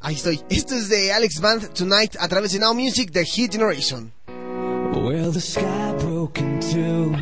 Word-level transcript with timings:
Ahí 0.00 0.16
estoy. 0.16 0.40
Esto 0.50 0.74
es 0.74 0.90
de 0.90 1.12
Alex 1.12 1.40
Band 1.40 1.72
Tonight 1.72 2.16
a 2.20 2.28
través 2.28 2.52
de 2.52 2.58
Now 2.58 2.74
Music, 2.74 3.10
The 3.10 3.24
Hit 3.24 3.52
Generation. 3.52 4.12
Well, 4.26 5.32
the 5.32 5.40
sky 5.40 5.94
broke 5.98 6.38
in 6.38 6.60
two. 6.60 7.16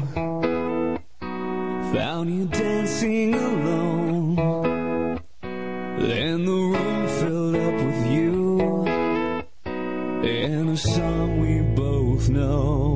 Found 1.95 2.31
you 2.31 2.47
dancing 2.47 3.35
alone. 3.35 4.37
Then 5.99 6.45
the 6.45 6.51
room 6.51 7.09
filled 7.21 7.57
up 7.57 7.75
with 7.87 8.07
you. 8.07 8.85
And 9.65 10.71
a 10.71 10.77
song 10.77 11.41
we 11.41 11.61
both 11.77 12.29
know. 12.29 12.92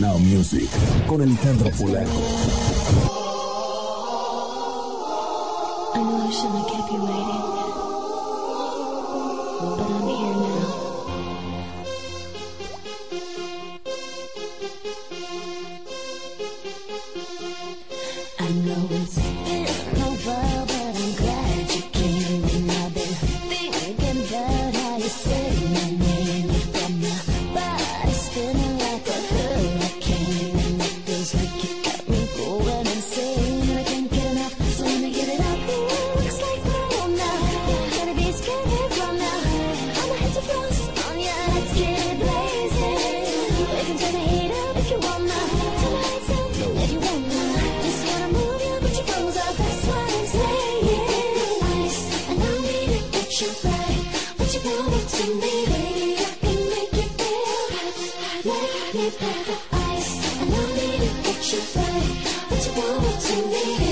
Now 0.00 0.18
Music 0.18 0.68
con 1.06 1.22
Alejandro 1.22 1.70
Polanco. 1.70 3.13
to. 63.24 63.83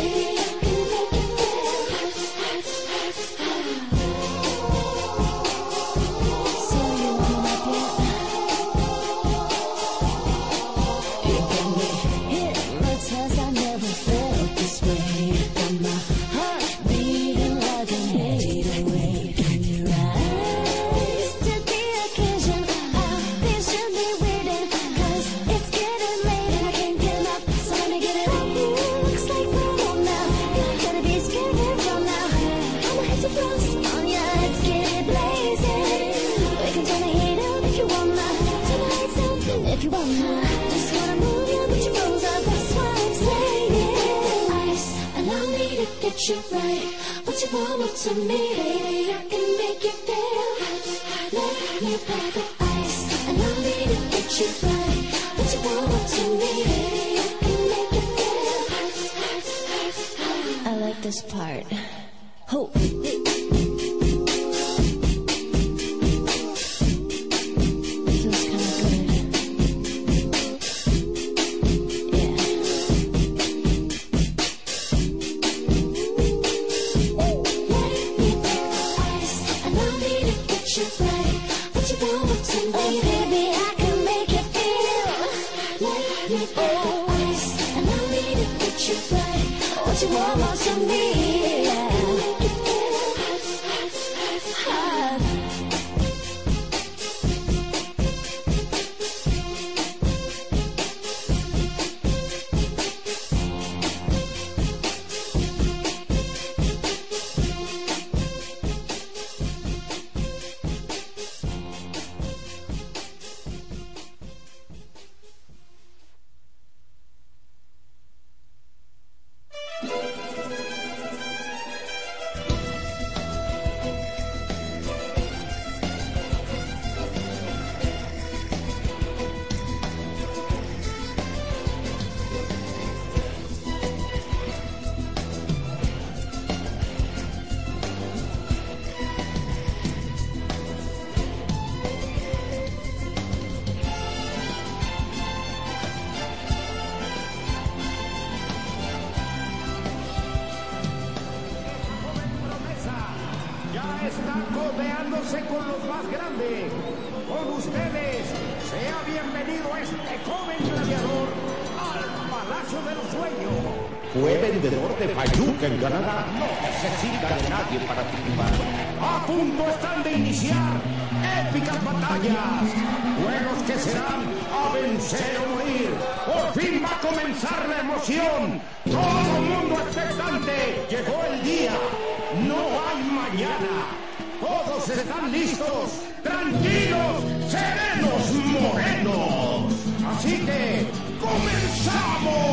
Todos 184.43 184.89
están 184.89 185.31
listos, 185.31 186.03
tranquilos, 186.21 187.23
serenos, 187.49 188.33
morenos. 188.51 189.73
Así 190.05 190.39
que, 190.45 190.89
comenzamos. 191.21 192.53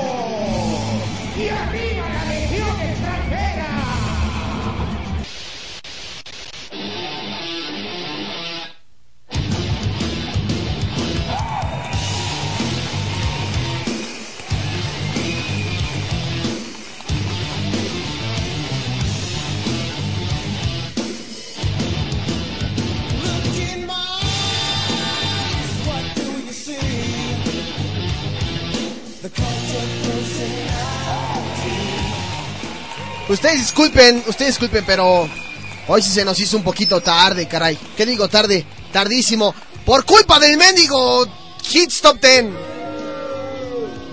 Pues 33.30 33.42
ustedes 33.42 33.60
disculpen, 33.60 34.24
ustedes 34.26 34.54
disculpen, 34.54 34.84
pero 34.88 35.30
hoy 35.88 36.02
sí 36.02 36.10
se 36.10 36.26
nos 36.26 36.40
hizo 36.40 36.58
un 36.58 36.64
poquito 36.64 37.00
tarde, 37.00 37.48
caray. 37.48 37.78
¿Qué 37.96 38.04
digo 38.04 38.28
tarde? 38.28 38.66
Tardísimo. 38.92 39.54
Por 39.86 40.04
culpa 40.04 40.40
del 40.40 40.58
mendigo 40.58 41.28
Hits 41.72 42.02
Top 42.02 42.20
Ten. 42.20 42.52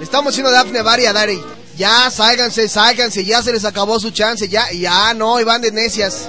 Estamos 0.02 0.34
haciendo 0.34 0.50
Daphne 0.50 0.82
Bari 0.82 1.06
a 1.06 1.14
Dari. 1.14 1.40
Ya, 1.78 2.10
sáiganse, 2.10 2.68
sáiganse, 2.68 3.24
ya 3.24 3.42
se 3.42 3.54
les 3.54 3.64
acabó 3.64 3.98
su 3.98 4.10
chance, 4.10 4.50
ya, 4.50 4.70
ya, 4.70 5.14
no, 5.14 5.40
Iván 5.40 5.62
de 5.62 5.72
necias. 5.72 6.28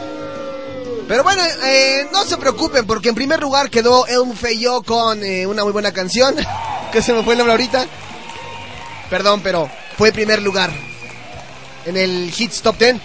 Pero 1.09 1.23
bueno, 1.23 1.41
eh, 1.65 2.07
no 2.13 2.23
se 2.23 2.37
preocupen, 2.37 2.87
porque 2.87 3.09
en 3.09 3.15
primer 3.15 3.41
lugar 3.41 3.69
quedó 3.69 4.07
Elm 4.07 4.33
Feyo 4.33 4.81
con 4.81 5.21
eh, 5.25 5.45
una 5.45 5.65
muy 5.65 5.73
buena 5.73 5.91
canción, 5.91 6.37
que 6.93 7.01
se 7.01 7.11
me 7.11 7.21
fue 7.23 7.33
el 7.33 7.39
nombre 7.39 7.51
ahorita. 7.51 7.85
Perdón, 9.09 9.41
pero 9.43 9.69
fue 9.97 10.13
primer 10.13 10.41
lugar 10.41 10.86
en 11.87 11.97
el 11.97 12.33
Hits 12.37 12.61
Top 12.61 12.77
10. 12.77 12.97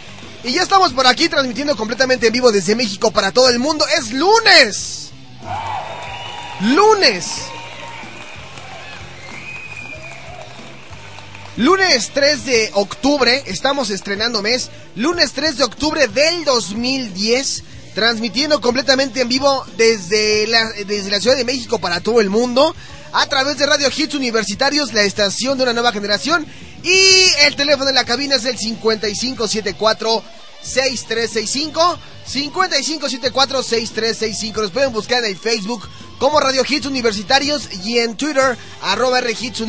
Y 0.44 0.52
ya 0.52 0.62
estamos 0.62 0.92
por 0.92 1.06
aquí 1.06 1.28
transmitiendo 1.28 1.76
completamente 1.76 2.26
en 2.26 2.32
vivo 2.32 2.50
desde 2.50 2.74
México 2.74 3.12
para 3.12 3.30
todo 3.30 3.48
el 3.48 3.58
mundo. 3.58 3.86
Es 3.96 4.12
lunes. 4.12 5.10
Lunes. 6.60 7.26
Lunes 11.56 12.10
3 12.12 12.44
de 12.44 12.70
octubre, 12.74 13.44
estamos 13.46 13.90
estrenando 13.90 14.42
mes. 14.42 14.70
Lunes 14.96 15.32
3 15.32 15.58
de 15.58 15.64
octubre 15.64 16.08
del 16.08 16.44
2010, 16.44 17.62
transmitiendo 17.94 18.60
completamente 18.60 19.20
en 19.20 19.28
vivo 19.28 19.64
desde 19.76 20.46
la, 20.46 20.70
desde 20.86 21.10
la 21.10 21.20
Ciudad 21.20 21.36
de 21.36 21.44
México 21.44 21.78
para 21.78 22.00
todo 22.00 22.20
el 22.20 22.30
mundo. 22.30 22.74
A 23.12 23.26
través 23.26 23.58
de 23.58 23.66
Radio 23.66 23.90
Hits 23.94 24.14
Universitarios, 24.14 24.94
la 24.94 25.02
estación 25.02 25.58
de 25.58 25.64
una 25.64 25.74
nueva 25.74 25.92
generación. 25.92 26.46
Y 26.82 27.44
el 27.44 27.54
teléfono 27.56 27.90
en 27.90 27.94
la 27.94 28.06
cabina 28.06 28.36
es 28.36 28.44
el 28.46 28.56
5574 28.56 30.24
6365 30.62 31.98
5574 32.24 33.62
6365 33.62 34.62
Nos 34.62 34.70
pueden 34.70 34.92
buscar 34.92 35.24
en 35.24 35.30
el 35.30 35.36
Facebook 35.36 35.88
como 36.18 36.40
Radio 36.40 36.62
Hits 36.66 36.86
Universitarios 36.86 37.68
y 37.84 37.98
en 37.98 38.16
Twitter 38.16 38.56
arroba 38.80 39.18
R 39.18 39.36
Hits. 39.38 39.62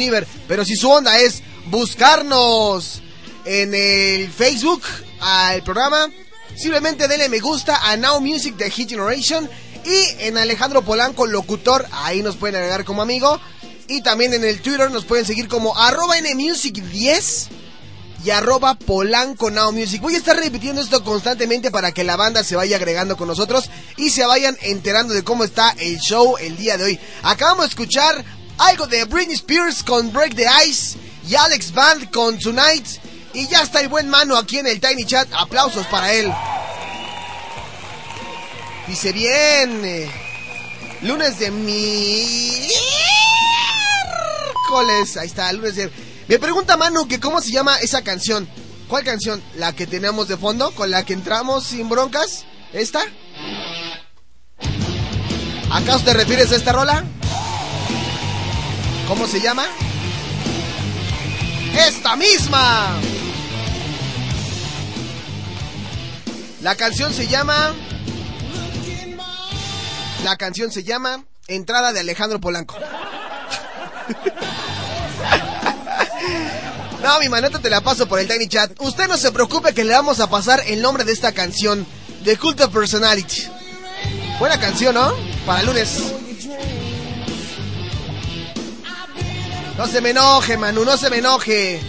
Pero 0.48 0.64
si 0.64 0.78
su 0.78 0.90
onda 0.90 1.20
es 1.20 1.44
buscarnos 1.66 3.02
en 3.44 3.76
el 3.76 4.32
Facebook 4.32 4.84
al 5.20 5.64
programa, 5.64 6.10
simplemente 6.56 7.10
denle 7.10 7.28
me 7.28 7.40
gusta 7.40 7.78
a 7.92 7.98
Now 7.98 8.22
Music 8.22 8.56
de 8.56 8.70
Hit 8.70 8.90
Generation 8.90 9.50
y 9.86 10.26
en 10.26 10.38
Alejandro 10.38 10.82
Polanco, 10.84 11.26
locutor, 11.26 11.86
ahí 11.92 12.22
nos 12.24 12.36
pueden 12.38 12.56
agregar 12.56 12.86
como 12.86 13.02
amigo. 13.02 13.40
Y 13.88 14.02
también 14.02 14.34
en 14.34 14.44
el 14.44 14.62
Twitter 14.62 14.90
nos 14.92 15.06
pueden 15.06 15.26
seguir 15.26 15.48
como 15.48 15.78
arroba 15.78 16.18
nmusic10 16.18 17.50
y 18.24 18.30
arroba 18.30 18.76
Polanco 18.76 19.52
Now 19.52 19.72
Music. 19.74 20.02
Voy 20.02 20.16
a 20.16 20.18
estar 20.18 20.38
repitiendo 20.38 20.82
esto 20.82 21.04
constantemente 21.04 21.72
para 21.72 21.92
que 21.92 22.04
la 22.04 22.16
banda 22.16 22.44
se 22.44 22.56
vaya 22.56 22.78
agregando 22.78 23.18
con 23.18 23.28
nosotros 23.28 23.70
y 23.98 24.10
se 24.10 24.26
vayan 24.26 24.58
enterando 24.62 25.14
de 25.14 25.24
cómo 25.24 25.44
está 25.44 25.76
el 25.78 26.00
show 26.00 26.38
el 26.38 26.56
día 26.56 26.78
de 26.78 26.86
hoy. 26.86 27.00
Acabamos 27.24 27.66
de 27.66 27.70
escuchar 27.70 28.24
algo 28.58 28.88
de 28.88 29.04
Britney 29.06 29.36
Spears 29.36 29.84
con 29.84 30.14
Break 30.14 30.36
the 30.36 30.48
Ice 30.68 30.98
y 31.28 31.36
Alex 31.36 31.74
Band 31.74 32.10
con 32.12 32.40
Tonight. 32.40 32.88
Y 33.34 33.48
ya 33.48 33.64
está 33.64 33.82
el 33.82 33.90
buen 33.90 34.08
mano 34.10 34.38
aquí 34.38 34.60
en 34.60 34.68
el 34.68 34.80
Tiny 34.80 35.06
Chat. 35.06 35.28
Aplausos 35.34 35.86
para 35.88 36.14
él. 36.14 36.32
Dice 38.94 39.12
bien. 39.12 40.08
lunes 41.02 41.40
de 41.40 41.50
miércoles. 41.50 42.78
Ahí 45.18 45.26
está, 45.26 45.52
lunes 45.52 45.76
de. 45.76 45.90
Me 46.28 46.38
pregunta 46.38 46.78
Manu 46.78 47.08
que 47.08 47.20
cómo 47.20 47.42
se 47.42 47.52
llama 47.52 47.76
esa 47.80 48.04
canción. 48.04 48.48
¿Cuál 48.88 49.04
canción? 49.04 49.42
¿La 49.56 49.74
que 49.74 49.88
tenemos 49.88 50.28
de 50.28 50.38
fondo? 50.38 50.70
¿Con 50.76 50.92
la 50.92 51.04
que 51.04 51.14
entramos 51.14 51.64
sin 51.64 51.90
broncas? 51.90 52.46
¿Esta? 52.72 53.02
¿Acaso 55.72 56.06
te 56.06 56.14
refieres 56.14 56.52
a 56.52 56.56
esta 56.56 56.74
rola? 56.74 57.04
¿Cómo 59.08 59.26
se 59.26 59.42
llama? 59.42 59.66
¡Esta 61.88 62.16
misma! 62.16 63.00
La 66.62 66.76
canción 66.76 67.12
se 67.12 67.26
llama. 67.26 67.74
La 70.24 70.38
canción 70.38 70.72
se 70.72 70.84
llama 70.84 71.26
Entrada 71.48 71.92
de 71.92 72.00
Alejandro 72.00 72.40
Polanco. 72.40 72.78
No, 77.04 77.20
mi 77.20 77.28
maneta 77.28 77.60
te 77.60 77.70
la 77.70 77.82
paso 77.82 78.08
por 78.08 78.20
el 78.20 78.30
Tiny 78.30 78.48
Chat. 78.48 78.72
Usted 78.80 79.10
no 79.10 79.18
se 79.18 79.34
preocupe 79.34 79.74
que 79.74 79.84
le 79.84 79.94
vamos 79.94 80.22
a 80.22 80.30
pasar 80.30 80.64
el 80.68 80.82
nombre 80.82 81.04
de 81.04 81.12
esta 81.12 81.34
canción. 81.34 81.86
The 82.24 82.38
Cult 82.38 82.62
of 82.62 82.74
Personality. 82.74 83.44
Buena 84.40 84.58
canción, 84.58 84.96
¿no? 84.96 85.14
Para 85.46 85.64
lunes. 85.64 86.14
No 89.78 89.88
se 89.88 90.00
me 90.00 90.12
enoje, 90.12 90.56
Manu, 90.56 90.86
no 90.86 90.96
se 90.96 91.10
me 91.10 91.18
enoje. 91.18 91.82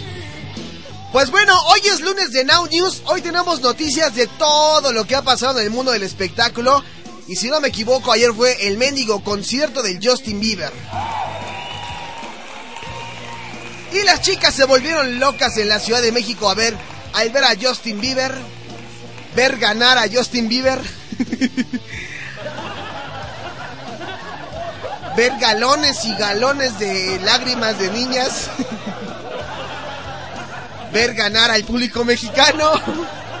Pues 1.13 1.31
bueno, 1.31 1.57
hoy 1.67 1.79
es 1.85 2.01
lunes 2.01 2.33
de 2.33 2.43
Now 2.43 2.67
News. 2.67 3.03
Hoy 3.05 3.21
tenemos 3.21 3.61
noticias 3.61 4.13
de 4.15 4.27
todo 4.27 4.91
lo 4.91 5.05
que 5.05 5.15
ha 5.15 5.21
pasado 5.21 5.59
en 5.59 5.67
el 5.67 5.71
mundo 5.71 5.93
del 5.93 6.03
espectáculo. 6.03 6.83
Y 7.27 7.35
si 7.35 7.49
no 7.49 7.59
me 7.59 7.69
equivoco, 7.69 8.11
ayer 8.11 8.31
fue 8.33 8.67
el 8.67 8.77
mendigo 8.77 9.23
concierto 9.23 9.81
del 9.81 9.99
Justin 10.01 10.39
Bieber. 10.39 10.71
Y 13.91 14.03
las 14.03 14.21
chicas 14.21 14.53
se 14.53 14.65
volvieron 14.65 15.19
locas 15.19 15.57
en 15.57 15.69
la 15.69 15.79
Ciudad 15.79 16.01
de 16.01 16.11
México 16.11 16.49
a 16.49 16.53
ver, 16.53 16.75
al 17.13 17.29
ver 17.31 17.45
a 17.45 17.55
Justin 17.59 17.99
Bieber, 17.99 18.31
ver 19.35 19.57
ganar 19.57 19.97
a 19.97 20.07
Justin 20.11 20.49
Bieber, 20.49 20.79
ver 25.17 25.31
galones 25.39 26.05
y 26.05 26.13
galones 26.15 26.77
de 26.77 27.19
lágrimas 27.23 27.79
de 27.79 27.89
niñas, 27.89 28.49
ver 30.91 31.15
ganar 31.15 31.49
al 31.51 31.63
público 31.63 32.05
mexicano, 32.05 32.69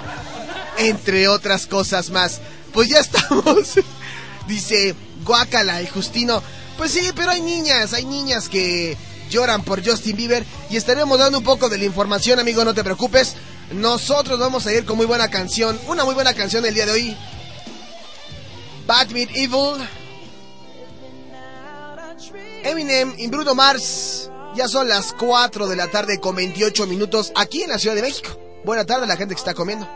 entre 0.77 1.27
otras 1.27 1.67
cosas 1.67 2.09
más. 2.09 2.39
Pues 2.75 2.89
ya 2.89 2.99
estamos, 2.99 3.79
dice 4.47 4.93
Guacala 5.23 5.81
y 5.81 5.87
Justino. 5.87 6.43
Pues 6.77 6.91
sí, 6.91 7.09
pero 7.15 7.31
hay 7.31 7.39
niñas, 7.39 7.93
hay 7.93 8.03
niñas 8.03 8.49
que 8.49 8.97
lloran 9.29 9.63
por 9.63 9.83
Justin 9.83 10.17
Bieber 10.17 10.45
y 10.69 10.75
estaremos 10.75 11.17
dando 11.17 11.37
un 11.37 11.43
poco 11.45 11.69
de 11.69 11.77
la 11.77 11.85
información, 11.85 12.37
amigo, 12.37 12.65
no 12.65 12.73
te 12.73 12.83
preocupes. 12.83 13.37
Nosotros 13.71 14.37
vamos 14.37 14.67
a 14.67 14.73
ir 14.73 14.83
con 14.83 14.97
muy 14.97 15.05
buena 15.05 15.29
canción, 15.29 15.79
una 15.87 16.03
muy 16.03 16.15
buena 16.15 16.33
canción 16.33 16.65
el 16.65 16.75
día 16.75 16.85
de 16.85 16.91
hoy. 16.91 17.17
Bad 18.85 19.07
Meet 19.07 19.29
Evil. 19.35 19.87
Eminem 22.61 23.13
y 23.17 23.27
Bruno 23.27 23.55
Mars. 23.55 24.29
Ya 24.57 24.67
son 24.67 24.89
las 24.89 25.13
4 25.13 25.67
de 25.67 25.77
la 25.77 25.87
tarde 25.87 26.19
con 26.19 26.35
28 26.35 26.87
minutos 26.87 27.31
aquí 27.35 27.63
en 27.63 27.69
la 27.69 27.79
Ciudad 27.79 27.95
de 27.95 28.01
México. 28.01 28.37
Buena 28.65 28.83
tarde 28.83 29.05
a 29.05 29.07
la 29.07 29.15
gente 29.15 29.33
que 29.33 29.39
está 29.39 29.53
comiendo. 29.53 29.87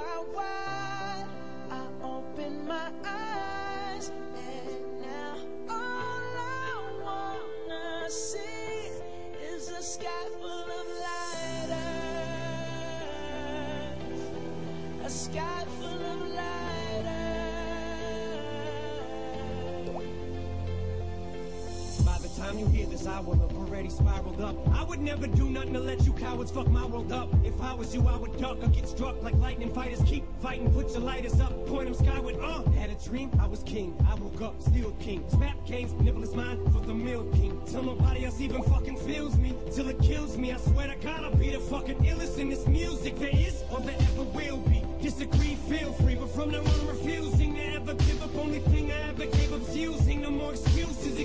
Would 25.00 25.06
never 25.06 25.28
do 25.28 25.50
nothing 25.50 25.74
to 25.74 25.80
let 25.80 26.06
you 26.06 26.12
cowards 26.12 26.52
fuck 26.52 26.68
my 26.68 26.86
world 26.86 27.12
up. 27.12 27.30
If 27.46 27.60
I 27.62 27.74
was 27.74 27.96
you, 27.96 28.06
I 28.08 28.18
would 28.18 28.38
duck 28.38 28.62
or 28.62 28.68
get 28.68 28.88
struck 28.88 29.22
like 29.24 29.34
lightning 29.36 29.74
fighters. 29.74 30.02
Keep 30.02 30.26
fighting, 30.42 30.72
put 30.74 30.92
your 30.92 31.00
lighters 31.00 31.40
up, 31.40 31.54
point 31.68 31.86
them 31.86 31.94
skyward. 31.94 32.36
Uh, 32.42 32.64
had 32.72 32.90
a 32.90 32.96
dream, 32.96 33.32
I 33.40 33.48
was 33.48 33.64
king. 33.64 33.96
I 34.10 34.16
woke 34.16 34.42
up, 34.42 34.62
still 34.62 34.92
king. 35.00 35.24
Snap 35.30 35.66
games, 35.66 35.94
nibble 35.94 36.26
mine 36.36 36.70
for 36.72 36.82
the 36.82 36.94
meal 36.94 37.24
king. 37.34 37.62
Till 37.66 37.84
nobody 37.84 38.26
else 38.26 38.42
even 38.42 38.62
fucking 38.64 38.98
feels 38.98 39.38
me, 39.38 39.54
till 39.74 39.88
it 39.88 40.02
kills 40.02 40.38
me. 40.38 40.52
I 40.52 40.58
swear 40.58 40.88
to 40.88 40.96
God, 40.96 41.24
I'll 41.24 41.36
be 41.36 41.52
the 41.52 41.60
fucking 41.60 42.00
illest 42.00 42.38
in 42.38 42.50
this 42.50 42.68
music 42.68 43.18
there 43.18 43.30
is 43.34 43.64
or 43.72 43.80
there 43.80 43.96
ever 43.98 44.24
will 44.24 44.58
be. 44.58 44.84
Disagree, 45.02 45.56
feel 45.70 45.94
free, 45.94 46.16
but 46.16 46.30
from 46.32 46.52
now 46.52 46.60
on, 46.60 46.68
I'm 46.68 46.88
refusing 46.88 47.56
to 47.56 47.74
ever 47.76 47.94
give 47.94 48.22
up. 48.22 48.36
Only 48.36 48.60
thing 48.60 48.92
I 48.92 49.10
ever 49.10 49.26
gave 49.26 49.54
up's 49.54 49.76
using. 49.76 50.22
No 50.22 50.30
more 50.30 50.52
excuses. 50.52 51.19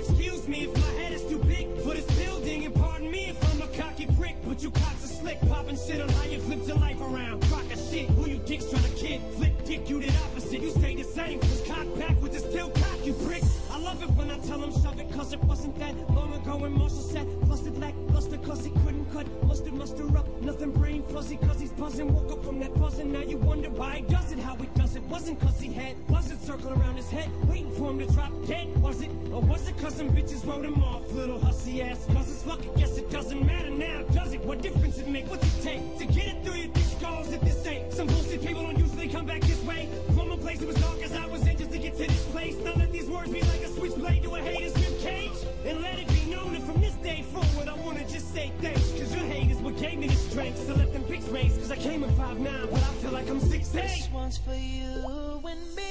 You 4.57 4.71
cocks 4.71 5.03
are 5.03 5.07
slick, 5.07 5.39
popping 5.49 5.77
shit 5.77 5.99
on 5.99 6.07
how 6.07 6.23
you 6.25 6.39
flipped 6.39 6.65
your 6.65 6.77
life 6.77 6.99
around. 7.01 7.43
Crock 7.43 7.71
of 7.73 7.79
shit, 7.89 8.09
who 8.11 8.29
you 8.29 8.37
dicks 8.37 8.69
trying 8.69 8.83
to 8.83 8.89
kid? 8.91 9.21
Flip 9.35 9.53
dick, 9.65 9.89
you 9.89 9.99
did 9.99 10.13
opposite. 10.23 10.61
You 10.61 10.71
stay 10.71 10.95
the 10.95 11.03
same. 11.03 11.39
Cause 15.25 15.33
it 15.33 15.43
wasn't 15.45 15.75
that 15.79 15.95
long 16.11 16.31
ago 16.35 16.55
when 16.55 16.71
Marshall 16.71 17.01
said, 17.01 17.25
busted 17.49 17.75
like 17.79 17.95
luster, 18.09 18.37
cause 18.37 18.63
he 18.63 18.69
couldn't 18.69 19.11
cut. 19.11 19.25
Mustard, 19.43 19.73
muster 19.73 20.05
up, 20.15 20.27
nothing 20.41 20.71
brain 20.71 21.01
fuzzy, 21.09 21.37
cause 21.37 21.59
he's 21.59 21.71
buzzing. 21.71 22.13
Woke 22.13 22.31
up 22.31 22.45
from 22.45 22.59
that 22.59 22.75
buzzing, 22.79 23.11
now 23.11 23.21
you 23.21 23.37
wonder 23.37 23.71
why 23.71 23.95
he 23.95 24.01
does 24.03 24.31
it, 24.31 24.37
how 24.37 24.55
he 24.55 24.67
does 24.75 24.95
it. 24.95 25.01
Wasn't 25.03 25.39
cause 25.39 25.59
he 25.59 25.73
had, 25.73 25.95
wasn't 26.09 26.39
circling 26.43 26.79
around 26.79 26.97
his 26.97 27.09
head, 27.09 27.27
waiting 27.47 27.71
for 27.71 27.89
him 27.89 27.97
to 27.99 28.05
drop 28.13 28.31
dead, 28.45 28.67
was 28.83 29.01
it? 29.01 29.09
Or 29.31 29.41
was 29.41 29.67
it 29.67 29.75
cause 29.79 29.95
some 29.95 30.09
bitches 30.09 30.45
wrote 30.45 30.63
him 30.63 30.83
off, 30.83 31.11
little 31.11 31.39
hussy 31.39 31.81
ass 31.81 32.05
buzzes? 32.05 32.43
Fuck 32.43 32.63
it, 32.63 32.77
guess 32.77 32.95
it 32.99 33.09
doesn't 33.09 33.43
matter 33.43 33.71
now, 33.71 34.03
does 34.13 34.31
it? 34.31 34.45
What 34.45 34.61
difference 34.61 34.99
it 34.99 35.07
make? 35.07 35.27
What's 35.27 35.43
it 35.57 35.63
take 35.63 35.97
to 35.97 36.05
get 36.05 36.27
it 36.27 36.43
through 36.43 36.53
your 36.53 36.71
thick 36.71 36.99
skulls 36.99 37.33
at 37.33 37.41
this 37.41 37.59
state? 37.59 37.91
Some 37.91 38.05
bullshit 38.05 38.45
people 38.45 38.61
don't 38.61 38.77
usually 38.77 39.07
come 39.07 39.25
back 39.25 39.41
this 39.41 39.63
way. 39.63 39.89
From 40.13 40.31
a 40.31 40.37
place 40.37 40.59
that 40.59 40.67
was 40.67 40.75
dark 40.75 41.01
as 41.01 41.13
I 41.13 41.25
was 41.25 41.47
in 41.47 41.57
just 41.57 41.71
to 41.71 41.79
get 41.79 41.93
to 41.93 42.05
this 42.05 42.25
place. 42.25 42.55
Now 42.57 42.73
let 42.75 42.91
these 42.91 43.09
words 43.09 43.31
be 43.31 43.41
like 43.41 43.61
a 43.61 43.69
switchblade 43.69 44.21
to 44.21 44.35
a 44.35 44.39
hater's. 44.39 44.74
And 45.65 45.81
let 45.81 45.97
it 45.97 46.07
be 46.07 46.29
known 46.29 46.53
that 46.53 46.61
from 46.61 46.79
this 46.79 46.93
day 46.95 47.23
forward, 47.33 47.67
I 47.67 47.73
wanna 47.73 48.07
just 48.07 48.31
say 48.33 48.51
thanks. 48.61 48.91
Cause 48.91 49.15
your 49.15 49.25
haters 49.25 49.57
what 49.57 49.77
gave 49.77 49.97
me 49.97 50.07
the 50.07 50.15
strength 50.15 50.65
to 50.67 50.75
let 50.75 50.93
them 50.93 51.03
pics 51.03 51.25
raise. 51.25 51.57
Cause 51.57 51.71
I 51.71 51.75
came 51.75 52.03
in 52.03 52.11
5'9, 52.11 52.69
but 52.71 52.83
I 52.83 52.93
feel 53.01 53.11
like 53.11 53.27
I'm 53.29 53.39
6'8. 53.39 53.71
This 53.71 54.09
one's 54.13 54.37
for 54.37 54.53
you 54.53 55.41
and 55.43 55.75
me, 55.75 55.84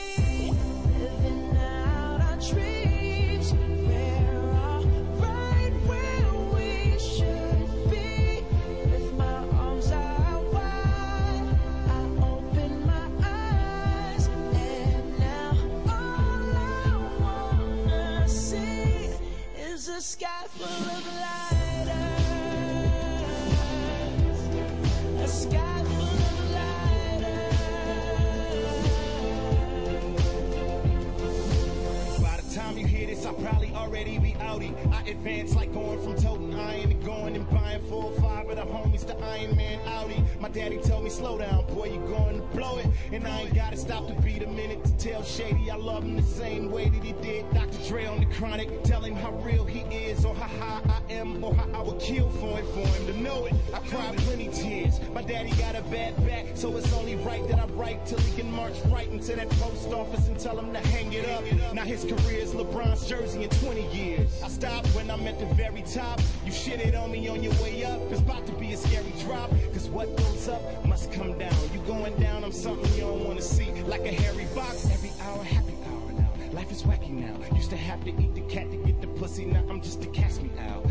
tell 45.05 45.23
Shady 45.23 45.71
I 45.71 45.77
love 45.77 46.03
him 46.03 46.17
the 46.17 46.23
same 46.23 46.71
way 46.71 46.89
that 46.89 47.05
he 47.05 47.13
did 47.21 47.45
Dr. 47.53 47.77
Dre 47.87 48.07
on 48.07 48.21
the 48.21 48.27
chronic. 48.37 48.83
Tell 48.85 49.03
him 49.03 49.15
how 49.15 49.33
real 49.33 49.67
he 49.67 49.81
is, 49.95 50.25
or 50.25 50.35
how 50.35 50.49
high 50.49 50.81
I 50.89 51.13
am, 51.13 51.45
or 51.45 51.55
how 51.55 51.69
I 51.75 51.83
would 51.83 52.01
kill 52.01 52.31
for 52.31 52.59
it, 52.59 52.65
for 52.69 52.87
him 52.87 53.07
to 53.09 53.21
know 53.21 53.45
it. 53.45 53.53
I 53.75 53.81
cried 53.81 54.17
plenty 54.19 54.49
tears. 54.49 54.99
My 55.13 55.21
daddy 55.21 55.51
got 55.57 55.75
a 55.77 55.83
bad 55.83 56.17
back, 56.27 56.47
so 56.55 56.75
it's 56.79 56.91
only 56.95 57.14
right 57.35 57.49
that 57.49 57.59
I 57.59 57.67
write 57.75 58.07
till 58.07 58.19
he 58.19 58.41
can 58.41 58.51
march 58.53 58.75
right 58.87 59.09
into 59.09 59.35
that 59.37 59.51
post 59.51 59.93
office 59.93 60.29
and 60.29 60.39
tell 60.39 60.59
him 60.59 60.73
to 60.73 60.81
hang 60.89 61.13
it 61.13 61.29
up. 61.29 61.43
Now 61.75 61.83
his 61.83 62.05
career 62.05 62.39
is 62.39 62.53
LeBron's 62.53 63.07
jersey 63.09 63.45
in 63.45 63.51
20 63.51 63.89
years. 63.93 64.43
I 64.43 64.49
stopped 64.49 64.89
when 64.89 65.11
I'm 65.11 65.27
at 65.27 65.39
the 65.39 65.47
very 65.55 65.83
top. 65.83 66.21
You 66.45 66.53
shitted 66.53 67.01
on 67.01 67.11
me 67.11 67.29
on 67.29 67.43
your 67.43 67.55
way 67.55 67.85
up. 67.85 68.01
It's 68.11 68.21
about 68.21 68.47
to 68.47 68.53
be 68.53 68.73
a 68.73 68.77
scary 68.77 69.13
drop. 69.25 69.51
Cause 69.73 69.89
what 69.89 70.17
goes 70.17 70.49
up 70.49 70.63
must 70.87 71.13
come 71.13 71.37
down. 71.39 71.57
You 71.73 71.81
going 71.81 72.17
down, 72.21 72.45
I'm 72.45 72.53
something 72.53 72.93
you 72.95 73.03
don't 73.03 73.25
wanna 73.25 73.43
see. 73.43 73.71
Like 73.83 74.05
a 74.05 74.13
hairy 74.13 74.47
box. 74.55 74.87
Every 74.91 75.11
hour, 75.23 75.43
happy 75.43 75.75
hour 75.91 76.13
now. 76.13 76.31
Life 76.53 76.71
is 76.71 76.83
wacky 76.85 77.11
now. 77.11 77.35
Used 77.57 77.71
to 77.71 77.77
have 77.77 78.05
to 78.05 78.11
eat 78.11 78.35
the 78.35 78.43
cat 78.43 78.71
to 78.71 78.77
get 78.77 79.01
the 79.01 79.09
pussy. 79.19 79.45
Now 79.45 79.65
I'm 79.69 79.81
just 79.81 80.05
a 80.05 80.09
cast 80.09 80.43
me 80.43 80.51
out. 80.61 80.87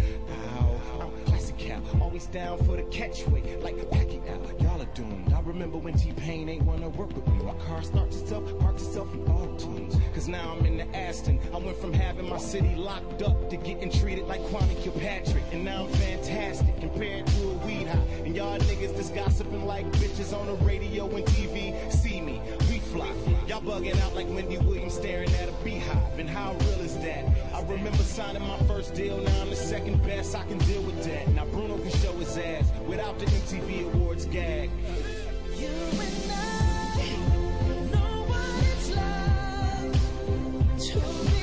I'm. 1.60 2.02
Always 2.02 2.26
down 2.28 2.58
for 2.66 2.76
the 2.76 2.84
catch 2.84 3.26
weight. 3.28 3.62
Like 3.62 3.76
Pacquiao. 3.76 4.62
Y'all 4.62 4.82
are 4.82 4.86
doomed. 4.94 5.34
I 5.34 5.40
remember 5.42 5.78
when 5.78 5.94
T-Pain 5.94 6.50
ain't 6.50 6.64
wanna 6.64 6.90
work 6.90 7.16
with 7.16 7.28
me. 7.28 7.44
My 7.44 7.54
car 7.66 7.84
starts 7.84 8.18
itself, 8.18 8.44
parks 8.60 8.84
itself 8.84 9.14
in 9.14 9.22
auto 9.28 9.56
tunes. 9.58 9.96
Cause 10.14 10.28
now 10.28 10.56
I'm 10.56 10.66
in 10.66 10.78
the 10.78 10.96
Aston. 10.96 11.40
I 11.54 11.58
went 11.58 11.78
from 11.78 11.94
having 11.94 12.28
my 12.28 12.38
city 12.38 12.76
locked 12.76 13.22
up 13.24 13.50
to 13.50 13.58
getting 13.58 13.92
treated 13.92 14.26
like 14.26 14.42
Kwame 14.42 14.82
Kilpatrick. 14.82 15.44
And 15.52 15.64
now 15.64 15.86
I'm 15.86 15.94
fantastic 15.94 16.80
compared 16.80 17.28
to 17.28 17.50
a 17.50 17.54
weed 17.66 17.88
high. 17.88 18.00
And 18.26 18.36
y'all 18.36 18.58
niggas 18.60 18.96
just 18.96 19.14
gossiping 19.14 19.66
like 19.66 19.86
bitches 19.94 20.38
on 20.38 20.48
the 20.48 20.66
radio 20.66 21.10
and 21.16 21.26
TV. 21.26 21.92
See 21.92 22.22
me, 22.22 22.33
Y'all 22.94 23.60
bugging 23.62 24.00
out 24.02 24.14
like 24.14 24.28
Wendy 24.30 24.60
Williams 24.60 24.94
staring 24.94 25.34
at 25.36 25.50
a 25.50 25.52
beehive. 25.64 26.20
And 26.20 26.30
how 26.30 26.54
real 26.54 26.82
is 26.82 26.96
that? 27.00 27.26
I 27.52 27.62
remember 27.62 28.04
signing 28.04 28.48
my 28.48 28.58
first 28.68 28.94
deal. 28.94 29.18
Now 29.18 29.42
I'm 29.42 29.50
the 29.50 29.56
second 29.56 30.04
best. 30.04 30.36
I 30.36 30.44
can 30.46 30.60
deal 30.60 30.82
with 30.84 31.04
that. 31.06 31.28
Now 31.30 31.46
Bruno 31.46 31.78
can 31.80 31.90
show 31.90 32.12
his 32.14 32.38
ass 32.38 32.72
without 32.86 33.18
the 33.18 33.26
MTV 33.26 33.92
Awards 33.94 34.26
gag. 34.26 34.70
You 35.58 35.68
and 35.68 36.32
I 36.32 37.16
know 37.92 38.26
what 38.28 38.64
it's 38.74 38.90
like 38.96 39.94
to 40.92 41.00
be 41.32 41.43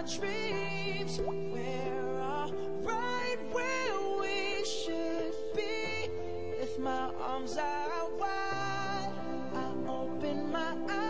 our 0.00 0.06
dreams. 0.06 1.20
We're 1.20 2.20
all 2.20 2.52
right 2.82 3.36
where 3.52 4.20
we 4.20 4.64
should 4.64 5.34
be. 5.54 6.08
With 6.58 6.78
my 6.78 7.10
arms 7.20 7.58
out 7.58 8.18
wide, 8.18 9.12
I 9.54 9.72
open 9.88 10.50
my 10.52 10.72
eyes, 10.88 11.09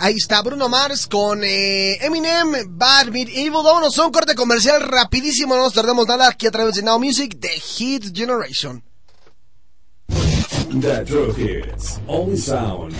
Ahí 0.00 0.14
está 0.16 0.42
Bruno 0.42 0.68
Mars 0.68 1.08
con 1.08 1.42
eh, 1.42 1.96
Eminem, 2.00 2.52
Bad 2.68 3.08
Meet 3.08 3.30
Evil. 3.30 3.62
Vámonos 3.64 3.98
a 3.98 4.06
un 4.06 4.12
corte 4.12 4.36
comercial 4.36 4.80
rapidísimo, 4.80 5.56
no 5.56 5.64
nos 5.64 5.74
tardamos 5.74 6.06
nada 6.06 6.28
aquí 6.28 6.46
a 6.46 6.52
través 6.52 6.76
de 6.76 6.82
Now 6.82 7.00
Music, 7.00 7.36
The 7.40 7.48
Hit 7.48 8.16
Generation. 8.16 8.84
The 10.80 11.04
True 11.04 11.32
Hits. 11.36 11.98
Only 12.06 12.36
sound. 12.36 12.94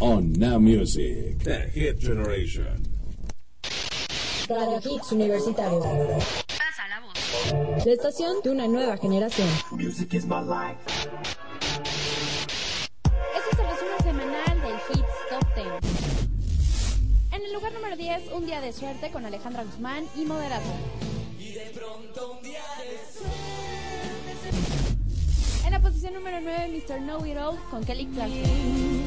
On 0.00 0.32
Now 0.34 0.58
Music. 0.58 1.38
The 1.42 1.70
Hit 1.72 1.98
Generation. 1.98 2.86
Radio 4.50 4.80
Hits 4.84 5.12
Universitario. 5.12 5.80
Pasa 5.80 6.88
la 6.90 7.00
voz. 7.00 7.86
La 7.86 7.92
estación 7.92 8.42
de 8.42 8.50
una 8.50 8.68
nueva 8.68 8.98
generación. 8.98 9.48
Music 9.70 10.12
is 10.12 10.26
my 10.26 10.42
life. 10.42 10.76
Lugar 17.54 17.72
número 17.72 17.96
10, 17.96 18.32
Un 18.32 18.46
Día 18.46 18.60
de 18.60 18.72
Suerte 18.72 19.10
con 19.12 19.24
Alejandra 19.24 19.62
Guzmán 19.62 20.04
y 20.16 20.24
Moderato. 20.24 20.66
En 25.64 25.70
la 25.70 25.80
posición 25.80 26.14
número 26.14 26.40
9, 26.40 26.68
Mr. 26.68 26.98
Know 26.98 27.24
It 27.24 27.38
All 27.38 27.56
con 27.70 27.84
Kelly 27.84 28.06
Clarkson. 28.06 29.04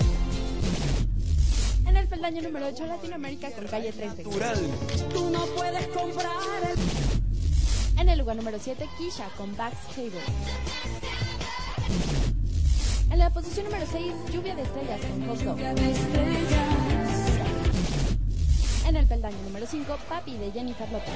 En 1.87 1.97
el 1.97 2.07
peldaño 2.07 2.41
número 2.41 2.67
8, 2.67 2.85
Latinoamérica 2.85 3.51
con 3.51 3.67
Calle 3.67 3.91
13. 3.91 4.23
Tú 4.23 5.29
no 5.29 5.45
puedes 5.47 5.85
comprar 5.87 6.31
el 6.63 7.99
En 7.99 8.07
el 8.07 8.19
lugar 8.19 8.37
número 8.37 8.59
7, 8.61 8.87
Kisha 8.97 9.27
con 9.35 9.53
Back's 9.57 9.87
Table. 9.93 10.21
En 13.11 13.19
la 13.19 13.29
posición 13.29 13.65
número 13.65 13.85
6, 13.91 14.13
Lluvia 14.31 14.55
de 14.55 14.61
Estrellas 14.61 15.01
con 15.01 15.35
Coco. 15.35 16.86
En 18.87 18.95
el 18.95 19.05
peldaño 19.05 19.37
número 19.43 19.67
5, 19.69 19.97
Papi 20.07 20.37
de 20.37 20.49
Jennifer 20.49 20.89
López. 20.89 21.13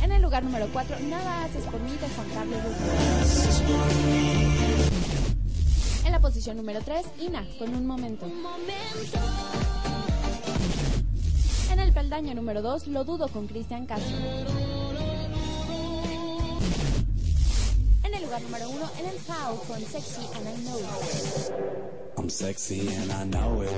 En 0.00 0.12
el 0.12 0.22
lugar 0.22 0.44
número 0.44 0.68
4, 0.72 1.00
Nada 1.00 1.42
haces 1.42 1.64
por 1.64 1.80
mí 1.80 1.90
de 1.90 2.08
Juan 2.08 2.28
Carlos 2.32 2.62
Rufo. 2.62 2.84
En 6.06 6.12
la 6.12 6.20
posición 6.20 6.56
número 6.56 6.80
3, 6.84 7.04
Ina 7.18 7.44
con 7.58 7.74
Un 7.74 7.84
Momento. 7.84 8.30
En 11.72 11.80
el 11.80 11.92
peldaño 11.92 12.34
número 12.34 12.62
2, 12.62 12.86
Lo 12.86 13.02
Dudo 13.02 13.26
con 13.26 13.48
Cristian 13.48 13.86
Castro. 13.86 14.16
En 18.04 18.14
el 18.14 18.22
lugar 18.22 18.40
número 18.42 18.70
1, 18.70 18.90
En 19.00 19.06
el 19.06 19.16
How 19.26 19.58
con 19.66 19.80
Sexy 19.80 20.22
and 20.36 20.48
I 20.48 20.62
Know. 20.62 22.01
I'm 22.16 22.28
sexy 22.28 22.88
and 22.94 23.12
I 23.12 23.24
know 23.24 23.62
it. 23.62 23.72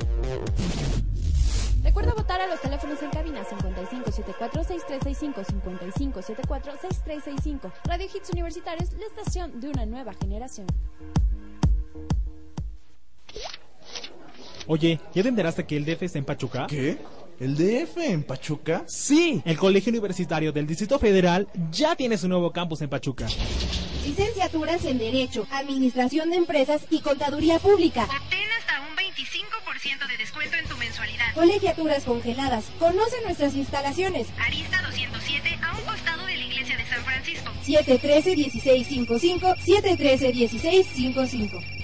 Recuerda 1.85 2.15
votar 2.15 2.41
a 2.41 2.47
los 2.47 2.61
teléfonos 2.61 3.03
en 3.03 3.11
cabina 3.11 3.45
5574-6365, 3.45 5.45
5574-6365. 5.63 7.71
Radio 7.85 8.07
Hits 8.07 8.31
Universitarios, 8.31 8.93
la 8.95 9.07
estación 9.07 9.61
de 9.61 9.69
una 9.69 9.85
nueva 9.85 10.15
generación. 10.15 10.67
Oye, 14.67 14.99
¿ya 15.15 15.23
te 15.23 15.29
enteraste 15.29 15.67
que 15.67 15.77
el 15.77 15.85
DF 15.85 16.03
está 16.03 16.19
en 16.19 16.25
Pachuca? 16.25 16.67
¿Qué? 16.67 16.99
¿El 17.41 17.57
DF 17.57 17.97
en 17.99 18.23
Pachuca? 18.23 18.85
Sí, 18.87 19.43
el 19.45 19.59
Colegio 19.59 19.91
Universitario 19.91 20.53
del 20.53 20.69
Distrito 20.69 21.01
Federal 21.01 21.49
ya 21.71 21.97
tiene 21.97 22.17
su 22.17 22.29
nuevo 22.29 22.53
campus 22.53 22.81
en 22.83 22.89
Pachuca. 22.89 23.27
Licenciaturas 24.05 24.85
en 24.85 24.99
Derecho, 24.99 25.45
Administración 25.51 26.31
de 26.31 26.37
Empresas 26.37 26.83
y 26.91 27.01
Contaduría 27.01 27.59
Pública. 27.59 28.05
Obtén 28.05 28.47
hasta 28.59 28.81
un 28.89 28.95
25% 28.97 30.07
de 30.07 30.17
descuento 30.17 30.57
en 30.57 30.69
tu 30.69 30.77
mensualidad. 30.77 31.35
Colegiaturas 31.35 32.05
congeladas. 32.05 32.67
Conoce 32.79 33.21
nuestras 33.25 33.57
instalaciones. 33.57 34.29
Arista 34.39 34.81
207 34.83 35.59
a 35.61 35.77
un 35.77 35.83
costado 35.85 36.25
de 36.27 36.37
la 36.37 36.45
iglesia 36.45 36.77
de 36.77 36.87
San 36.87 37.03
Francisco. 37.03 37.51
713-1655, 37.67 39.57
713-1655. 39.57 41.84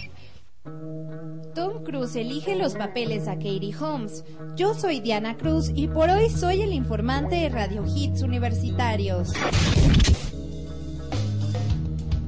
Tom 0.65 1.85
Cruise 1.85 2.21
elige 2.21 2.55
los 2.55 2.75
papeles 2.75 3.29
a 3.29 3.35
Katie 3.35 3.75
Holmes. 3.79 4.25
Yo 4.57 4.75
soy 4.75 5.01
Diana 5.01 5.37
Cruz 5.37 5.71
y 5.75 5.89
por 5.89 6.11
hoy 6.11 6.29
soy 6.29 6.63
el 6.63 6.73
informante 6.73 7.37
de 7.37 7.49
Radio 7.49 7.85
Hits 7.87 8.23
Universitarios. 8.23 9.33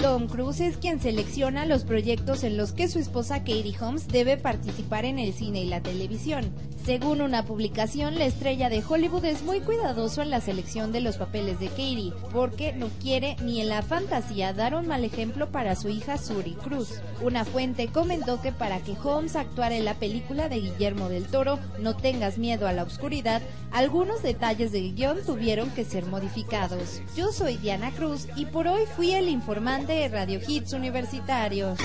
Tom 0.03 0.27
Cruise 0.27 0.59
es 0.63 0.79
quien 0.79 1.01
selecciona 1.01 1.65
los 1.65 1.85
proyectos 1.85 2.43
en 2.43 2.57
los 2.57 2.73
que 2.73 2.89
su 2.89 2.99
esposa 2.99 3.39
Katie 3.45 3.77
Holmes 3.81 4.09
debe 4.09 4.37
participar 4.37 5.05
en 5.05 5.21
el 5.21 5.33
cine 5.33 5.63
y 5.63 5.69
la 5.69 5.81
televisión. 5.81 6.53
Según 6.85 7.21
una 7.21 7.45
publicación, 7.45 8.19
la 8.19 8.25
estrella 8.25 8.69
de 8.69 8.83
Hollywood 8.83 9.25
es 9.25 9.45
muy 9.45 9.61
cuidadoso 9.61 10.21
en 10.21 10.31
la 10.31 10.41
selección 10.41 10.91
de 10.91 11.01
los 11.01 11.17
papeles 11.17 11.61
de 11.61 11.69
Katie, 11.69 12.13
porque 12.33 12.73
no 12.73 12.89
quiere 13.01 13.37
ni 13.45 13.61
en 13.61 13.69
la 13.69 13.83
fantasía 13.83 14.53
dar 14.53 14.75
un 14.75 14.89
mal 14.89 15.05
ejemplo 15.05 15.53
para 15.53 15.77
su 15.77 15.89
hija 15.89 16.19
Suri 16.19 16.55
Cruz. 16.55 17.01
Una 17.21 17.45
fuente 17.45 17.87
comentó 17.87 18.43
que 18.43 18.51
para 18.51 18.81
que 18.81 18.97
Holmes 19.01 19.37
actuara 19.37 19.77
en 19.77 19.85
la 19.85 19.95
película 19.95 20.49
de 20.49 20.59
Guillermo 20.59 21.09
del 21.09 21.27
Toro, 21.27 21.61
No 21.79 21.95
tengas 21.95 22.39
miedo 22.39 22.67
a 22.67 22.73
la 22.73 22.83
oscuridad, 22.83 23.41
algunos 23.71 24.25
detalles 24.25 24.73
del 24.73 24.97
guion 24.97 25.19
tuvieron 25.25 25.71
que 25.71 25.85
ser 25.85 26.07
modificados. 26.07 27.01
Yo 27.17 27.31
soy 27.31 27.59
Diana 27.59 27.93
Cruz 27.93 28.27
y 28.35 28.47
por 28.47 28.67
hoy 28.67 28.83
fui 28.97 29.13
el 29.13 29.29
informante 29.29 29.92
de 29.95 30.09
Radio 30.09 30.41
Hits 30.47 30.73
Universitarios. 30.73 31.79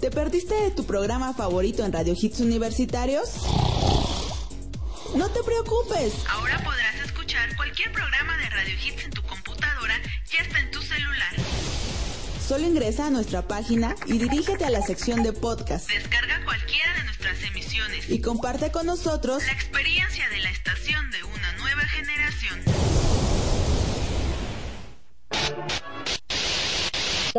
¿Te 0.00 0.10
perdiste 0.10 0.54
de 0.54 0.70
tu 0.72 0.84
programa 0.84 1.32
favorito 1.32 1.84
en 1.84 1.92
Radio 1.92 2.14
Hits 2.20 2.40
Universitarios? 2.40 3.34
No 5.14 5.28
te 5.30 5.42
preocupes. 5.42 6.14
Ahora 6.28 6.58
podrás 6.64 6.96
escuchar 7.04 7.54
cualquier 7.56 7.92
programa 7.92 8.36
de 8.36 8.50
Radio 8.50 8.74
Hits 8.74 9.04
en 9.04 9.10
tu 9.12 9.22
computadora 9.22 9.94
y 10.32 10.36
hasta 10.42 10.58
en 10.58 10.70
tu 10.70 10.82
celular. 10.82 11.34
Solo 12.46 12.66
ingresa 12.66 13.06
a 13.06 13.10
nuestra 13.10 13.46
página 13.46 13.94
y 14.06 14.18
dirígete 14.18 14.64
a 14.64 14.70
la 14.70 14.82
sección 14.82 15.22
de 15.22 15.32
podcast. 15.32 15.88
Descarga 15.88 16.44
cualquiera 16.44 16.94
de 16.94 17.04
nuestras 17.04 17.42
emisiones 17.44 18.10
y 18.10 18.20
comparte 18.20 18.72
con 18.72 18.86
nosotros 18.86 19.44
la 19.46 19.52
experiencia 19.52 20.28
de 20.30 20.38
la 20.40 20.50
estación 20.50 21.10
de 21.10 21.22
una 21.24 21.52
nueva 21.58 21.82
generación. 21.82 22.78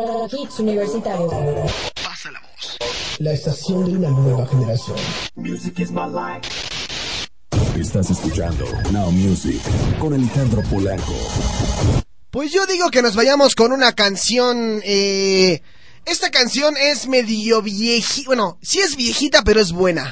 Radio 0.06 0.26
Hits 0.32 0.58
Universitarios. 0.60 1.30
Pasa 2.02 2.30
la 2.30 2.40
voz. 2.40 2.78
La 3.18 3.32
estación 3.32 3.84
de 3.84 3.98
una 3.98 4.08
nueva 4.08 4.46
generación. 4.46 4.96
Music 5.34 5.78
is 5.80 5.90
my 5.90 6.06
life. 6.06 6.48
Estás 7.78 8.10
escuchando 8.10 8.64
Now 8.92 9.10
Music 9.10 9.60
con 9.98 10.14
Alejandro 10.14 10.62
Polanco. 10.70 11.12
Pues 12.30 12.50
yo 12.50 12.64
digo 12.66 12.90
que 12.90 13.02
nos 13.02 13.14
vayamos 13.14 13.54
con 13.54 13.72
una 13.72 13.92
canción. 13.92 14.80
Eh, 14.84 15.60
esta 16.06 16.30
canción 16.30 16.76
es 16.78 17.06
medio 17.06 17.60
viejita. 17.60 18.26
Bueno, 18.26 18.58
sí 18.62 18.78
es 18.78 18.96
viejita, 18.96 19.42
pero 19.42 19.60
es 19.60 19.72
buena. 19.72 20.10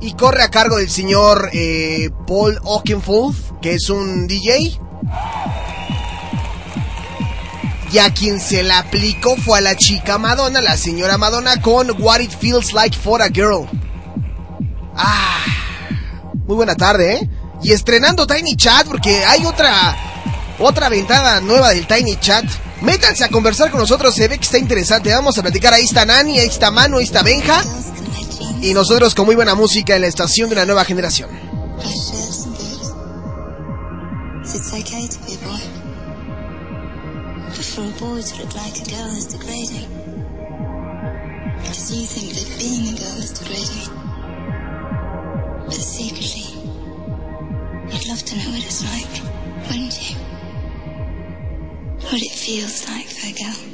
Y 0.00 0.12
corre 0.12 0.44
a 0.44 0.50
cargo 0.50 0.76
del 0.76 0.90
señor 0.90 1.50
eh, 1.52 2.10
Paul 2.26 2.60
Oakenfold, 2.62 3.60
que 3.60 3.74
es 3.74 3.90
un 3.90 4.28
DJ. 4.28 4.78
Y 7.90 7.98
a 7.98 8.12
quien 8.12 8.38
se 8.40 8.62
la 8.62 8.80
aplicó 8.80 9.36
fue 9.36 9.58
a 9.58 9.60
la 9.62 9.76
chica 9.76 10.18
Madonna, 10.18 10.60
la 10.60 10.76
señora 10.76 11.16
Madonna, 11.16 11.60
con 11.62 11.90
What 12.02 12.20
It 12.20 12.32
Feels 12.38 12.72
Like 12.72 12.96
for 12.96 13.22
a 13.22 13.28
Girl. 13.28 13.66
Ah, 14.94 15.44
muy 16.46 16.56
buena 16.56 16.74
tarde, 16.74 17.14
¿eh? 17.14 17.30
Y 17.62 17.72
estrenando 17.72 18.26
Tiny 18.26 18.56
Chat, 18.56 18.86
porque 18.86 19.24
hay 19.24 19.46
otra, 19.46 19.96
otra 20.58 20.88
ventana 20.88 21.40
nueva 21.40 21.70
del 21.70 21.86
Tiny 21.86 22.16
Chat. 22.16 22.44
Métanse 22.82 23.24
a 23.24 23.28
conversar 23.28 23.70
con 23.70 23.80
nosotros, 23.80 24.14
se 24.14 24.28
ve 24.28 24.38
que 24.38 24.44
está 24.44 24.58
interesante. 24.58 25.12
Vamos 25.12 25.36
a 25.38 25.42
platicar, 25.42 25.74
ahí 25.74 25.84
está 25.84 26.04
Nani, 26.04 26.38
ahí 26.38 26.46
está 26.46 26.70
Manu, 26.70 26.98
ahí 26.98 27.04
está 27.04 27.22
Benja. 27.22 27.62
Y 28.60 28.74
nosotros 28.74 29.14
con 29.14 29.26
muy 29.26 29.34
buena 29.34 29.54
música 29.54 29.96
en 29.96 30.02
la 30.02 30.08
estación 30.08 30.48
de 30.48 30.56
una 30.56 30.64
nueva 30.64 30.84
generación. 30.84 31.30
For 37.78 37.84
a 37.84 38.10
boy 38.10 38.20
to 38.20 38.42
look 38.42 38.54
like 38.56 38.76
a 38.80 38.84
girl 38.90 39.06
is 39.14 39.26
degrading. 39.26 39.88
Because 41.58 41.92
you 41.94 42.06
think 42.06 42.32
that 42.34 42.58
being 42.58 42.88
a 42.88 42.98
girl 42.98 43.18
is 43.22 43.32
degrading. 43.38 43.90
But 45.64 45.74
secretly, 45.74 46.48
you'd 47.92 48.08
love 48.08 48.22
to 48.24 48.36
know 48.36 48.50
what 48.50 48.64
it's 48.64 48.82
like, 48.82 49.22
wouldn't 49.68 50.10
you? 50.10 50.16
What 52.02 52.20
it 52.20 52.32
feels 52.32 52.88
like 52.88 53.06
for 53.06 53.28
a 53.28 53.32
girl. 53.32 53.68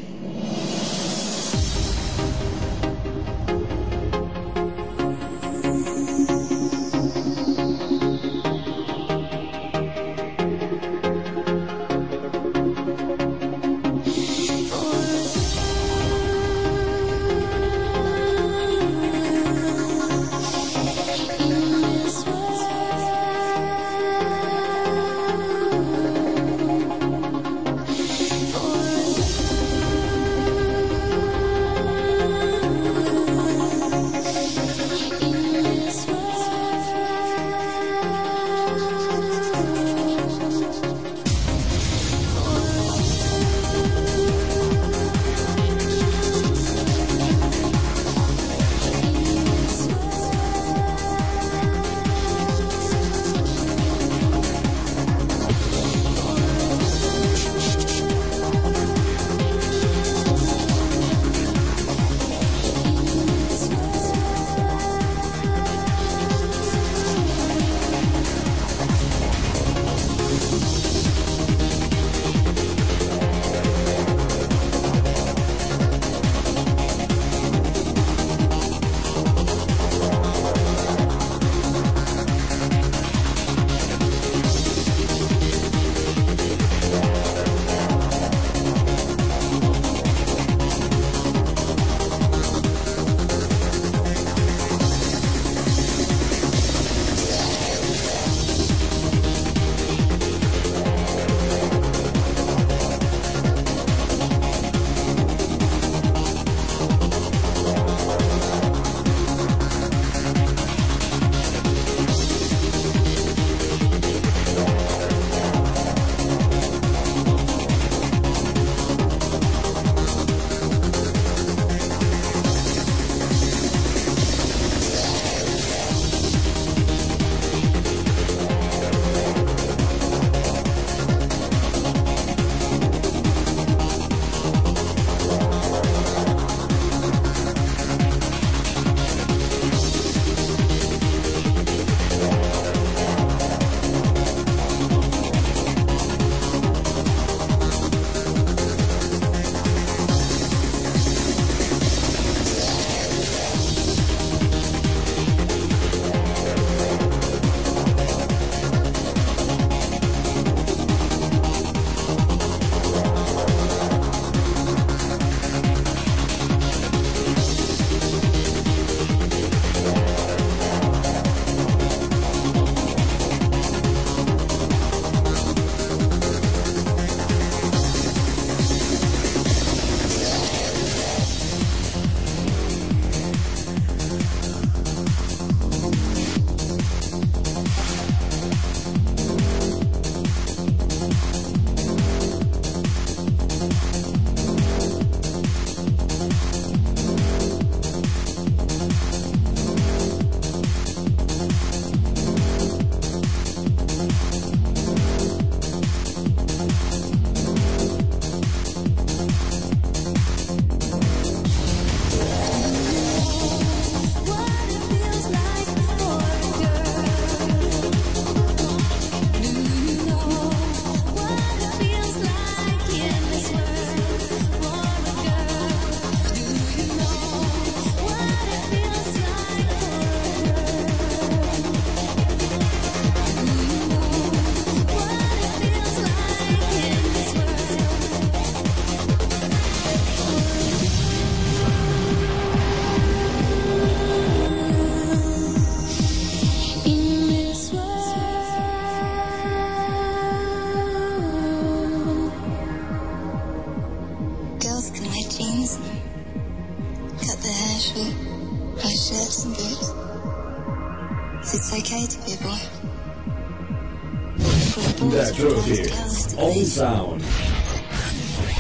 The 265.45 265.51
truth 265.51 266.67
Sound. 266.69 267.23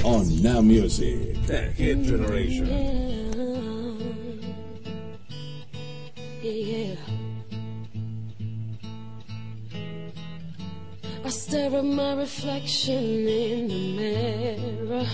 On 0.04 0.42
Now 0.42 0.60
Music. 0.60 1.42
The 1.46 1.62
Hit 1.62 2.02
Generation. 2.02 2.66
Yeah. 6.42 6.96
I 11.24 11.28
stare 11.30 11.74
at 11.74 11.84
my 11.86 12.16
reflection 12.16 13.28
in 13.28 13.68
the 13.68 13.96
mirror. 13.96 15.06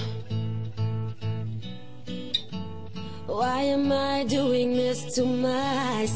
Why 3.26 3.62
am 3.62 3.92
I 3.92 4.24
doing 4.24 4.72
this 4.72 5.14
to 5.14 5.24
myself? 5.24 6.11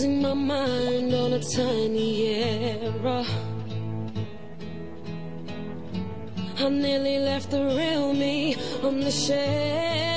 Losing 0.00 0.22
my 0.22 0.32
mind 0.32 1.12
on 1.12 1.34
a 1.34 1.40
tiny 1.40 2.28
error. 2.28 3.22
I 6.56 6.68
nearly 6.70 7.18
left 7.18 7.50
the 7.50 7.66
real 7.66 8.14
me 8.14 8.56
on 8.82 9.00
the 9.00 9.10
shelf. 9.10 10.09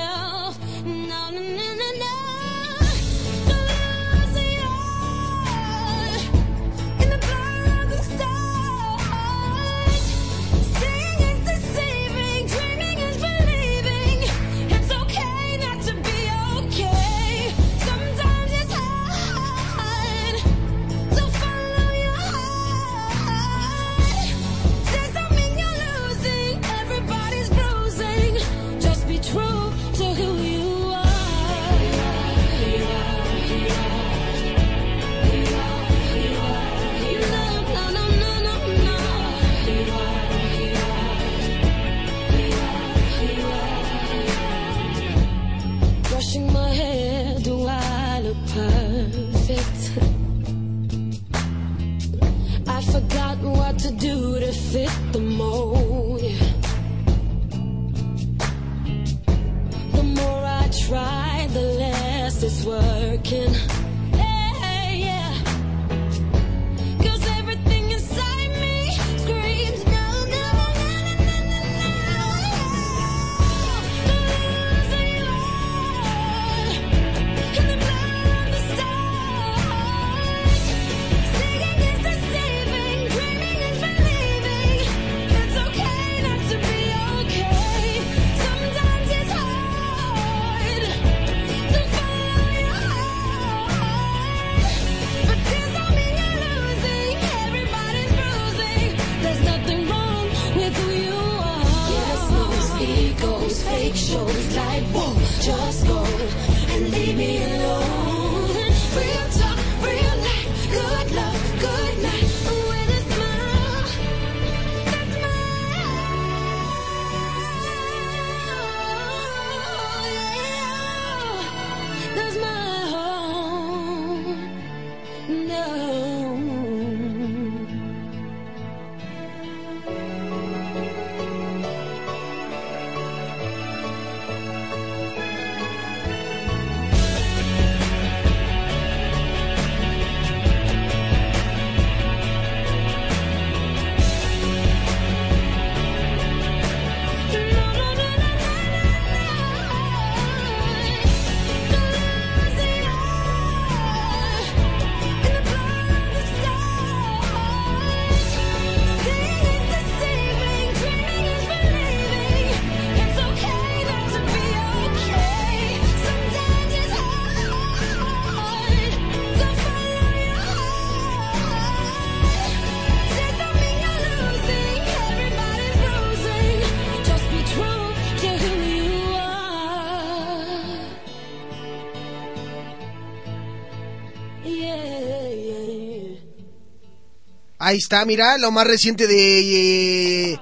Ahí 187.65 187.77
está, 187.77 188.03
mira, 188.03 188.37
lo 188.37 188.51
más 188.51 188.67
reciente 188.67 189.07
de 189.07 190.33
eh, 190.33 190.39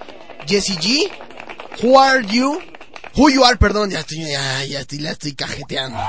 Jessie 0.47 0.75
G. 0.79 1.11
Who 1.83 1.99
are 1.99 2.25
you? 2.25 2.59
Who 3.15 3.29
you 3.29 3.45
are, 3.45 3.57
perdón, 3.57 3.91
ya 3.91 3.99
estoy, 3.99 4.25
ya 4.27 4.79
estoy, 4.79 4.97
la 4.97 5.11
estoy 5.11 5.35
cajeteando. 5.35 5.99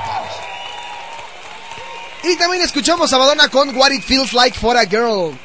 Y 2.23 2.35
también 2.37 2.63
escuchamos 2.63 3.13
a 3.13 3.19
Madonna 3.19 3.47
con 3.49 3.77
What 3.77 3.91
It 3.91 4.01
Feels 4.01 4.33
Like 4.33 4.57
for 4.57 4.75
a 4.75 4.85
Girl. 4.85 5.37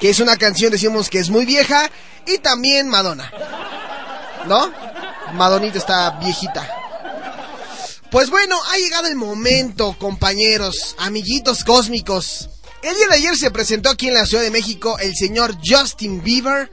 Que 0.00 0.08
es 0.08 0.18
una 0.18 0.38
canción, 0.38 0.72
decimos 0.72 1.10
que 1.10 1.18
es 1.18 1.28
muy 1.28 1.44
vieja. 1.44 1.90
Y 2.26 2.38
también 2.38 2.88
Madonna. 2.88 3.30
¿No? 4.46 4.72
Madonita 5.34 5.76
está 5.76 6.12
viejita. 6.12 6.66
Pues 8.10 8.30
bueno, 8.30 8.58
ha 8.72 8.78
llegado 8.78 9.08
el 9.08 9.16
momento, 9.16 9.94
compañeros, 9.98 10.96
amiguitos 10.98 11.64
cósmicos. 11.64 12.48
El 12.82 12.94
día 12.94 13.08
de 13.08 13.14
ayer 13.16 13.36
se 13.36 13.50
presentó 13.50 13.90
aquí 13.90 14.08
en 14.08 14.14
la 14.14 14.24
Ciudad 14.24 14.44
de 14.44 14.50
México 14.50 14.98
el 15.00 15.14
señor 15.16 15.56
Justin 15.64 16.22
Bieber 16.22 16.70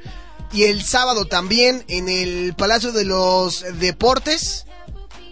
y 0.53 0.63
el 0.63 0.83
sábado 0.83 1.25
también 1.25 1.83
en 1.87 2.07
el 2.09 2.53
Palacio 2.55 2.91
de 2.91 3.05
los 3.05 3.65
Deportes. 3.79 4.65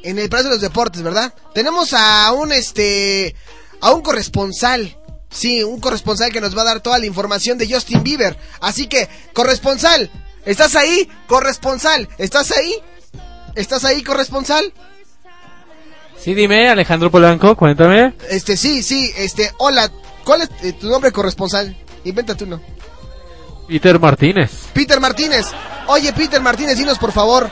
En 0.01 0.17
el 0.19 0.29
Palacio 0.29 0.49
de 0.49 0.55
los 0.55 0.61
Deportes, 0.61 1.01
¿verdad? 1.03 1.33
Tenemos 1.53 1.93
a 1.93 2.31
un 2.33 2.51
este 2.51 3.35
a 3.81 3.91
un 3.91 4.01
corresponsal. 4.01 4.97
Sí, 5.29 5.63
un 5.63 5.79
corresponsal 5.79 6.31
que 6.31 6.41
nos 6.41 6.57
va 6.57 6.61
a 6.61 6.65
dar 6.65 6.81
toda 6.81 6.99
la 6.99 7.05
información 7.05 7.57
de 7.57 7.71
Justin 7.71 8.03
Bieber. 8.03 8.37
Así 8.59 8.87
que, 8.87 9.09
corresponsal, 9.33 10.11
¿estás 10.45 10.75
ahí? 10.75 11.09
Corresponsal, 11.27 12.07
¿estás 12.17 12.51
ahí? 12.51 12.75
¿Estás 13.55 13.83
ahí, 13.83 14.03
corresponsal? 14.03 14.73
Sí, 16.17 16.33
dime, 16.33 16.69
Alejandro 16.69 17.11
Polanco, 17.11 17.55
cuéntame. 17.55 18.13
Este, 18.29 18.57
sí, 18.57 18.83
sí, 18.83 19.11
este, 19.17 19.51
hola, 19.57 19.91
¿cuál 20.23 20.41
es 20.41 20.49
eh, 20.63 20.73
tu 20.73 20.87
nombre 20.87 21.11
corresponsal? 21.11 21.75
Invéntate 22.03 22.43
uno. 22.43 22.59
Peter 23.67 23.99
Martínez. 23.99 24.69
Peter 24.73 24.99
Martínez. 24.99 25.47
Oye, 25.87 26.11
Peter 26.13 26.41
Martínez, 26.41 26.77
dinos 26.77 26.97
por 26.97 27.11
favor, 27.11 27.49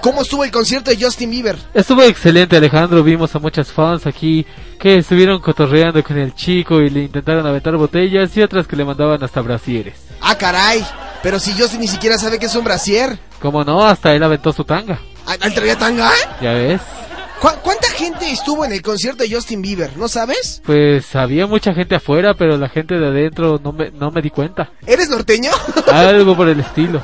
¿cómo 0.00 0.22
estuvo 0.22 0.44
el 0.44 0.50
concierto 0.50 0.90
de 0.90 1.02
Justin 1.02 1.30
Bieber? 1.30 1.56
Estuvo 1.74 2.02
excelente, 2.02 2.56
Alejandro. 2.56 3.02
Vimos 3.02 3.34
a 3.34 3.38
muchas 3.38 3.70
fans 3.70 4.06
aquí 4.06 4.46
que 4.78 4.98
estuvieron 4.98 5.40
cotorreando 5.40 6.02
con 6.02 6.18
el 6.18 6.34
chico 6.34 6.80
y 6.80 6.90
le 6.90 7.04
intentaron 7.04 7.46
aventar 7.46 7.76
botellas 7.76 8.36
y 8.36 8.42
otras 8.42 8.66
que 8.66 8.76
le 8.76 8.84
mandaban 8.84 9.22
hasta 9.22 9.40
brasieres. 9.40 9.94
Ah, 10.20 10.36
caray. 10.36 10.84
Pero 11.22 11.38
si 11.38 11.52
Justin 11.52 11.80
ni 11.80 11.88
siquiera 11.88 12.18
sabe 12.18 12.38
que 12.38 12.46
es 12.46 12.54
un 12.54 12.64
brasier. 12.64 13.18
Como 13.40 13.64
no, 13.64 13.84
hasta 13.84 14.14
él 14.14 14.22
aventó 14.22 14.52
su 14.52 14.64
tanga. 14.64 15.00
¿Ah, 15.26 15.36
¿él 15.40 15.54
traía 15.54 15.78
tanga? 15.78 16.10
Ya 16.40 16.52
ves. 16.52 16.80
¿Cu- 17.42 17.60
¿Cuánta 17.62 17.88
gente 17.90 18.30
estuvo 18.30 18.64
en 18.64 18.72
el 18.72 18.80
concierto 18.82 19.24
de 19.24 19.34
Justin 19.34 19.60
Bieber? 19.62 19.96
¿No 19.96 20.06
sabes? 20.08 20.62
Pues 20.64 21.14
había 21.16 21.46
mucha 21.46 21.74
gente 21.74 21.96
afuera, 21.96 22.34
pero 22.34 22.56
la 22.56 22.68
gente 22.68 22.94
de 22.98 23.06
adentro 23.08 23.60
no 23.62 23.72
me, 23.72 23.90
no 23.90 24.10
me 24.12 24.22
di 24.22 24.30
cuenta. 24.30 24.70
¿Eres 24.86 25.08
norteño? 25.10 25.50
Algo 25.92 26.36
por 26.36 26.48
el 26.48 26.60
estilo. 26.60 27.02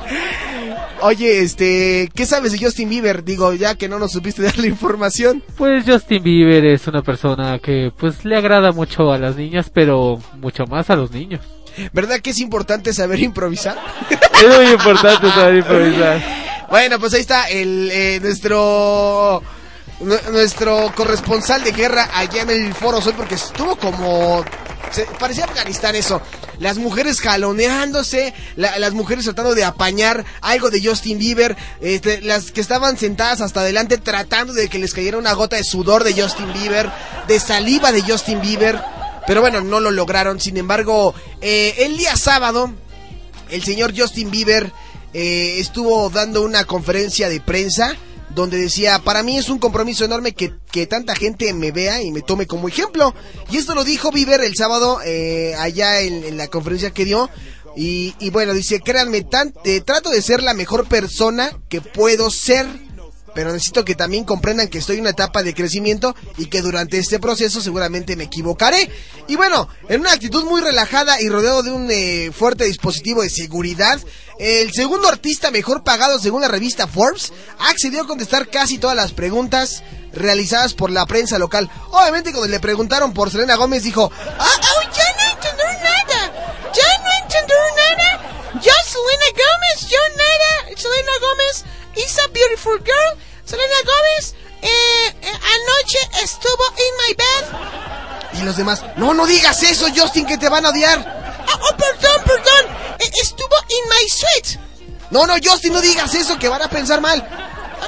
Oye, 1.00 1.40
este, 1.42 2.08
¿qué 2.14 2.26
sabes 2.26 2.52
de 2.52 2.58
Justin 2.58 2.88
Bieber? 2.88 3.22
Digo, 3.24 3.52
ya 3.54 3.74
que 3.76 3.88
no 3.88 3.98
nos 3.98 4.12
supiste 4.12 4.42
dar 4.44 4.58
la 4.58 4.66
información. 4.66 5.42
Pues 5.56 5.84
Justin 5.86 6.22
Bieber 6.22 6.64
es 6.66 6.86
una 6.86 7.02
persona 7.02 7.58
que 7.58 7.90
pues 7.96 8.24
le 8.24 8.36
agrada 8.36 8.72
mucho 8.72 9.12
a 9.12 9.18
las 9.18 9.36
niñas, 9.36 9.70
pero 9.72 10.18
mucho 10.40 10.64
más 10.66 10.88
a 10.90 10.96
los 10.96 11.10
niños. 11.10 11.40
¿Verdad 11.92 12.18
que 12.20 12.30
es 12.30 12.40
importante 12.40 12.92
saber 12.92 13.20
improvisar? 13.20 13.76
Es 14.40 14.56
muy 14.56 14.66
importante 14.72 15.28
saber 15.30 15.56
improvisar. 15.56 16.22
Bueno, 16.70 17.00
pues 17.00 17.12
ahí 17.14 17.20
está 17.20 17.48
el 17.50 17.88
eh, 17.90 18.20
nuestro 18.22 19.42
nu- 19.42 19.57
nuestro 20.00 20.92
corresponsal 20.94 21.62
de 21.64 21.72
guerra 21.72 22.08
allá 22.12 22.42
en 22.42 22.50
el 22.50 22.74
Foro 22.74 23.00
Sol 23.00 23.14
porque 23.16 23.34
estuvo 23.34 23.76
como 23.76 24.44
se- 24.90 25.04
parecía 25.18 25.44
Afganistán 25.44 25.96
eso. 25.96 26.22
Las 26.60 26.78
mujeres 26.78 27.20
jaloneándose, 27.20 28.32
la- 28.56 28.78
las 28.78 28.92
mujeres 28.94 29.24
tratando 29.24 29.54
de 29.54 29.64
apañar 29.64 30.24
algo 30.40 30.70
de 30.70 30.82
Justin 30.82 31.18
Bieber, 31.18 31.56
este, 31.80 32.22
las 32.22 32.52
que 32.52 32.60
estaban 32.60 32.96
sentadas 32.96 33.40
hasta 33.40 33.60
adelante 33.60 33.98
tratando 33.98 34.52
de 34.54 34.68
que 34.68 34.78
les 34.78 34.94
cayera 34.94 35.18
una 35.18 35.34
gota 35.34 35.56
de 35.56 35.64
sudor 35.64 36.04
de 36.04 36.20
Justin 36.20 36.52
Bieber, 36.54 36.90
de 37.26 37.38
saliva 37.38 37.92
de 37.92 38.02
Justin 38.02 38.40
Bieber, 38.40 38.80
pero 39.26 39.40
bueno, 39.42 39.60
no 39.60 39.78
lo 39.80 39.90
lograron. 39.90 40.40
Sin 40.40 40.56
embargo, 40.56 41.14
eh, 41.42 41.74
el 41.80 41.98
día 41.98 42.16
sábado, 42.16 42.72
el 43.50 43.62
señor 43.62 43.92
Justin 43.96 44.30
Bieber 44.30 44.72
eh, 45.14 45.58
estuvo 45.58 46.08
dando 46.10 46.42
una 46.42 46.64
conferencia 46.64 47.28
de 47.28 47.40
prensa 47.40 47.94
donde 48.34 48.58
decía, 48.58 48.98
para 49.00 49.22
mí 49.22 49.38
es 49.38 49.48
un 49.48 49.58
compromiso 49.58 50.04
enorme 50.04 50.32
que, 50.32 50.52
que 50.70 50.86
tanta 50.86 51.14
gente 51.14 51.52
me 51.54 51.72
vea 51.72 52.02
y 52.02 52.12
me 52.12 52.22
tome 52.22 52.46
como 52.46 52.68
ejemplo. 52.68 53.14
Y 53.50 53.56
esto 53.56 53.74
lo 53.74 53.84
dijo 53.84 54.10
Bieber 54.10 54.40
el 54.40 54.54
sábado 54.54 55.00
eh, 55.04 55.54
allá 55.58 56.00
en, 56.00 56.36
la 56.36 56.48
conferencia 56.48 56.90
que 56.90 57.04
dio. 57.04 57.30
Y, 57.76 58.14
y 58.18 58.30
bueno, 58.30 58.54
dice, 58.54 58.80
créanme, 58.80 59.22
tan, 59.22 59.54
eh, 59.64 59.80
trato 59.80 60.10
de 60.10 60.22
ser 60.22 60.42
la 60.42 60.54
mejor 60.54 60.88
persona 60.88 61.50
que 61.68 61.80
puedo 61.80 62.30
ser 62.30 62.66
pero 63.34 63.52
necesito 63.52 63.84
que 63.84 63.94
también 63.94 64.24
comprendan 64.24 64.68
que 64.68 64.78
estoy 64.78 64.96
en 64.96 65.02
una 65.02 65.10
etapa 65.10 65.42
de 65.42 65.54
crecimiento 65.54 66.14
y 66.36 66.46
que 66.46 66.62
durante 66.62 66.98
este 66.98 67.18
proceso 67.18 67.60
seguramente 67.60 68.16
me 68.16 68.24
equivocaré. 68.24 68.90
Y 69.26 69.36
bueno, 69.36 69.68
en 69.88 70.00
una 70.00 70.12
actitud 70.12 70.44
muy 70.44 70.60
relajada 70.60 71.20
y 71.20 71.28
rodeado 71.28 71.62
de 71.62 71.70
un 71.70 71.88
eh, 71.90 72.30
fuerte 72.32 72.64
dispositivo 72.64 73.22
de 73.22 73.30
seguridad, 73.30 74.00
el 74.38 74.72
segundo 74.72 75.08
artista 75.08 75.50
mejor 75.50 75.82
pagado 75.82 76.18
según 76.18 76.42
la 76.42 76.48
revista 76.48 76.86
Forbes 76.86 77.32
accedió 77.58 78.02
a 78.02 78.06
contestar 78.06 78.48
casi 78.48 78.78
todas 78.78 78.96
las 78.96 79.12
preguntas 79.12 79.82
realizadas 80.12 80.74
por 80.74 80.90
la 80.90 81.06
prensa 81.06 81.38
local. 81.38 81.70
Obviamente 81.90 82.30
cuando 82.30 82.48
le 82.48 82.60
preguntaron 82.60 83.12
por 83.12 83.30
Selena 83.30 83.56
Gómez 83.56 83.82
dijo, 83.82 84.10
ah, 84.14 84.48
oh, 84.48 84.82
ya 84.82 85.16
no 85.16 85.32
entender 85.32 85.78
nada, 85.82 86.72
ya 86.72 86.98
no 87.02 87.24
entender 87.24 87.58
nada, 87.76 88.52
yo 88.54 88.72
Selena 88.86 89.28
Gómez, 89.32 89.90
yo 89.90 89.98
nada, 90.16 90.76
Selena 90.76 91.12
Gómez 91.20 91.64
is 91.98 92.18
a 92.24 92.28
beautiful 92.32 92.78
girl, 92.78 93.18
Selena 93.44 93.80
Gómez 93.84 94.34
eh, 94.62 95.14
eh, 95.22 95.32
anoche 95.32 95.98
estuvo 96.22 96.64
in 96.76 96.94
my 97.06 97.14
bed. 97.14 98.40
Y 98.40 98.44
los 98.44 98.56
demás, 98.56 98.82
no, 98.96 99.14
no 99.14 99.26
digas 99.26 99.62
eso, 99.62 99.86
Justin, 99.94 100.26
que 100.26 100.38
te 100.38 100.48
van 100.48 100.66
a 100.66 100.70
odiar. 100.70 100.98
Ah, 101.48 101.58
oh, 101.60 101.76
perdón, 101.76 102.22
perdón, 102.24 102.96
eh, 102.98 103.10
estuvo 103.22 103.56
in 103.68 103.88
my 103.88 104.08
suite. 104.08 104.60
No, 105.10 105.26
no, 105.26 105.34
Justin, 105.42 105.72
no 105.72 105.80
digas 105.80 106.14
eso, 106.14 106.38
que 106.38 106.48
van 106.48 106.62
a 106.62 106.68
pensar 106.68 107.00
mal. 107.00 107.26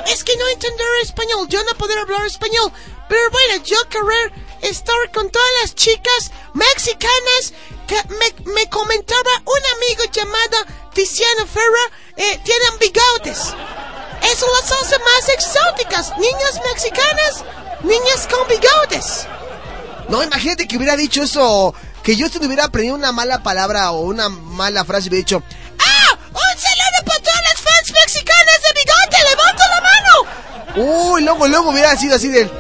Es 0.07 0.25
que 0.25 0.37
no 0.37 0.47
entender 0.49 0.87
español, 1.03 1.47
yo 1.49 1.63
no 1.65 1.75
poder 1.75 1.99
hablar 1.99 2.25
español. 2.25 2.73
Pero 3.09 3.31
bueno, 3.31 3.65
yo 3.65 3.77
querer 3.89 4.33
estar 4.63 5.11
con 5.13 5.29
todas 5.31 5.49
las 5.63 5.75
chicas 5.75 6.31
mexicanas 6.55 7.53
que 7.87 7.97
me, 8.15 8.53
me 8.53 8.69
comentaba 8.71 9.31
un 9.45 9.63
amigo 9.77 10.05
llamado 10.13 10.59
Tiziano 10.95 11.47
Ferra, 11.47 11.91
eh, 12.17 12.41
tienen 12.45 12.79
bigotes. 12.79 13.55
Eso 14.23 14.47
las 14.47 14.73
hace 14.73 14.99
más 14.99 15.29
exóticas. 15.29 16.13
Niñas 16.19 16.61
mexicanas, 16.73 17.45
niñas 17.83 18.29
con 18.31 18.47
bigotes. 18.49 19.27
No, 20.09 20.23
imagínate 20.23 20.67
que 20.67 20.77
hubiera 20.77 20.97
dicho 20.97 21.23
eso, 21.23 21.75
que 22.03 22.17
Justin 22.21 22.45
hubiera 22.45 22.65
aprendido 22.65 22.97
una 22.97 23.13
mala 23.13 23.43
palabra 23.43 23.93
o 23.93 24.01
una 24.01 24.29
mala 24.29 24.85
frase 24.85 25.07
y 25.07 25.09
hubiera 25.11 25.25
dicho, 25.25 25.43
¡Ah! 25.79 26.19
¡Un 26.29 26.61
saludo 26.61 27.05
para 27.07 27.21
todas 27.21 27.41
las 27.49 27.61
fans 27.61 27.93
mexicanas 27.93 28.61
de 28.67 28.73
bigote! 28.81 29.17
¡Levanta 29.31 29.69
la 29.69 29.81
mano! 29.81 31.11
Uy, 31.13 31.23
luego, 31.23 31.49
luego 31.49 31.71
hubiera 31.71 31.97
sido 31.97 32.17
así 32.17 32.29
de... 32.29 32.51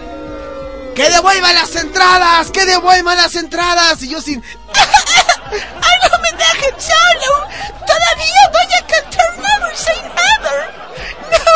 ¡Que 0.94 1.08
devuelvan 1.08 1.54
las 1.54 1.74
entradas! 1.76 2.50
¡Que 2.50 2.66
devuelvan 2.66 3.16
las 3.16 3.34
entradas! 3.34 4.02
Y 4.02 4.08
yo 4.08 4.20
sin... 4.20 4.42
¡Ay, 4.74 6.11
no 6.11 6.18
me 6.18 6.32
dejen 6.32 6.80
solo! 6.80 7.48
¡Todavía 7.86 8.50
voy 8.52 8.74
a 8.78 8.86
cantar 8.86 9.38
Never 9.38 9.76
Say 9.76 10.02
Never! 10.02 10.89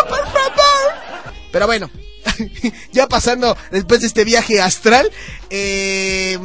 ¡No, 0.05 0.09
por 0.09 0.25
favor! 0.27 1.33
Pero 1.51 1.67
bueno, 1.67 1.91
ya 2.93 3.09
pasando 3.09 3.57
después 3.71 4.01
de 4.01 4.09
este 4.09 4.25
viaje 4.25 4.61
astral, 4.61 5.11
eh, 5.51 6.39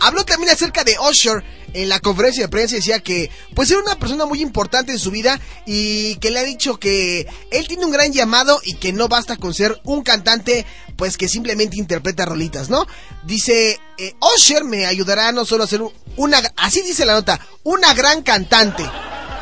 habló 0.00 0.24
también 0.24 0.52
acerca 0.52 0.84
de 0.84 0.96
Usher 0.98 1.44
en 1.76 1.90
la 1.90 2.00
conferencia 2.00 2.44
de 2.44 2.48
prensa 2.48 2.76
decía 2.76 3.00
que 3.00 3.30
pues 3.54 3.70
era 3.70 3.80
una 3.80 3.98
persona 3.98 4.24
muy 4.24 4.40
importante 4.40 4.92
en 4.92 4.98
su 4.98 5.10
vida 5.10 5.38
y 5.66 6.16
que 6.16 6.30
le 6.30 6.40
ha 6.40 6.44
dicho 6.44 6.78
que 6.78 7.26
él 7.50 7.68
tiene 7.68 7.84
un 7.84 7.92
gran 7.92 8.12
llamado 8.12 8.60
y 8.64 8.74
que 8.74 8.94
no 8.94 9.08
basta 9.08 9.36
con 9.36 9.52
ser 9.52 9.78
un 9.84 10.02
cantante 10.02 10.64
pues 10.96 11.18
que 11.18 11.28
simplemente 11.28 11.76
interpreta 11.76 12.24
rolitas, 12.24 12.70
¿no? 12.70 12.86
Dice, 13.24 13.78
eh, 13.98 14.14
Usher 14.34 14.64
me 14.64 14.86
ayudará 14.86 15.30
no 15.32 15.44
solo 15.44 15.64
a 15.64 15.66
ser 15.66 15.82
una, 16.16 16.40
así 16.56 16.80
dice 16.80 17.04
la 17.04 17.12
nota, 17.12 17.38
una 17.64 17.92
gran 17.92 18.22
cantante. 18.22 18.84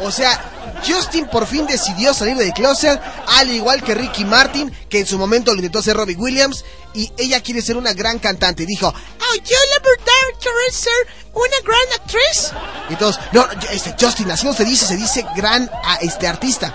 O 0.00 0.10
sea, 0.10 0.53
Justin 0.86 1.26
por 1.26 1.46
fin 1.46 1.66
decidió 1.66 2.12
salir 2.14 2.36
del 2.36 2.52
closet, 2.52 3.00
al 3.38 3.50
igual 3.50 3.82
que 3.82 3.94
Ricky 3.94 4.24
Martin, 4.24 4.70
que 4.88 5.00
en 5.00 5.06
su 5.06 5.18
momento 5.18 5.52
lo 5.52 5.56
intentó 5.56 5.78
hacer 5.78 5.96
Robbie 5.96 6.16
Williams, 6.16 6.64
y 6.92 7.10
ella 7.16 7.42
quiere 7.42 7.62
ser 7.62 7.76
una 7.76 7.92
gran 7.92 8.18
cantante. 8.18 8.66
Dijo, 8.66 8.88
oh, 8.88 9.34
yo 9.36 9.56
la 9.70 9.78
verdad 9.82 10.40
quiero 10.40 10.58
ser 10.70 10.92
una 11.32 11.56
gran 11.64 12.00
actriz. 12.00 12.52
Y 12.90 12.96
todos, 12.96 13.18
no, 13.32 13.46
este, 13.70 13.94
Justin, 13.98 14.30
así 14.30 14.46
no 14.46 14.52
se 14.52 14.64
dice, 14.64 14.86
se 14.86 14.96
dice 14.96 15.26
gran 15.36 15.70
este, 16.00 16.28
artista. 16.28 16.72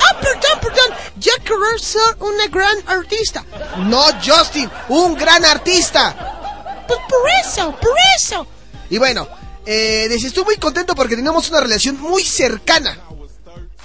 Ah, 0.00 0.16
perdón, 0.20 0.60
perdón, 0.60 0.96
yo 1.16 1.32
quiero 1.42 1.78
ser 1.78 2.16
una 2.20 2.46
gran 2.46 2.76
artista. 2.86 3.44
No, 3.78 4.02
Justin, 4.24 4.70
un 4.88 5.14
gran 5.14 5.44
artista. 5.44 6.84
Pues 6.86 7.00
por 7.08 7.30
eso, 7.44 7.76
por 7.80 7.96
eso. 8.16 8.46
Y 8.90 8.98
bueno, 8.98 9.28
eh, 9.66 10.08
estoy 10.10 10.44
muy 10.44 10.56
contento 10.56 10.94
porque 10.94 11.16
tenemos 11.16 11.50
una 11.50 11.60
relación 11.60 12.00
muy 12.00 12.24
cercana. 12.24 12.96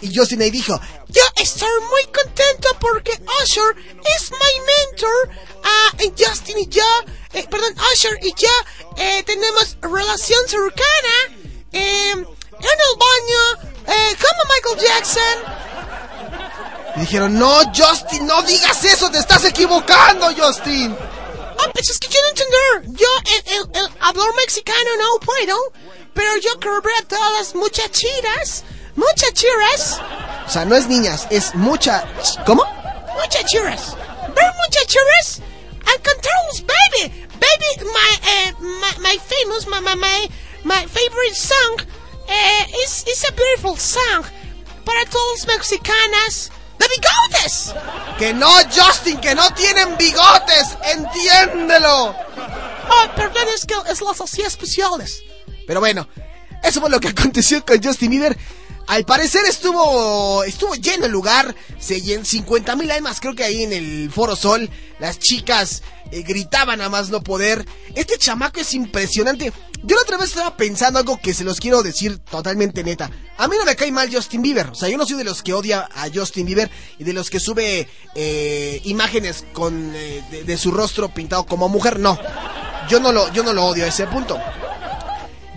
Y 0.04 0.14
Justin 0.14 0.41
ahí 0.41 0.51
dijo, 0.51 0.78
yo 1.08 1.22
estoy 1.38 1.80
muy 1.89 2.04
contento 2.12 2.68
porque 2.82 3.14
Usher 3.41 3.74
es 4.16 4.32
mi 4.32 4.54
mentor. 4.66 5.30
Y 5.99 6.12
Justin 6.22 6.60
y 6.60 6.68
yo, 6.68 6.84
eh, 7.32 7.47
perdón, 7.49 7.74
Usher 7.93 8.20
y 8.22 8.34
yo 8.34 8.49
eh, 8.97 9.24
tenemos 9.24 9.78
relación 9.82 10.45
cercana 10.45 11.16
eh, 11.72 12.12
en 12.12 12.20
el 12.20 12.93
baño, 12.99 13.72
eh, 13.88 14.18
como 14.20 14.43
Michael 14.54 14.88
Jackson. 14.89 15.38
Y 16.97 16.99
dijeron, 16.99 17.39
no, 17.39 17.62
Justin, 17.74 18.28
no 18.28 18.41
digas 18.43 18.84
eso, 18.84 19.10
te 19.10 19.20
estás 19.20 19.45
equivocando, 19.45 20.36
Justin. 20.36 20.93
Ah, 21.60 21.70
pues 21.72 21.89
es 21.89 21.97
que 21.97 22.10
quiero 22.10 22.28
entender. 22.28 22.99
Yo, 22.99 23.08
el, 23.38 23.62
el, 23.74 24.36
mexicano 24.36 24.89
no 24.97 25.20
puedo, 25.20 25.58
pero 26.14 26.36
yo 26.38 26.60
ver 26.82 26.93
a 26.99 27.08
todas 27.08 27.32
las 27.34 27.56
muchachitas, 27.56 28.66
muchachiras. 28.96 30.02
O 30.46 30.50
sea, 30.50 30.66
no 30.66 30.76
es 30.76 30.88
niñas, 30.88 31.28
es 31.30 31.56
mucha... 31.56 32.04
¿Cómo? 32.46 32.64
Muchachiras. 33.16 33.96
Ver 34.36 34.52
muchachiras 34.66 35.41
and 35.86 36.04
cantarles, 36.04 36.62
baby. 36.62 37.28
Baby, 37.39 37.91
my, 37.91 38.18
eh, 38.24 38.54
my, 38.60 38.94
my 39.02 39.18
famous, 39.18 39.68
my, 39.68 39.80
my, 39.80 40.30
my, 40.64 40.86
favorite 40.88 41.36
song 41.36 41.82
eh, 42.30 42.66
is, 42.84 43.04
is 43.08 43.26
a 43.28 43.34
beautiful 43.34 43.76
song 43.76 44.24
para 44.86 45.06
todas 45.06 45.46
las 45.46 45.58
mexicanas 45.58 46.52
de 46.80 46.88
bigotes. 46.88 47.74
Que 48.18 48.34
no, 48.34 48.52
Justin, 48.72 49.20
que 49.20 49.36
no 49.36 49.50
tienen 49.52 49.98
bigotes, 49.98 50.78
entiéndelo. 50.86 52.16
Oh, 52.16 53.08
perdón, 53.16 53.48
es 53.54 53.66
que 53.66 53.76
es 53.91 54.02
las 54.02 54.22
así 54.22 54.41
especiales. 54.41 55.22
Pero 55.68 55.80
bueno, 55.80 56.08
Eso 56.64 56.80
fue 56.80 56.89
lo 56.89 57.00
que 57.00 57.10
aconteció 57.18 57.64
con 57.66 57.84
Justin 57.84 58.10
Bieber. 58.10 58.38
Al 58.88 59.05
parecer 59.05 59.45
estuvo 59.45 60.43
estuvo 60.43 60.75
lleno 60.75 61.05
el 61.05 61.11
lugar, 61.11 61.55
se 61.79 62.01
llen 62.01 62.25
50 62.25 62.75
mil 62.75 62.91
almas, 62.91 63.19
creo 63.19 63.34
que 63.34 63.43
ahí 63.43 63.63
en 63.63 63.73
el 63.73 64.11
Foro 64.11 64.36
Sol, 64.36 64.69
las 64.99 65.19
chicas 65.19 65.84
eh, 66.11 66.21
gritaban 66.21 66.81
a 66.81 66.89
más 66.89 67.09
no 67.09 67.21
poder. 67.21 67.65
Este 67.95 68.17
chamaco 68.17 68.59
es 68.59 68.73
impresionante. 68.73 69.53
Yo 69.84 69.95
la 69.95 70.01
otra 70.01 70.17
vez 70.17 70.29
estaba 70.29 70.55
pensando 70.55 70.99
algo 70.99 71.19
que 71.19 71.34
se 71.34 71.43
los 71.43 71.59
quiero 71.59 71.81
decir 71.81 72.19
totalmente 72.19 72.84
neta. 72.84 73.09
A 73.38 73.47
mí 73.47 73.55
no 73.57 73.65
me 73.65 73.75
cae 73.75 73.91
mal 73.91 74.13
Justin 74.13 74.41
Bieber, 74.41 74.67
o 74.67 74.75
sea, 74.75 74.89
yo 74.89 74.97
no 74.97 75.05
soy 75.05 75.17
de 75.17 75.23
los 75.23 75.43
que 75.43 75.53
odia 75.53 75.89
a 75.93 76.07
Justin 76.13 76.45
Bieber 76.45 76.69
y 76.99 77.03
de 77.03 77.13
los 77.13 77.29
que 77.29 77.39
sube 77.39 77.88
eh, 78.15 78.81
imágenes 78.84 79.45
con 79.53 79.93
eh, 79.95 80.23
de, 80.29 80.43
de 80.43 80.57
su 80.57 80.71
rostro 80.71 81.09
pintado 81.09 81.45
como 81.45 81.67
mujer, 81.69 81.99
no. 81.99 82.17
Yo 82.89 82.99
no 82.99 83.11
lo 83.11 83.31
yo 83.31 83.43
no 83.43 83.53
lo 83.53 83.65
odio 83.65 83.86
a 83.86 83.88
ese 83.88 84.07
punto. 84.07 84.38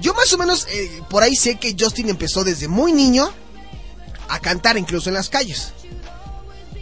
Yo 0.00 0.14
más 0.14 0.32
o 0.32 0.38
menos 0.38 0.66
eh, 0.70 1.02
por 1.08 1.22
ahí 1.22 1.34
sé 1.34 1.56
que 1.56 1.74
Justin 1.78 2.08
empezó 2.08 2.44
desde 2.44 2.68
muy 2.68 2.92
niño 2.92 3.30
a 4.28 4.38
cantar 4.40 4.76
incluso 4.76 5.08
en 5.08 5.14
las 5.14 5.28
calles. 5.28 5.72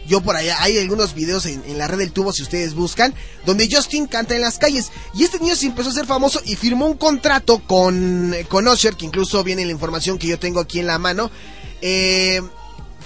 Yo 0.07 0.21
por 0.21 0.37
allá 0.37 0.57
hay 0.61 0.79
algunos 0.79 1.15
videos 1.15 1.47
en, 1.47 1.79
la 1.79 1.89
red 1.89 1.99
del 1.99 2.13
tubo 2.13 2.33
si 2.33 2.43
ustedes 2.43 2.75
buscan 2.75 3.15
donde 3.47 3.69
Justin 3.71 4.07
canta 4.07 4.35
en 4.35 4.43
las 4.43 4.59
calles 4.59 4.91
y 5.15 5.25
este 5.25 5.39
niño 5.39 5.57
se 5.57 5.67
empezó 5.67 5.89
a 5.89 5.95
ser 5.95 6.07
famoso 6.07 6.43
y 6.45 6.57
firmó 6.57 6.87
un 6.87 6.99
contrato 6.99 7.61
con 7.67 8.35
con 8.49 8.69
Usher 8.69 8.97
que 8.97 9.07
incluso 9.07 9.43
viene 9.43 9.65
la 9.65 9.73
información 9.73 10.19
que 10.19 10.27
yo 10.27 10.39
tengo 10.39 10.61
aquí 10.61 10.79
en 10.79 10.87
la 10.87 10.99
mano. 10.99 11.31
Eh, 11.81 12.43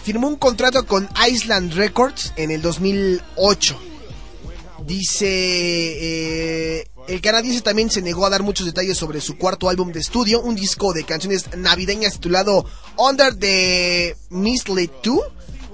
firmó 0.02 0.26
un 0.26 0.36
contrato 0.36 0.86
con 0.86 1.08
Island 1.28 1.74
Records 1.74 2.32
en 2.36 2.50
el 2.50 2.62
2008. 2.62 3.87
Dice, 4.88 5.26
eh, 5.28 6.88
el 7.08 7.20
canadiense 7.20 7.60
también 7.60 7.90
se 7.90 8.00
negó 8.00 8.24
a 8.24 8.30
dar 8.30 8.42
muchos 8.42 8.64
detalles 8.64 8.96
sobre 8.96 9.20
su 9.20 9.36
cuarto 9.36 9.68
álbum 9.68 9.92
de 9.92 10.00
estudio, 10.00 10.40
un 10.40 10.54
disco 10.54 10.94
de 10.94 11.04
canciones 11.04 11.54
navideñas 11.58 12.14
titulado 12.14 12.64
Under 12.96 13.38
the 13.38 14.16
Mistletoe 14.30 14.90
2 15.04 15.20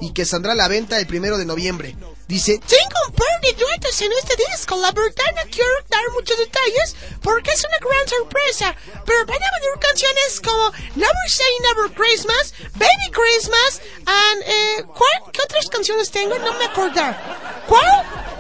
y 0.00 0.12
que 0.12 0.24
saldrá 0.24 0.50
a 0.50 0.56
la 0.56 0.66
venta 0.66 0.98
el 0.98 1.06
primero 1.06 1.38
de 1.38 1.44
noviembre. 1.44 1.96
Dice, 2.26 2.58
Tengo 2.58 2.98
un 3.06 3.14
par 3.14 3.40
de 3.40 3.52
duetos 3.52 4.02
en 4.02 4.10
este 4.10 4.34
disco, 4.50 4.76
la 4.78 4.90
verdad 4.90 5.30
no 5.36 5.42
quiero 5.48 5.70
dar 5.88 6.02
muchos 6.12 6.36
detalles 6.36 6.96
porque 7.22 7.52
es 7.52 7.62
una 7.64 7.78
gran 7.78 8.08
sorpresa, 8.08 8.74
pero 9.06 9.26
van 9.26 9.36
a 9.36 9.60
venir 9.60 9.78
canciones 9.78 10.40
como 10.42 10.72
Never 10.96 11.28
Say 11.28 11.46
Never 11.62 11.92
Christmas, 11.92 12.52
Baby 12.74 13.12
Christmas, 13.12 13.80
and, 14.06 14.42
eh, 14.44 14.84
¿cuál? 14.88 15.32
¿qué 15.32 15.40
otras 15.40 15.68
canciones 15.68 16.10
tengo? 16.10 16.36
No 16.40 16.54
me 16.54 16.64
acordar. 16.64 17.64
¿Cuál? 17.68 18.33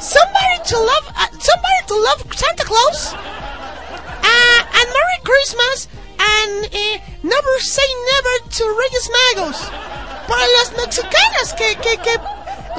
Somebody 0.00 0.64
to 0.64 0.78
Love, 0.78 1.06
uh, 1.14 1.28
Somebody 1.38 1.80
to 1.88 1.94
Love 1.94 2.20
Santa 2.34 2.64
Claus, 2.64 3.12
uh, 3.12 4.60
and 4.80 4.86
Merry 4.96 5.20
Christmas, 5.22 5.88
and 6.18 6.68
eh, 6.72 6.98
Never 7.22 7.54
Say 7.60 7.88
Never 8.08 8.48
to 8.48 8.64
Reyes 8.80 9.10
Magos. 9.12 9.60
Para 10.26 10.46
las 10.56 10.72
mexicanas 10.72 11.52
que, 11.52 11.74
que, 11.76 11.98
que 11.98 12.16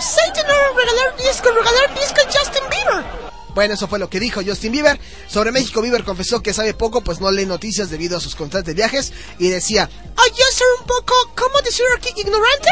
Satan 0.01 0.47
no 0.47 0.73
regalar 0.73 1.15
disco, 1.17 1.51
regalar 1.51 1.93
disco 1.93 2.21
Justin 2.25 2.63
Bieber. 2.69 3.20
Bueno, 3.53 3.73
eso 3.73 3.87
fue 3.87 3.99
lo 3.99 4.09
que 4.09 4.19
dijo 4.19 4.41
Justin 4.45 4.71
Bieber. 4.71 4.99
Sobre 5.27 5.51
México, 5.51 5.81
Bieber 5.81 6.03
confesó 6.03 6.41
que 6.41 6.53
sabe 6.53 6.73
poco, 6.73 7.01
pues 7.01 7.19
no 7.19 7.31
lee 7.31 7.45
noticias 7.45 7.89
debido 7.89 8.17
a 8.17 8.21
sus 8.21 8.35
constantes 8.35 8.75
viajes. 8.75 9.11
Y 9.39 9.49
decía, 9.49 9.89
Oh, 10.17 10.27
yo 10.27 10.45
soy 10.53 10.67
un 10.79 10.87
poco, 10.87 11.13
¿cómo 11.35 11.61
decir 11.61 11.85
aquí? 11.97 12.09
¿Ignorante? 12.15 12.69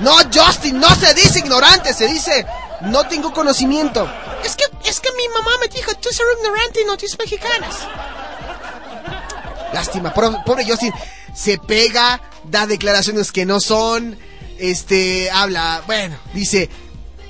no, 0.00 0.16
Justin, 0.32 0.80
no 0.80 0.88
se 0.96 1.14
dice 1.14 1.38
ignorante, 1.38 1.94
se 1.94 2.08
dice, 2.08 2.44
no 2.82 3.06
tengo 3.06 3.32
conocimiento. 3.32 4.10
Es 4.44 4.56
que, 4.56 4.64
es 4.84 5.00
que 5.00 5.10
mi 5.12 5.28
mamá 5.28 5.50
me 5.60 5.68
dijo, 5.68 5.92
tú 5.94 6.08
eres 6.08 6.20
ignorante 6.38 6.80
en 6.80 6.86
noticias 6.88 7.18
mexicanas. 7.18 7.76
Lástima, 9.72 10.12
pobre 10.12 10.66
Justin, 10.66 10.92
se 11.34 11.58
pega, 11.58 12.20
da 12.44 12.66
declaraciones 12.66 13.32
que 13.32 13.46
no 13.46 13.60
son, 13.60 14.18
este, 14.58 15.30
habla, 15.30 15.82
bueno, 15.86 16.16
dice, 16.34 16.68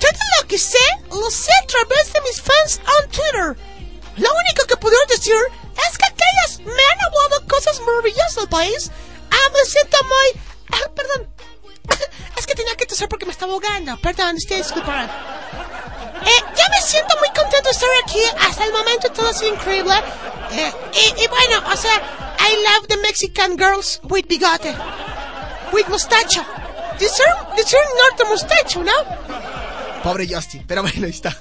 Todo 0.03 0.23
lo 0.41 0.47
que 0.49 0.57
sé, 0.57 0.85
lo 1.09 1.31
sé 1.31 1.51
a 1.63 1.65
través 1.65 2.11
de 2.11 2.21
mis 2.27 2.41
fans 2.41 2.81
on 2.95 3.09
Twitter. 3.09 3.47
Lo 4.17 4.29
único 4.43 4.67
que 4.67 4.75
puedo 4.75 4.97
decir 5.07 5.33
es 5.33 5.97
que 5.97 6.05
aquellas 6.05 6.59
me 6.59 6.83
han 6.91 6.99
hablado 7.07 7.47
cosas 7.47 7.79
maravillosas 7.79 8.35
del 8.35 8.49
país. 8.49 8.91
Ah, 9.31 9.49
me 9.53 9.63
siento 9.63 9.97
muy... 10.03 10.41
Ah, 10.73 10.89
perdón. 10.93 11.33
Es 12.37 12.45
que 12.47 12.55
tenía 12.55 12.75
que 12.75 12.85
toser 12.85 13.07
porque 13.07 13.25
me 13.25 13.31
estaba 13.31 13.53
ahogando. 13.53 13.97
Perdón, 14.01 14.35
estoy 14.35 14.57
disculpando. 14.57 15.13
Eh, 16.25 16.43
ya 16.55 16.69
me 16.69 16.81
siento 16.81 17.15
muy 17.19 17.29
contento 17.29 17.69
de 17.69 17.71
estar 17.71 17.89
aquí. 18.03 18.23
Hasta 18.41 18.65
el 18.65 18.73
momento 18.73 19.09
todo 19.13 19.29
ha 19.29 19.33
sido 19.33 19.53
increíble. 19.53 19.95
Eh, 20.51 20.73
y, 20.93 21.23
y 21.23 21.27
bueno, 21.27 21.63
o 21.71 21.77
sea, 21.77 21.95
I 22.39 22.55
love 22.61 22.87
the 22.89 22.97
Mexican 22.97 23.55
girls 23.57 24.01
with 24.03 24.25
bigote. 24.27 24.75
With 25.71 25.87
mustacho. 25.87 26.43
Deserve, 26.99 27.55
deserve 27.55 27.87
not 27.97 28.17
the 28.17 28.25
mustacho, 28.25 28.83
¿no? 28.83 29.62
Pobre 30.03 30.27
Justin, 30.27 30.63
pero 30.67 30.83
bueno, 30.83 31.05
ahí 31.05 31.11
está. 31.11 31.35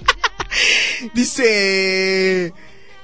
dice, 1.14 2.52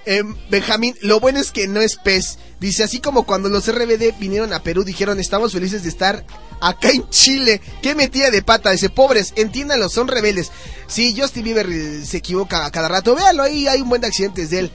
em, 0.04 0.34
Benjamín, 0.50 0.96
lo 1.02 1.20
bueno 1.20 1.38
es 1.38 1.52
que 1.52 1.68
no 1.68 1.80
es 1.80 1.96
pez. 1.96 2.38
Dice, 2.58 2.82
así 2.82 3.00
como 3.00 3.24
cuando 3.24 3.50
los 3.50 3.70
RBD 3.70 4.18
vinieron 4.18 4.52
a 4.52 4.62
Perú, 4.62 4.82
dijeron, 4.82 5.20
estamos 5.20 5.52
felices 5.52 5.82
de 5.82 5.90
estar 5.90 6.24
acá 6.60 6.88
en 6.88 7.08
Chile. 7.10 7.60
Qué 7.82 7.94
metida 7.94 8.30
de 8.30 8.42
pata. 8.42 8.70
Dice, 8.70 8.88
pobres, 8.88 9.34
entiéndanlo, 9.36 9.88
son 9.90 10.08
rebeldes. 10.08 10.50
Sí, 10.86 11.14
Justin 11.16 11.44
Bieber 11.44 11.68
eh, 11.70 12.04
se 12.04 12.16
equivoca 12.16 12.64
a 12.64 12.70
cada 12.70 12.88
rato. 12.88 13.14
Véalo 13.14 13.42
ahí, 13.42 13.68
hay 13.68 13.82
un 13.82 13.90
buen 13.90 14.00
de 14.00 14.06
accidentes 14.06 14.50
de 14.50 14.60
él. 14.60 14.70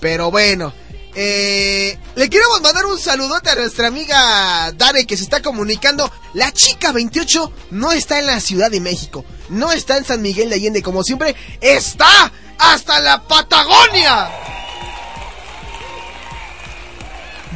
Pero 0.00 0.30
bueno. 0.30 0.72
Eh, 1.14 1.98
le 2.14 2.30
queremos 2.30 2.60
mandar 2.60 2.86
un 2.86 2.98
saludote 2.98 3.50
a 3.50 3.54
nuestra 3.56 3.88
amiga 3.88 4.70
Dare 4.72 5.06
que 5.06 5.16
se 5.16 5.24
está 5.24 5.42
comunicando. 5.42 6.10
La 6.34 6.52
chica 6.52 6.92
28 6.92 7.52
no 7.70 7.92
está 7.92 8.18
en 8.18 8.26
la 8.26 8.40
Ciudad 8.40 8.70
de 8.70 8.80
México. 8.80 9.24
No 9.48 9.72
está 9.72 9.96
en 9.96 10.04
San 10.04 10.22
Miguel 10.22 10.50
de 10.50 10.56
Allende 10.56 10.82
como 10.82 11.02
siempre. 11.02 11.34
Está 11.60 12.32
hasta 12.58 13.00
la 13.00 13.22
Patagonia. 13.22 14.30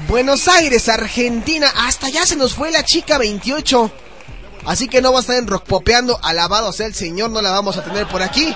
Buenos 0.09 0.49
Aires, 0.49 0.89
Argentina. 0.89 1.73
Hasta 1.75 2.09
allá 2.09 2.27
se 2.27 2.37
nos 2.37 2.55
fue 2.55 2.71
la 2.71 2.85
chica 2.85 3.19
28. 3.19 3.91
Así 4.67 4.89
que 4.89 5.03
no 5.03 5.13
va 5.13 5.19
a 5.19 5.21
estar 5.21 5.37
en 5.37 5.47
rock 5.47 5.65
popeando. 5.65 6.19
Alabado 6.23 6.73
sea 6.73 6.87
el 6.87 6.95
Señor, 6.95 7.31
no 7.31 7.43
la 7.43 7.51
vamos 7.51 7.77
a 7.77 7.85
tener 7.85 8.07
por 8.07 8.23
aquí. 8.23 8.55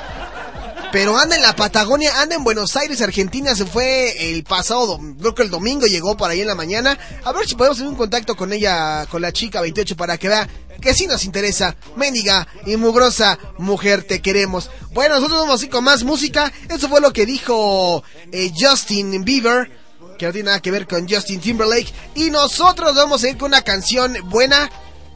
Pero 0.97 1.19
anda 1.19 1.37
en 1.37 1.43
la 1.43 1.55
Patagonia, 1.55 2.23
anda 2.23 2.37
en 2.37 2.43
Buenos 2.43 2.75
Aires, 2.75 3.03
Argentina. 3.03 3.55
Se 3.55 3.67
fue 3.67 4.31
el 4.31 4.45
pasado, 4.45 4.99
creo 5.21 5.35
que 5.35 5.43
el 5.43 5.51
domingo 5.51 5.85
llegó 5.85 6.17
por 6.17 6.31
ahí 6.31 6.41
en 6.41 6.47
la 6.47 6.55
mañana. 6.55 6.99
A 7.23 7.33
ver 7.33 7.47
si 7.47 7.55
podemos 7.55 7.77
tener 7.77 7.93
un 7.93 7.99
contacto 7.99 8.35
con 8.35 8.51
ella, 8.51 9.05
con 9.11 9.21
la 9.21 9.31
chica 9.31 9.61
28, 9.61 9.95
para 9.95 10.17
que 10.17 10.29
vea 10.29 10.49
que 10.81 10.95
sí 10.95 11.07
nos 11.07 11.27
interesa. 11.27 11.77
Mendiga 11.97 12.49
y 12.65 12.79
mugrosa 12.79 13.39
mujer, 13.59 14.05
te 14.05 14.23
queremos. 14.23 14.71
Bueno, 14.95 15.17
nosotros 15.17 15.41
vamos 15.41 15.57
así 15.57 15.69
con 15.69 15.85
más 15.85 16.03
música. 16.03 16.51
Eso 16.71 16.89
fue 16.89 17.03
lo 17.03 17.13
que 17.13 17.27
dijo 17.27 18.03
eh, 18.33 18.51
Justin 18.59 19.23
Bieber, 19.23 19.71
que 20.19 20.25
no 20.25 20.33
tiene 20.33 20.47
nada 20.47 20.63
que 20.63 20.71
ver 20.71 20.87
con 20.87 21.07
Justin 21.07 21.43
Timberlake. 21.43 21.93
Y 22.15 22.31
nosotros 22.31 22.95
vamos 22.95 23.23
a 23.23 23.29
ir 23.29 23.37
con 23.37 23.49
una 23.49 23.61
canción 23.61 24.17
buena 24.31 24.71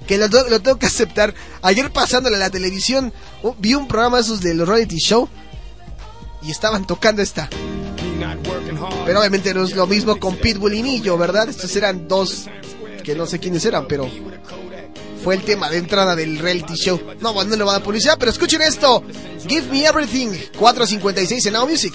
que 0.07 0.19
lo, 0.19 0.29
lo 0.29 0.61
tengo 0.61 0.79
que 0.79 0.85
aceptar. 0.85 1.35
Ayer 1.63 1.91
pasándole 1.91 2.37
a 2.37 2.41
la 2.41 2.51
televisión, 2.51 3.15
vi 3.57 3.73
un 3.73 3.89
programa 3.89 4.19
de 4.19 4.25
esos 4.25 4.43
de 4.43 4.53
los 4.53 4.69
reality 4.69 4.99
show 4.99 5.27
y 6.43 6.51
estaban 6.51 6.87
tocando 6.87 7.23
esta. 7.23 7.49
Pero 9.07 9.21
obviamente 9.21 9.55
no 9.55 9.65
es 9.65 9.75
lo 9.75 9.87
mismo 9.87 10.19
con 10.19 10.37
Pitbull 10.37 10.75
y 10.75 10.83
Millo, 10.83 11.17
¿verdad? 11.17 11.49
Estos 11.49 11.75
eran 11.77 12.07
dos 12.07 12.47
que 13.03 13.15
no 13.15 13.27
sé 13.27 13.39
quiénes 13.39 13.65
eran, 13.65 13.87
pero 13.89 14.09
fue 15.23 15.35
el 15.35 15.43
tema 15.43 15.69
de 15.69 15.79
entrada 15.79 16.17
del 16.17 16.39
reality 16.39 16.75
show. 16.75 17.01
No, 17.21 17.33
bueno, 17.33 17.51
no 17.51 17.57
le 17.57 17.65
va 17.65 17.77
a 17.77 17.83
publicidad, 17.83 18.17
pero 18.19 18.31
escuchen 18.31 18.63
esto. 18.63 19.03
Give 19.47 19.67
Me 19.71 19.85
Everything, 19.85 20.31
456 20.59 21.47
en 21.47 21.53
Now 21.53 21.67
Music. 21.67 21.95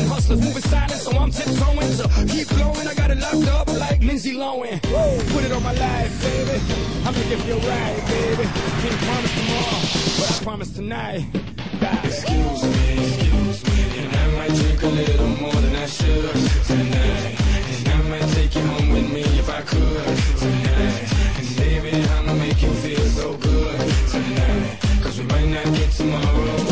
flowing. 0.00 0.10
Hustlers 0.10 0.40
moving 0.40 0.62
silent, 0.62 0.92
so 0.92 1.10
I'm 1.18 1.30
tiptoeing. 1.30 1.92
So 1.92 2.08
keep 2.26 2.46
flowing, 2.48 2.86
I 2.86 2.94
got 2.94 3.10
it 3.10 3.18
locked 3.18 3.48
up 3.48 3.68
like 3.78 4.02
Lindsay 4.02 4.34
Lohan. 4.34 4.80
Put 5.32 5.44
it 5.44 5.52
on 5.52 5.62
my 5.62 5.72
life, 5.72 6.22
baby. 6.22 6.60
I'm 7.04 7.14
gonna 7.14 7.28
give 7.28 7.46
you 7.46 7.54
a 7.54 7.58
ride, 7.58 8.06
baby. 8.08 8.44
Can't 8.82 9.00
promise 9.06 9.34
tomorrow, 9.38 9.80
but 10.18 10.30
I 10.30 10.44
promise 10.44 10.70
tonight. 10.70 11.26
Bye. 11.80 12.00
Excuse 12.04 12.62
me, 12.62 12.92
excuse 12.98 13.64
me, 13.64 14.04
and 14.04 14.16
I 14.16 14.26
might 14.38 14.54
drink 14.54 14.82
a 14.82 14.86
little 14.86 15.28
more 15.28 15.52
than 15.52 15.76
I 15.76 15.86
should 15.86 16.34
tonight. 16.66 17.40
And 17.72 17.88
I 17.88 18.02
might 18.08 18.28
take 18.34 18.54
you 18.54 18.62
home 18.62 18.90
with 18.90 19.12
me 19.12 19.22
if 19.22 19.48
I 19.48 19.62
could 19.62 20.16
tonight. 20.38 21.12
And 21.38 21.56
baby, 21.56 22.04
I'ma 22.16 22.34
make 22.34 22.62
you 22.62 22.72
feel 22.84 23.04
so 23.06 23.36
good 23.36 23.78
tonight. 24.10 24.78
Cause 25.02 25.18
we 25.18 25.24
might 25.24 25.46
not 25.46 25.64
get 25.74 25.90
tomorrow. 25.92 26.69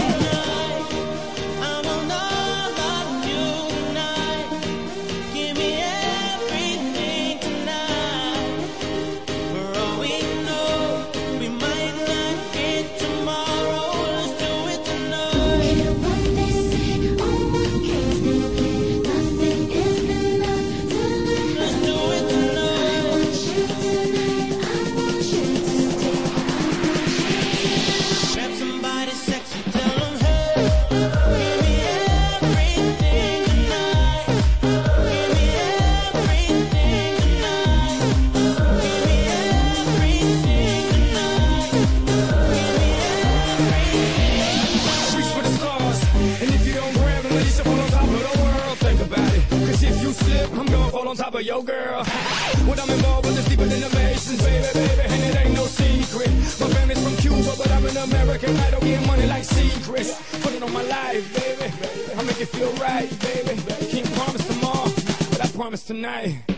tonight. 65.98 66.57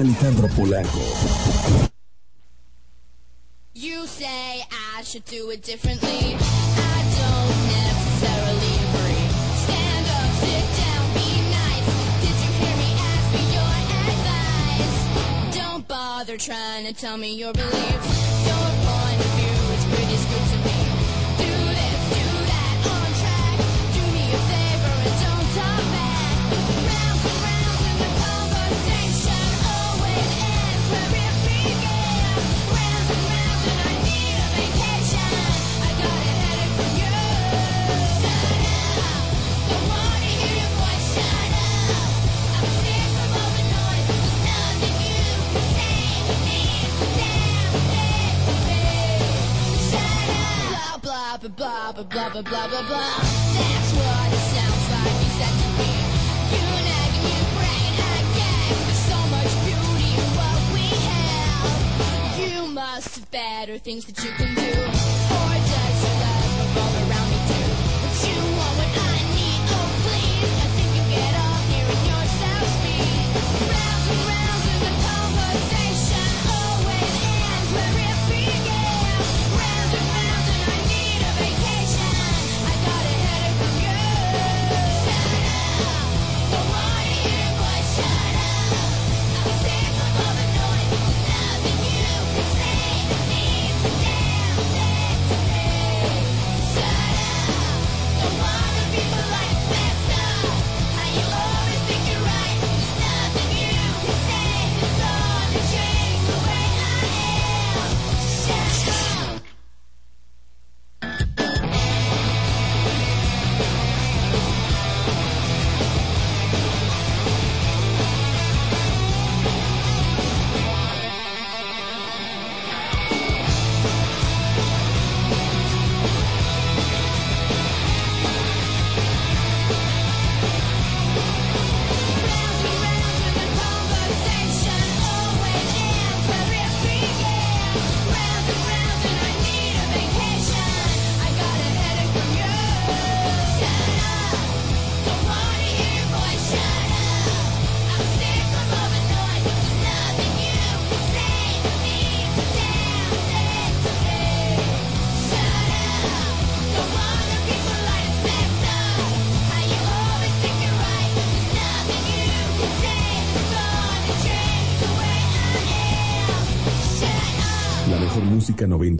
Alejandro 0.00 0.48
Pola 0.48 0.81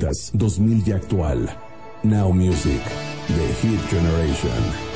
noventas, 0.03 0.31
2000 0.35 0.83
y 0.87 0.93
actual. 0.93 1.49
Now 2.03 2.33
Music, 2.33 2.81
The 3.29 3.69
Hit 3.69 3.81
Generation. 3.91 4.92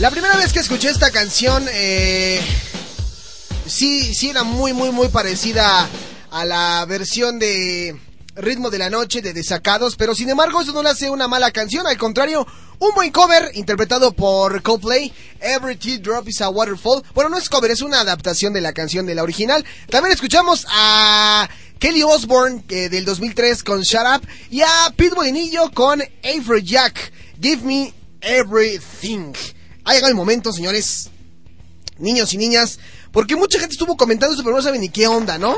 La 0.00 0.10
primera 0.10 0.34
vez 0.34 0.54
que 0.54 0.60
escuché 0.60 0.88
esta 0.88 1.10
canción, 1.10 1.66
eh, 1.70 2.40
sí, 3.66 4.14
sí 4.14 4.30
era 4.30 4.44
muy, 4.44 4.72
muy, 4.72 4.90
muy 4.92 5.08
parecida 5.08 5.86
a 6.30 6.44
la 6.46 6.86
versión 6.86 7.38
de 7.38 8.00
Ritmo 8.34 8.70
de 8.70 8.78
la 8.78 8.88
Noche 8.88 9.20
de 9.20 9.34
Desacados, 9.34 9.96
pero 9.96 10.14
sin 10.14 10.30
embargo 10.30 10.62
eso 10.62 10.72
no 10.72 10.82
le 10.82 10.88
hace 10.88 11.10
una 11.10 11.28
mala 11.28 11.50
canción, 11.50 11.86
al 11.86 11.98
contrario, 11.98 12.46
un 12.78 12.94
buen 12.94 13.12
cover 13.12 13.50
interpretado 13.52 14.12
por 14.12 14.62
Coldplay, 14.62 15.12
Every 15.38 15.76
Teardrop 15.76 16.26
is 16.30 16.40
a 16.40 16.48
Waterfall. 16.48 17.02
Bueno, 17.12 17.28
no 17.28 17.36
es 17.36 17.50
cover, 17.50 17.70
es 17.70 17.82
una 17.82 18.00
adaptación 18.00 18.54
de 18.54 18.62
la 18.62 18.72
canción 18.72 19.04
de 19.04 19.14
la 19.14 19.22
original. 19.22 19.66
También 19.90 20.14
escuchamos 20.14 20.66
a 20.70 21.46
Kelly 21.78 22.04
Osbourne 22.04 22.64
eh, 22.70 22.88
del 22.88 23.04
2003 23.04 23.62
con 23.62 23.82
Shut 23.82 24.06
Up 24.16 24.26
y 24.50 24.62
a 24.62 24.94
Pete 24.96 25.14
Molinillo 25.14 25.70
con 25.72 26.02
Jack, 26.64 27.12
Give 27.38 27.62
Me 27.64 27.92
Everything. 28.22 29.34
Ha 29.84 29.92
llegado 29.92 30.10
el 30.10 30.16
momento, 30.16 30.52
señores, 30.52 31.10
niños 31.98 32.32
y 32.34 32.38
niñas, 32.38 32.78
porque 33.12 33.36
mucha 33.36 33.58
gente 33.58 33.74
estuvo 33.74 33.96
comentando 33.96 34.32
esto, 34.32 34.44
pero 34.44 34.56
no 34.56 34.62
saben 34.62 34.80
ni 34.80 34.88
qué 34.88 35.06
onda, 35.06 35.38
¿no? 35.38 35.56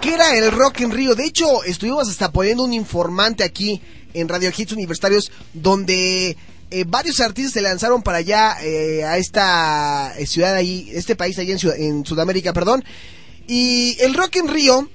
¿Qué 0.00 0.14
era 0.14 0.36
el 0.36 0.50
Rock 0.52 0.80
en 0.80 0.90
Río? 0.90 1.14
De 1.14 1.24
hecho, 1.24 1.64
estuvimos 1.64 2.08
hasta 2.08 2.32
poniendo 2.32 2.64
un 2.64 2.72
informante 2.72 3.44
aquí 3.44 3.80
en 4.14 4.28
Radio 4.28 4.50
Hits 4.56 4.72
Universitarios 4.72 5.30
donde 5.52 6.36
eh, 6.70 6.84
varios 6.86 7.20
artistas 7.20 7.54
se 7.54 7.60
lanzaron 7.62 8.02
para 8.02 8.18
allá 8.18 8.56
eh, 8.62 9.04
a 9.04 9.18
esta 9.18 10.14
eh, 10.18 10.26
ciudad 10.26 10.54
ahí, 10.54 10.90
este 10.92 11.16
país 11.16 11.38
allá 11.38 11.54
en, 11.54 11.82
en 11.82 12.06
Sudamérica, 12.06 12.52
perdón. 12.52 12.84
Y 13.46 13.96
el 14.00 14.14
Rock 14.14 14.36
en 14.36 14.48
Río, 14.48 14.88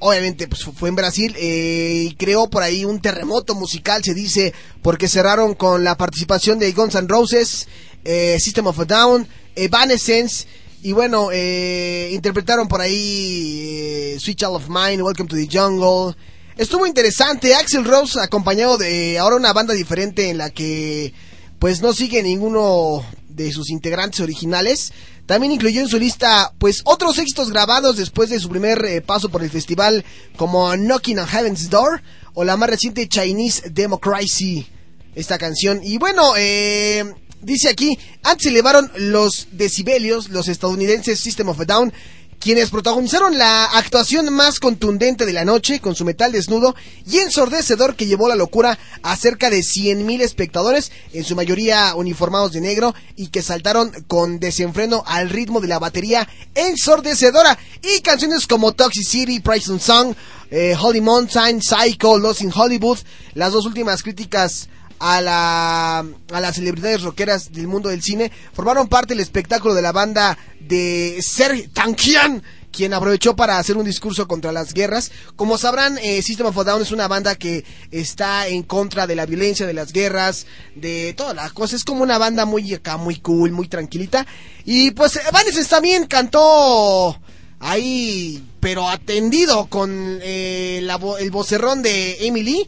obviamente, 0.00 0.48
pues 0.48 0.64
fue 0.64 0.88
en 0.88 0.96
Brasil 0.96 1.34
eh, 1.38 2.08
y 2.10 2.14
creó 2.14 2.48
por 2.48 2.62
ahí 2.62 2.84
un 2.84 3.00
terremoto 3.00 3.54
musical, 3.54 4.02
se 4.04 4.14
dice, 4.14 4.52
porque 4.82 5.08
cerraron 5.08 5.54
con 5.54 5.84
la 5.84 5.96
participación 5.96 6.58
de 6.58 6.72
Guns 6.72 6.94
N' 6.94 7.08
Roses, 7.08 7.68
eh, 8.04 8.38
System 8.40 8.66
of 8.66 8.78
a 8.80 8.84
Down, 8.84 9.26
Evanescence 9.56 10.46
Y 10.82 10.92
bueno, 10.92 11.30
eh, 11.32 12.10
interpretaron 12.12 12.68
por 12.68 12.82
ahí 12.82 13.70
eh, 13.70 14.16
Sweet 14.20 14.36
Child 14.40 14.56
of 14.56 14.68
Mine, 14.68 15.02
Welcome 15.02 15.30
to 15.30 15.36
the 15.36 15.48
Jungle. 15.50 16.14
Estuvo 16.58 16.86
interesante. 16.86 17.54
Axel 17.54 17.86
Rose 17.86 18.20
acompañado 18.20 18.76
de 18.76 19.18
ahora 19.18 19.36
una 19.36 19.54
banda 19.54 19.72
diferente 19.72 20.28
en 20.28 20.36
la 20.36 20.50
que 20.50 21.14
pues 21.58 21.80
no 21.80 21.94
sigue 21.94 22.22
ninguno 22.22 23.02
de 23.30 23.50
sus 23.50 23.70
integrantes 23.70 24.20
originales. 24.20 24.92
También 25.26 25.52
incluyó 25.52 25.80
en 25.80 25.88
su 25.88 25.98
lista 25.98 26.52
pues 26.58 26.82
otros 26.84 27.18
éxitos 27.18 27.50
grabados 27.50 27.96
después 27.96 28.28
de 28.30 28.40
su 28.40 28.48
primer 28.48 28.84
eh, 28.84 29.00
paso 29.00 29.30
por 29.30 29.42
el 29.42 29.50
festival 29.50 30.04
como 30.36 30.76
Knocking 30.76 31.18
on 31.18 31.26
Heaven's 31.26 31.70
Door 31.70 32.02
o 32.34 32.44
la 32.44 32.56
más 32.56 32.68
reciente 32.68 33.08
Chinese 33.08 33.70
Democracy, 33.70 34.66
esta 35.14 35.38
canción. 35.38 35.80
Y 35.82 35.98
bueno, 35.98 36.34
eh, 36.36 37.04
dice 37.40 37.68
aquí, 37.68 37.98
antes 38.22 38.46
elevaron 38.46 38.90
los 38.96 39.48
decibelios 39.52 40.28
los 40.28 40.48
estadounidenses 40.48 41.20
System 41.20 41.48
of 41.48 41.60
a 41.60 41.64
Down 41.64 41.92
quienes 42.38 42.70
protagonizaron 42.70 43.38
la 43.38 43.64
actuación 43.64 44.32
más 44.32 44.60
contundente 44.60 45.26
de 45.26 45.32
la 45.32 45.44
noche 45.44 45.80
con 45.80 45.94
su 45.94 46.04
metal 46.04 46.32
desnudo 46.32 46.74
y 47.06 47.18
ensordecedor 47.18 47.96
que 47.96 48.06
llevó 48.06 48.28
la 48.28 48.34
locura 48.34 48.78
a 49.02 49.16
cerca 49.16 49.50
de 49.50 49.60
100.000 49.60 50.20
espectadores, 50.20 50.92
en 51.12 51.24
su 51.24 51.36
mayoría 51.36 51.94
uniformados 51.94 52.52
de 52.52 52.60
negro 52.60 52.94
y 53.16 53.28
que 53.28 53.42
saltaron 53.42 53.90
con 54.06 54.40
desenfreno 54.40 55.02
al 55.06 55.30
ritmo 55.30 55.60
de 55.60 55.68
la 55.68 55.78
batería 55.78 56.28
ensordecedora. 56.54 57.58
Y 57.82 58.00
canciones 58.00 58.46
como 58.46 58.72
Toxicity, 58.72 59.40
Prison 59.40 59.80
Song, 59.80 60.14
eh, 60.50 60.76
Holy 60.80 61.00
Mountain, 61.00 61.60
Psycho, 61.62 62.18
Lost 62.18 62.42
in 62.42 62.52
Hollywood, 62.54 62.98
las 63.34 63.52
dos 63.52 63.66
últimas 63.66 64.02
críticas 64.02 64.68
a 64.98 65.20
la 65.20 65.98
a 65.98 66.40
las 66.40 66.56
celebridades 66.56 67.02
rockeras 67.02 67.52
del 67.52 67.66
mundo 67.66 67.88
del 67.88 68.02
cine 68.02 68.30
formaron 68.52 68.88
parte 68.88 69.14
del 69.14 69.20
espectáculo 69.20 69.74
de 69.74 69.82
la 69.82 69.92
banda 69.92 70.38
de 70.60 71.18
Serge 71.20 71.68
Tankian 71.68 72.42
quien 72.74 72.92
aprovechó 72.92 73.36
para 73.36 73.58
hacer 73.58 73.76
un 73.76 73.84
discurso 73.84 74.26
contra 74.26 74.52
las 74.52 74.74
guerras. 74.74 75.12
Como 75.36 75.56
sabrán, 75.56 75.98
eh, 75.98 76.20
System 76.22 76.48
of 76.48 76.56
Down 76.56 76.82
es 76.82 76.92
una 76.92 77.08
banda 77.08 77.36
que 77.36 77.64
está 77.90 78.48
en 78.48 78.62
contra 78.64 79.06
de 79.06 79.14
la 79.14 79.26
violencia, 79.26 79.66
de 79.66 79.72
las 79.72 79.92
guerras, 79.92 80.46
de 80.74 81.14
todas 81.16 81.36
las 81.36 81.52
cosas. 81.52 81.80
Es 81.80 81.84
como 81.84 82.02
una 82.02 82.18
banda 82.18 82.44
muy 82.44 82.74
acá, 82.74 82.96
muy 82.96 83.16
cool, 83.20 83.52
muy 83.52 83.68
tranquilita. 83.68 84.26
Y 84.64 84.90
pues 84.90 85.16
Evanescence 85.16 85.70
también 85.70 86.06
cantó 86.06 87.18
ahí, 87.60 88.44
pero 88.60 88.88
atendido 88.88 89.66
con 89.66 90.18
eh, 90.22 90.86
el 91.20 91.30
vocerrón 91.30 91.82
de 91.82 92.26
Emily. 92.26 92.66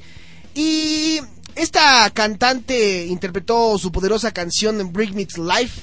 Y 0.55 1.20
esta 1.57 2.11
cantante 2.11 3.07
interpretó 3.07 3.79
su 3.79 3.91
poderosa 3.91 4.31
canción 4.33 4.93
Bring 4.93 5.15
Me 5.15 5.25
to 5.25 5.43
Life, 5.43 5.81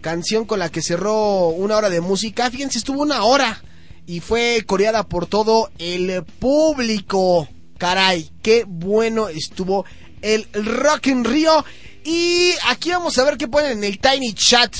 canción 0.00 0.46
con 0.46 0.58
la 0.58 0.70
que 0.70 0.80
cerró 0.80 1.48
una 1.48 1.76
hora 1.76 1.90
de 1.90 2.00
música. 2.00 2.50
Fíjense, 2.50 2.78
estuvo 2.78 3.02
una 3.02 3.22
hora 3.22 3.62
y 4.06 4.20
fue 4.20 4.64
coreada 4.66 5.06
por 5.06 5.26
todo 5.26 5.70
el 5.78 6.24
público. 6.24 7.46
Caray, 7.76 8.30
qué 8.42 8.64
bueno 8.66 9.28
estuvo 9.28 9.84
el 10.22 10.48
Rock 10.54 11.08
in 11.08 11.24
Rio. 11.24 11.64
Y 12.02 12.52
aquí 12.68 12.90
vamos 12.90 13.18
a 13.18 13.24
ver 13.24 13.36
qué 13.36 13.46
ponen 13.46 13.72
en 13.72 13.84
el 13.84 13.98
Tiny 13.98 14.32
Chat. 14.32 14.74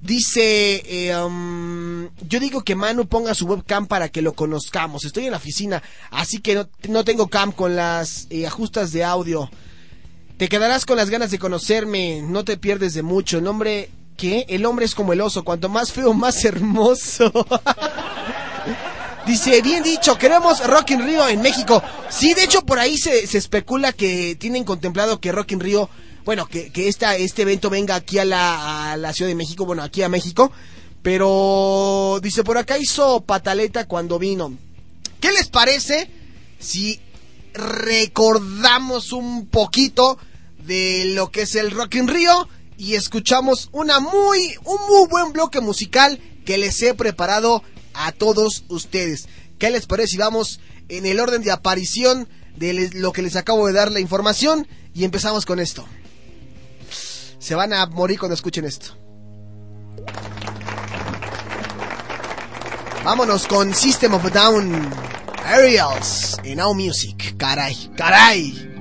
Dice, 0.00 0.82
eh, 0.86 1.16
um, 1.16 2.08
yo 2.26 2.40
digo 2.40 2.64
que 2.64 2.74
Manu 2.74 3.06
ponga 3.06 3.34
su 3.34 3.46
webcam 3.46 3.86
para 3.86 4.08
que 4.08 4.22
lo 4.22 4.32
conozcamos. 4.32 5.04
Estoy 5.04 5.26
en 5.26 5.32
la 5.32 5.36
oficina, 5.36 5.82
así 6.10 6.38
que 6.38 6.54
no, 6.54 6.68
no 6.88 7.04
tengo 7.04 7.28
cam 7.28 7.52
con 7.52 7.76
las 7.76 8.26
eh, 8.30 8.46
ajustas 8.46 8.90
de 8.90 9.04
audio. 9.04 9.50
Te 10.36 10.48
quedarás 10.48 10.86
con 10.86 10.96
las 10.96 11.10
ganas 11.10 11.30
de 11.30 11.38
conocerme, 11.38 12.22
no 12.22 12.44
te 12.44 12.56
pierdes 12.56 12.94
de 12.94 13.02
mucho. 13.02 13.38
El 13.38 13.46
hombre, 13.46 13.90
¿qué? 14.16 14.44
El 14.48 14.66
hombre 14.66 14.86
es 14.86 14.94
como 14.94 15.12
el 15.12 15.20
oso, 15.20 15.44
cuanto 15.44 15.68
más 15.68 15.92
feo, 15.92 16.14
más 16.14 16.44
hermoso. 16.44 17.32
Dice, 19.26 19.62
bien 19.62 19.84
dicho, 19.84 20.18
queremos 20.18 20.66
Rock 20.66 20.90
in 20.90 21.04
Rio 21.04 21.28
en 21.28 21.40
México. 21.42 21.80
Sí, 22.08 22.34
de 22.34 22.44
hecho 22.44 22.62
por 22.62 22.80
ahí 22.80 22.98
se, 22.98 23.26
se 23.26 23.38
especula 23.38 23.92
que 23.92 24.34
tienen 24.34 24.64
contemplado 24.64 25.20
que 25.20 25.30
Rock 25.30 25.52
in 25.52 25.60
Rio, 25.60 25.88
bueno, 26.24 26.46
que, 26.46 26.72
que 26.72 26.88
esta, 26.88 27.16
este 27.16 27.42
evento 27.42 27.70
venga 27.70 27.94
aquí 27.94 28.18
a 28.18 28.24
la, 28.24 28.92
a 28.92 28.96
la 28.96 29.12
Ciudad 29.12 29.28
de 29.28 29.36
México, 29.36 29.64
bueno, 29.64 29.82
aquí 29.82 30.02
a 30.02 30.08
México. 30.08 30.50
Pero, 31.02 32.18
dice, 32.22 32.42
por 32.42 32.58
acá 32.58 32.78
hizo 32.78 33.20
pataleta 33.22 33.86
cuando 33.86 34.18
vino. 34.18 34.56
¿Qué 35.20 35.30
les 35.32 35.48
parece 35.48 36.10
si 36.58 37.00
recordamos 37.54 39.12
un 39.12 39.46
poquito 39.46 40.18
de 40.66 41.04
lo 41.14 41.30
que 41.30 41.42
es 41.42 41.54
el 41.54 41.70
Rock 41.70 41.96
in 41.96 42.08
Rio 42.08 42.48
y 42.76 42.94
escuchamos 42.94 43.68
una 43.72 44.00
muy, 44.00 44.54
un 44.64 44.78
muy 44.88 45.08
buen 45.08 45.32
bloque 45.32 45.60
musical 45.60 46.18
que 46.44 46.58
les 46.58 46.82
he 46.82 46.94
preparado 46.94 47.62
a 47.94 48.12
todos 48.12 48.64
ustedes. 48.68 49.28
¿Qué 49.58 49.70
les 49.70 49.86
parece 49.86 50.12
si 50.12 50.16
vamos 50.16 50.60
en 50.88 51.06
el 51.06 51.20
orden 51.20 51.42
de 51.42 51.52
aparición 51.52 52.28
de 52.56 52.90
lo 52.94 53.12
que 53.12 53.22
les 53.22 53.36
acabo 53.36 53.66
de 53.66 53.72
dar 53.72 53.92
la 53.92 54.00
información 54.00 54.66
y 54.94 55.04
empezamos 55.04 55.46
con 55.46 55.60
esto? 55.60 55.86
Se 57.38 57.54
van 57.54 57.72
a 57.72 57.86
morir 57.86 58.18
cuando 58.18 58.34
escuchen 58.34 58.64
esto. 58.64 58.96
Vámonos 63.04 63.48
con 63.48 63.74
System 63.74 64.14
of 64.14 64.32
Down, 64.32 64.88
Aerials 65.52 66.40
y 66.44 66.54
Now 66.56 66.72
Music. 66.72 67.34
Caray, 67.36 67.76
caray. 67.94 68.71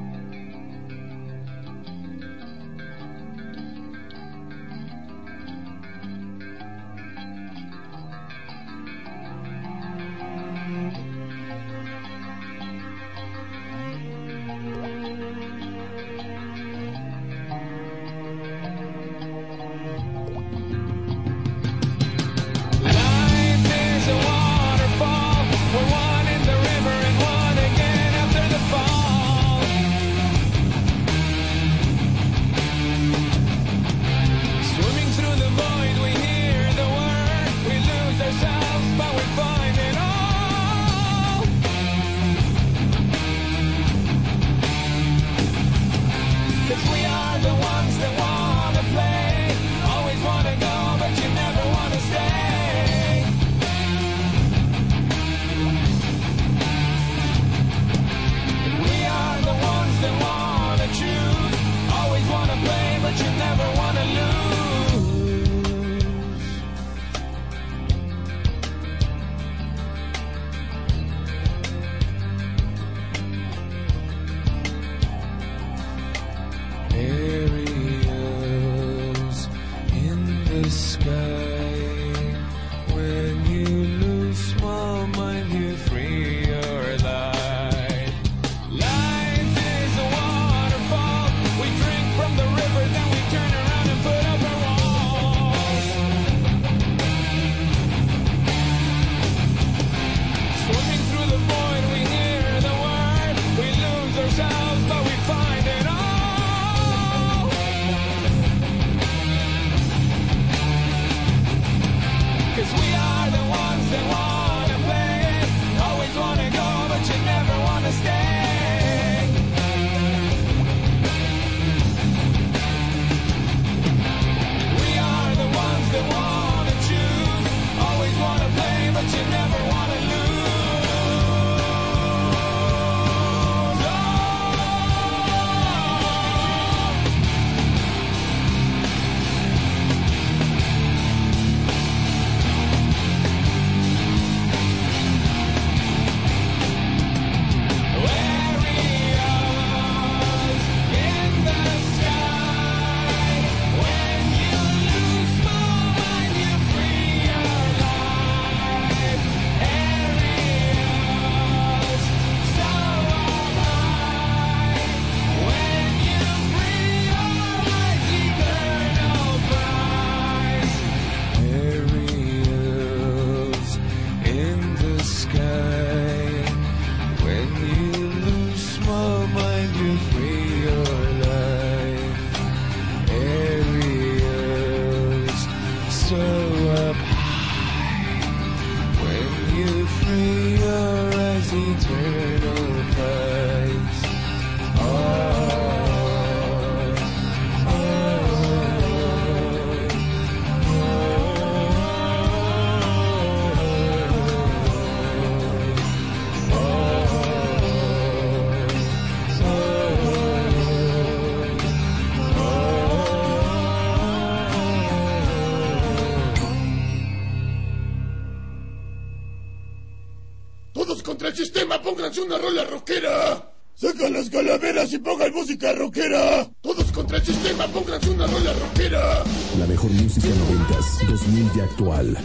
Pónganse 222.11 222.21
una 222.21 222.37
rola 222.37 222.65
rockera. 222.65 223.53
Sacan 223.73 224.13
las 224.13 224.29
calaveras 224.29 224.91
y 224.91 224.99
pongan 224.99 225.33
música 225.33 225.71
rockera. 225.73 226.45
Todos 226.61 226.91
contra 226.91 227.17
el 227.17 227.25
sistema, 227.25 227.65
pónganse 227.67 228.09
una 228.09 228.27
rola 228.27 228.53
rockera. 228.53 229.23
La 229.57 229.65
mejor 229.65 229.91
música 229.91 230.27
noventas, 230.27 230.99
2000 231.07 231.51
y 231.55 231.59
actual. 231.61 232.17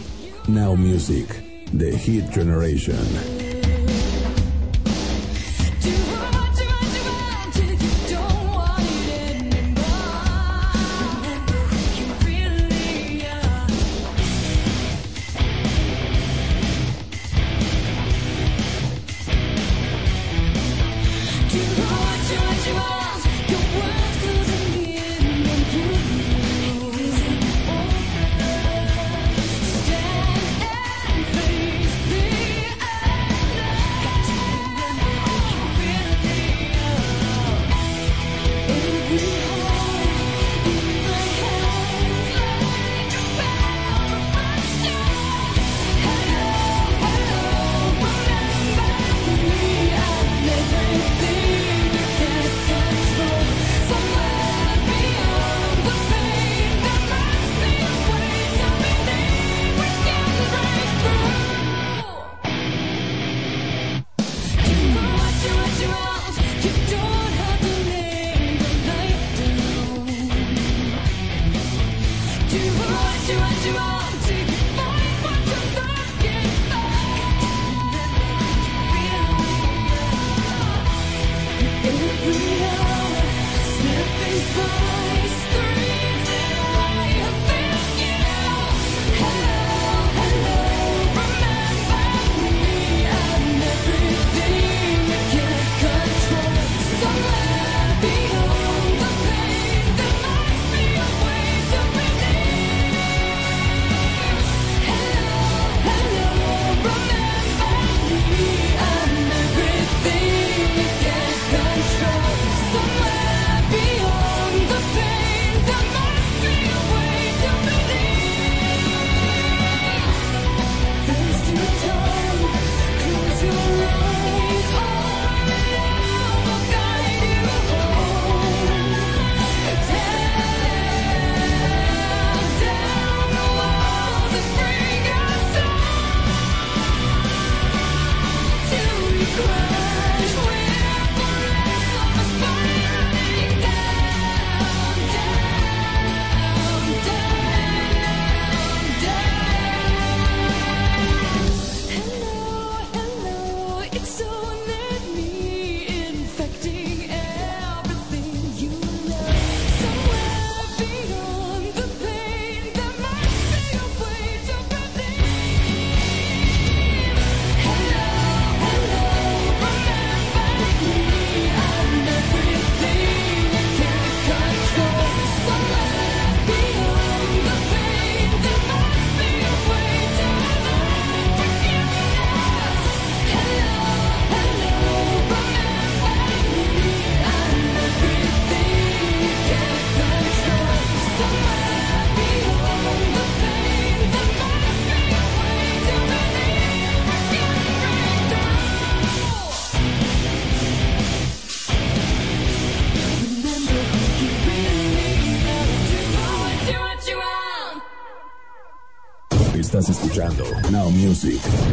Now 0.47 0.75
Music, 0.75 1.27
The 1.77 1.97
Hit 1.97 2.29
Generation. 2.31 3.36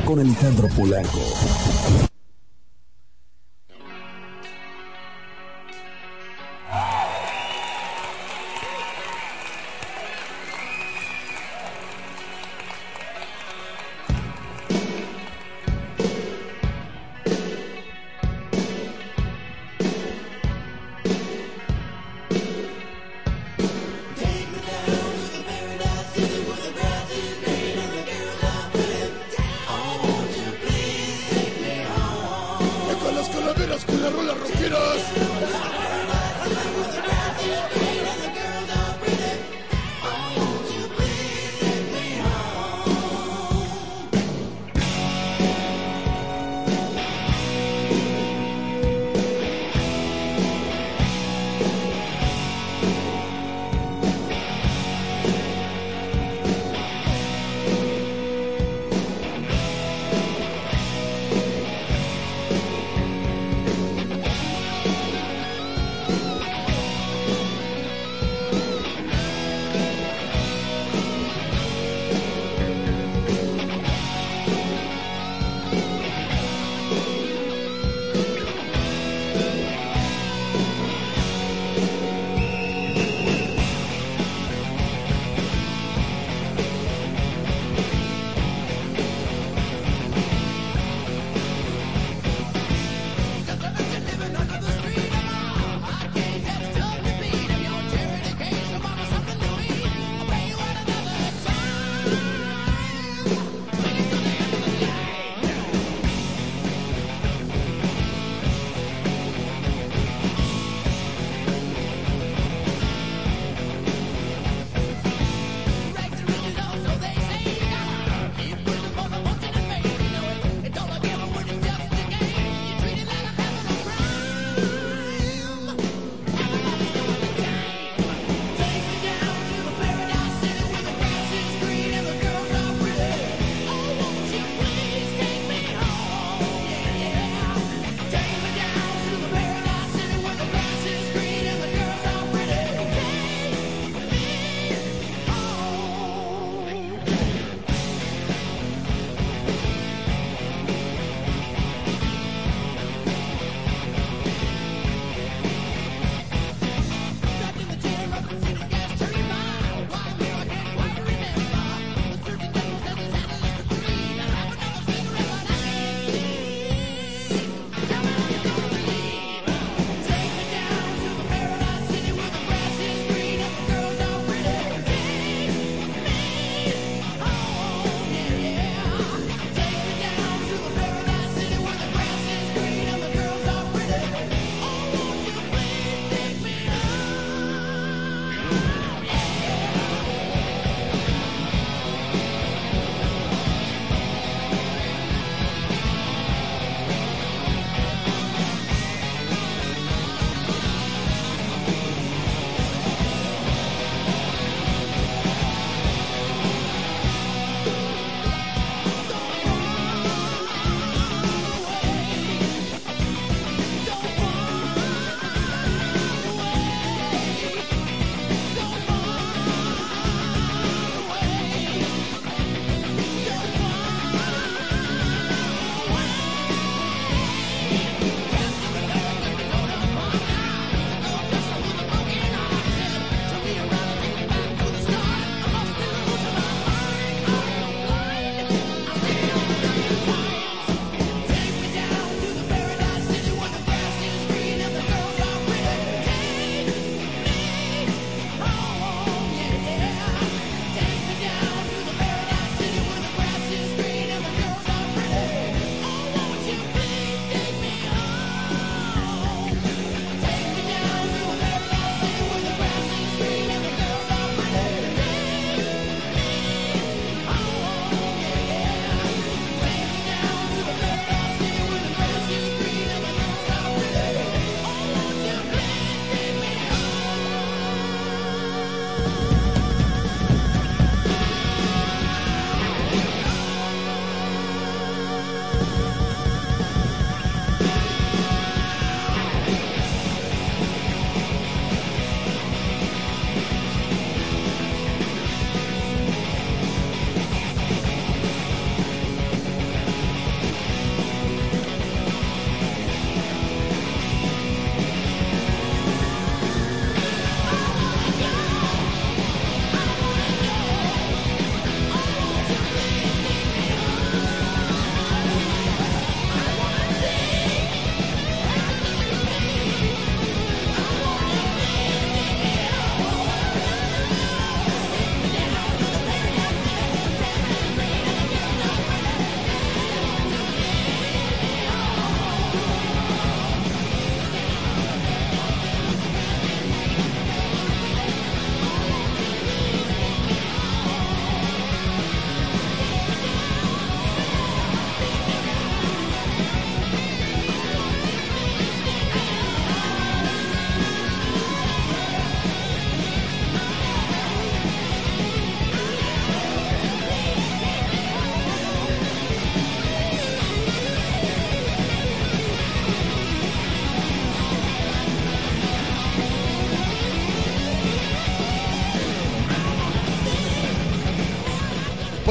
Con 0.05 0.21
Alejandro 0.21 0.69
Polanco. 0.69 1.21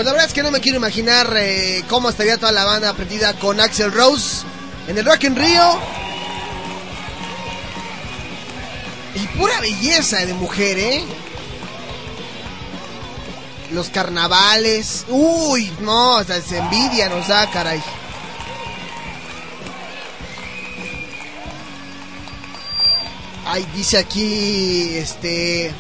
Pues 0.03 0.11
la 0.11 0.15
verdad 0.15 0.27
es 0.27 0.33
que 0.33 0.43
no 0.43 0.51
me 0.51 0.59
quiero 0.59 0.79
imaginar 0.79 1.33
eh, 1.37 1.81
cómo 1.87 2.09
estaría 2.09 2.37
toda 2.37 2.51
la 2.51 2.65
banda 2.65 2.89
aprendida 2.89 3.31
con 3.39 3.61
Axel 3.61 3.89
Rose 3.89 4.43
en 4.89 4.97
el 4.97 5.05
Rock 5.05 5.23
in 5.23 5.33
Rio. 5.33 5.79
Y 9.15 9.19
pura 9.37 9.61
belleza 9.61 10.25
de 10.25 10.33
mujer, 10.33 10.77
¿eh? 10.77 11.05
Los 13.71 13.87
carnavales. 13.87 15.05
Uy, 15.07 15.71
no, 15.79 16.17
hasta 16.17 16.41
se 16.41 16.57
envidia 16.57 17.07
nos 17.07 17.29
da, 17.29 17.49
caray. 17.49 17.81
Ay, 23.45 23.65
dice 23.73 23.99
aquí, 23.99 24.97
este... 24.97 25.73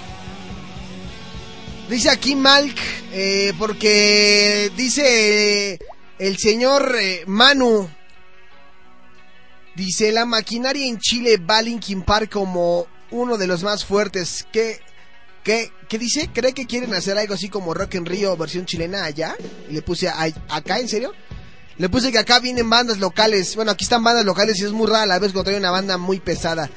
Dice 1.89 2.09
aquí 2.09 2.37
Malk, 2.37 2.79
eh, 3.13 3.53
porque 3.57 4.71
dice 4.75 5.79
el 6.19 6.37
señor 6.37 6.95
eh, 6.99 7.23
Manu, 7.27 7.87
dice 9.75 10.11
la 10.11 10.25
maquinaria 10.25 10.85
en 10.87 10.99
Chile 10.99 11.37
va 11.37 11.57
a 11.57 11.61
Linkin 11.61 12.01
Park 12.03 12.31
como 12.31 12.87
uno 13.11 13.37
de 13.37 13.47
los 13.47 13.63
más 13.63 13.85
fuertes. 13.85 14.45
¿Qué, 14.51 14.79
qué, 15.43 15.71
qué 15.87 15.97
dice? 15.99 16.29
¿Cree 16.33 16.53
que 16.53 16.65
quieren 16.65 16.93
hacer 16.93 17.17
algo 17.17 17.33
así 17.35 17.49
como 17.49 17.73
Rock 17.73 17.95
en 17.95 18.05
Río 18.05 18.35
versión 18.37 18.65
chilena 18.65 19.03
allá? 19.05 19.35
Y 19.69 19.73
le 19.73 19.81
puse 19.81 20.07
a- 20.09 20.27
acá, 20.49 20.79
¿en 20.79 20.89
serio? 20.89 21.13
Le 21.77 21.89
puse 21.89 22.11
que 22.11 22.19
acá 22.19 22.39
vienen 22.39 22.69
bandas 22.69 22.99
locales. 22.99 23.55
Bueno, 23.55 23.71
aquí 23.71 23.83
están 23.83 24.03
bandas 24.03 24.25
locales 24.25 24.59
y 24.59 24.63
es 24.65 24.71
muy 24.71 24.87
rara 24.87 25.05
la 25.07 25.19
vez 25.19 25.31
cuando 25.33 25.49
hay 25.51 25.57
una 25.57 25.71
banda 25.71 25.97
muy 25.97 26.19
pesada. 26.19 26.69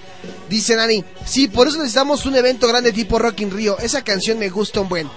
Dice 0.49 0.75
Nani, 0.75 1.05
sí, 1.27 1.49
por 1.49 1.69
eso 1.69 1.77
necesitamos 1.79 2.25
un 2.25 2.35
evento 2.37 2.67
grande 2.67 2.93
tipo 2.93 3.19
Rock 3.19 3.41
in 3.41 3.51
Rio. 3.51 3.79
Esa 3.79 4.03
canción 4.03 4.39
me 4.39 4.49
gusta 4.49 4.81
un 4.81 4.89
buen 4.89 5.09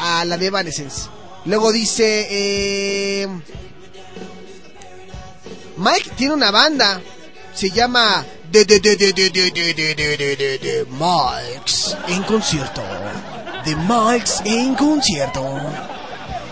a 0.00 0.24
la 0.24 0.36
de 0.36 0.46
Evanescence. 0.46 1.08
Luego 1.44 1.72
dice, 1.72 2.26
eh, 2.30 3.28
Mike 5.76 6.10
tiene 6.16 6.34
una 6.34 6.50
banda, 6.50 7.00
se 7.54 7.70
llama 7.70 8.24
de, 8.50 8.64
de, 8.64 8.78
Mike's 10.90 11.96
en 12.08 12.22
concierto. 12.24 12.82
De 13.64 13.76
Mike's 13.76 14.42
en 14.44 14.74
concierto. 14.74 15.44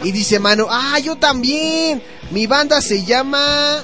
Y 0.04 0.12
dice 0.12 0.38
Mano, 0.38 0.68
ah, 0.70 0.98
yo 1.00 1.16
también. 1.16 2.02
Mi 2.30 2.46
banda 2.46 2.80
se 2.80 3.04
llama... 3.04 3.82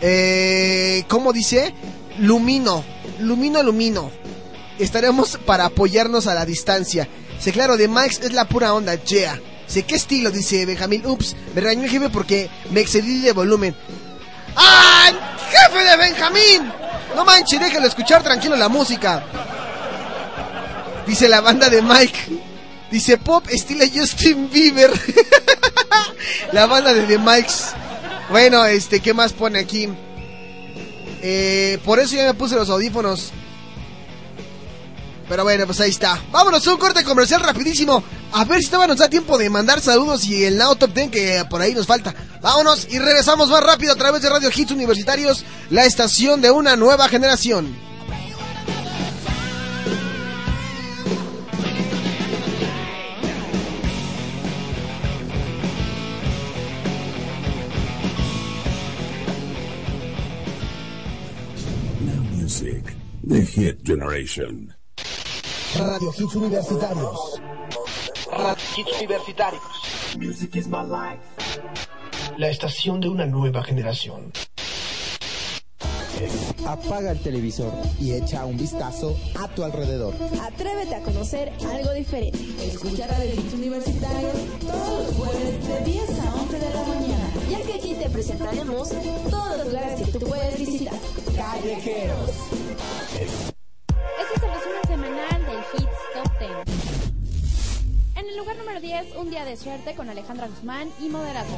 Eh, 0.00 1.04
¿Cómo 1.08 1.32
dice? 1.32 1.72
Lumino. 2.18 2.84
Lumino, 3.20 3.62
Lumino. 3.62 4.10
Estaremos 4.78 5.38
para 5.46 5.66
apoyarnos 5.66 6.26
a 6.26 6.34
la 6.34 6.44
distancia. 6.44 7.06
Sé 7.40 7.52
claro, 7.52 7.76
de 7.76 7.88
Max 7.88 8.20
es 8.22 8.32
la 8.32 8.44
pura 8.44 8.74
onda, 8.74 8.94
yeah. 9.04 9.40
Sé 9.66 9.84
qué 9.84 9.94
estilo, 9.94 10.30
dice 10.30 10.66
Benjamín. 10.66 11.06
Ups, 11.06 11.36
me 11.54 11.60
regañó 11.60 11.84
el 11.84 11.90
jefe 11.90 12.10
porque 12.10 12.50
me 12.70 12.80
excedí 12.80 13.20
de 13.20 13.32
volumen. 13.32 13.74
¡Ah! 14.56 15.10
¡Jefe 15.50 15.84
de 15.84 15.96
Benjamín! 15.96 16.72
No 17.14 17.24
manches, 17.24 17.60
déjalo 17.60 17.86
escuchar 17.86 18.22
tranquilo 18.22 18.56
la 18.56 18.68
música. 18.68 19.24
Dice 21.06 21.28
la 21.28 21.40
banda 21.40 21.68
de 21.68 21.82
Mike. 21.82 22.18
Dice 22.90 23.16
pop 23.16 23.46
estilo 23.48 23.84
Justin 23.92 24.50
Bieber. 24.50 24.90
la 26.52 26.66
banda 26.66 26.92
de 26.92 27.02
The 27.02 27.18
Mikes. 27.18 27.74
Bueno, 28.30 28.64
este, 28.64 29.00
¿qué 29.00 29.14
más 29.14 29.32
pone 29.32 29.60
aquí? 29.60 29.88
Eh, 31.22 31.78
por 31.84 32.00
eso 32.00 32.16
ya 32.16 32.24
me 32.24 32.34
puse 32.34 32.56
los 32.56 32.70
audífonos. 32.70 33.32
Pero 35.30 35.44
bueno, 35.44 35.64
pues 35.64 35.78
ahí 35.78 35.90
está. 35.90 36.20
Vámonos 36.32 36.66
a 36.66 36.72
un 36.72 36.76
corte 36.76 37.04
comercial 37.04 37.40
rapidísimo. 37.40 38.02
A 38.32 38.44
ver 38.44 38.60
si 38.60 38.66
todavía 38.66 38.88
nos 38.88 38.98
da 38.98 39.08
tiempo 39.08 39.38
de 39.38 39.48
mandar 39.48 39.80
saludos 39.80 40.24
y 40.26 40.44
el 40.44 40.58
Now 40.58 40.74
Top 40.74 40.92
10 40.92 41.08
que 41.08 41.44
por 41.48 41.62
ahí 41.62 41.72
nos 41.72 41.86
falta. 41.86 42.12
Vámonos 42.42 42.88
y 42.90 42.98
regresamos 42.98 43.48
más 43.48 43.62
rápido 43.62 43.92
a 43.92 43.96
través 43.96 44.22
de 44.22 44.28
Radio 44.28 44.50
Hits 44.52 44.72
Universitarios, 44.72 45.44
la 45.70 45.84
estación 45.84 46.40
de 46.40 46.50
una 46.50 46.74
nueva 46.74 47.08
generación. 47.08 47.72
The 63.22 63.44
hit 63.44 63.84
generation. 63.84 64.74
Radio 65.78 66.10
Hits 66.10 66.34
Universitarios. 66.34 67.40
Radio 68.32 68.64
Hits 68.76 68.92
Universitarios. 68.98 69.62
Music 70.18 70.56
is 70.56 70.66
my 70.66 70.82
life. 70.82 71.20
La 72.36 72.48
estación 72.48 73.00
de 73.00 73.08
una 73.08 73.24
nueva 73.26 73.62
generación. 73.62 74.32
Apaga 76.66 77.12
el 77.12 77.20
televisor 77.20 77.72
y 78.00 78.12
echa 78.12 78.44
un 78.44 78.56
vistazo 78.56 79.16
a 79.38 79.48
tu 79.48 79.62
alrededor. 79.62 80.14
Atrévete 80.42 80.96
a 80.96 81.02
conocer 81.02 81.52
algo 81.72 81.92
diferente. 81.92 82.38
Escucha 82.62 83.06
Radio 83.06 83.32
Hits 83.34 83.54
Universitarios 83.54 84.32
todos 84.60 85.06
los 85.06 85.16
jueves 85.16 85.68
de 85.68 85.84
10 85.84 86.10
a 86.10 86.34
11 86.34 86.58
de 86.58 86.74
la 86.74 86.84
mañana. 86.84 87.30
Ya 87.48 87.62
que 87.62 87.74
aquí 87.74 87.94
te 87.94 88.10
presentaremos 88.10 88.88
todos 89.30 89.56
los 89.58 89.66
lugares 89.66 90.00
que 90.02 90.18
tú 90.18 90.26
puedes 90.26 90.58
visitar. 90.58 90.94
Callejeros. 91.36 92.30
Este 94.20 94.34
es 94.34 94.42
el 94.42 94.50
resumen 94.50 94.82
semanal 94.86 95.46
del 95.46 95.60
Hits 95.72 95.98
Top 96.14 96.38
10. 96.38 96.50
En 98.16 98.28
el 98.28 98.36
lugar 98.36 98.56
número 98.58 98.78
10, 98.78 99.16
Un 99.16 99.30
Día 99.30 99.46
de 99.46 99.56
Suerte 99.56 99.94
con 99.94 100.10
Alejandra 100.10 100.46
Guzmán 100.46 100.90
y 101.00 101.08
Moderato. 101.08 101.56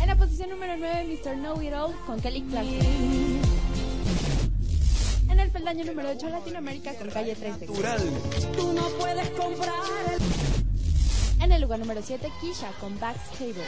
En 0.00 0.06
la 0.06 0.16
posición 0.16 0.50
número 0.50 0.76
9, 0.76 1.18
Mr. 1.24 1.34
Know 1.36 1.62
It 1.62 1.72
All 1.72 1.94
con 2.06 2.20
Kelly 2.20 2.42
Clarkson. 2.42 3.40
En 5.30 5.40
el 5.40 5.50
peldaño 5.50 5.84
número 5.86 6.10
8, 6.10 6.28
Latinoamérica 6.28 6.94
con 6.96 7.08
Calle 7.08 7.34
13. 7.34 7.66
Tú 8.54 8.72
no 8.74 8.86
puedes 8.98 9.30
comprar 9.30 9.72
En 11.40 11.52
el 11.52 11.62
lugar 11.62 11.78
número 11.78 12.02
7, 12.02 12.30
Kisha 12.40 12.70
con 12.80 13.00
Back's 13.00 13.30
Table. 13.38 13.64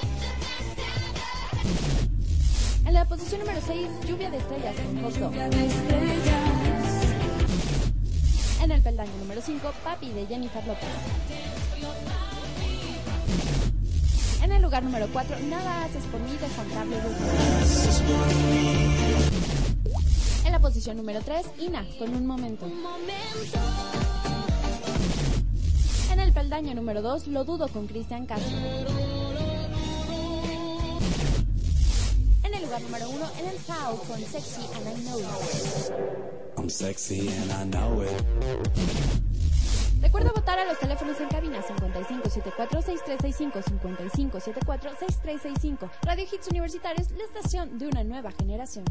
En 2.87 2.93
la 2.93 3.05
posición 3.07 3.41
número 3.41 3.61
6, 3.67 3.89
Lluvia 4.07 4.31
de 4.31 4.37
Estrellas 4.39 4.75
con 4.77 5.21
Dog. 5.21 5.33
En 8.63 8.71
el 8.71 8.83
peldaño 8.83 9.13
número 9.21 9.41
5, 9.41 9.73
Papi 9.83 10.11
de 10.11 10.27
Jennifer 10.27 10.67
Lopez. 10.67 10.89
En 14.43 14.53
el 14.53 14.61
lugar 14.61 14.83
número 14.83 15.09
4, 15.13 15.39
Nada 15.49 15.85
haces 15.85 16.05
por 16.05 16.21
mí 16.21 16.33
de 16.33 16.49
Juan. 16.49 16.67
En 20.45 20.53
la 20.53 20.59
posición 20.59 20.99
número 20.99 21.21
3, 21.23 21.47
Ina 21.61 21.87
con 21.99 22.15
Un 22.15 22.27
Momento. 22.27 22.67
En 26.13 26.21
el 26.21 26.33
peldaño 26.33 26.75
número 26.75 27.01
2, 27.01 27.29
Lo 27.29 27.45
Dudo 27.45 27.69
con 27.69 27.87
Cristian 27.87 28.27
Castro. 28.27 29.24
Lugar 32.75 32.83
número 32.83 33.09
1, 33.11 33.25
En 33.41 33.49
el 33.49 33.59
Sao 33.59 33.97
con 34.09 34.21
Sexy 34.21 34.63
and 34.75 34.89
I 34.89 34.95
Know 35.03 35.21
It. 35.21 35.27
I'm 36.57 36.69
sexy 36.69 37.29
and 37.29 37.53
I 37.53 37.65
know 37.71 38.03
it. 38.03 38.11
Recuerda 40.01 40.33
votar 40.33 40.59
a 40.59 40.65
los 40.65 40.81
teléfonos 40.81 41.21
en 41.21 41.29
cabina 41.29 41.63
5574-6365, 41.63 43.63
5574-6365. 43.63 45.89
Radio 46.03 46.25
Hits 46.25 46.49
Universitarios, 46.51 47.13
la 47.13 47.23
estación 47.25 47.79
de 47.79 47.87
una 47.87 48.03
nueva 48.03 48.33
generación. 48.33 48.85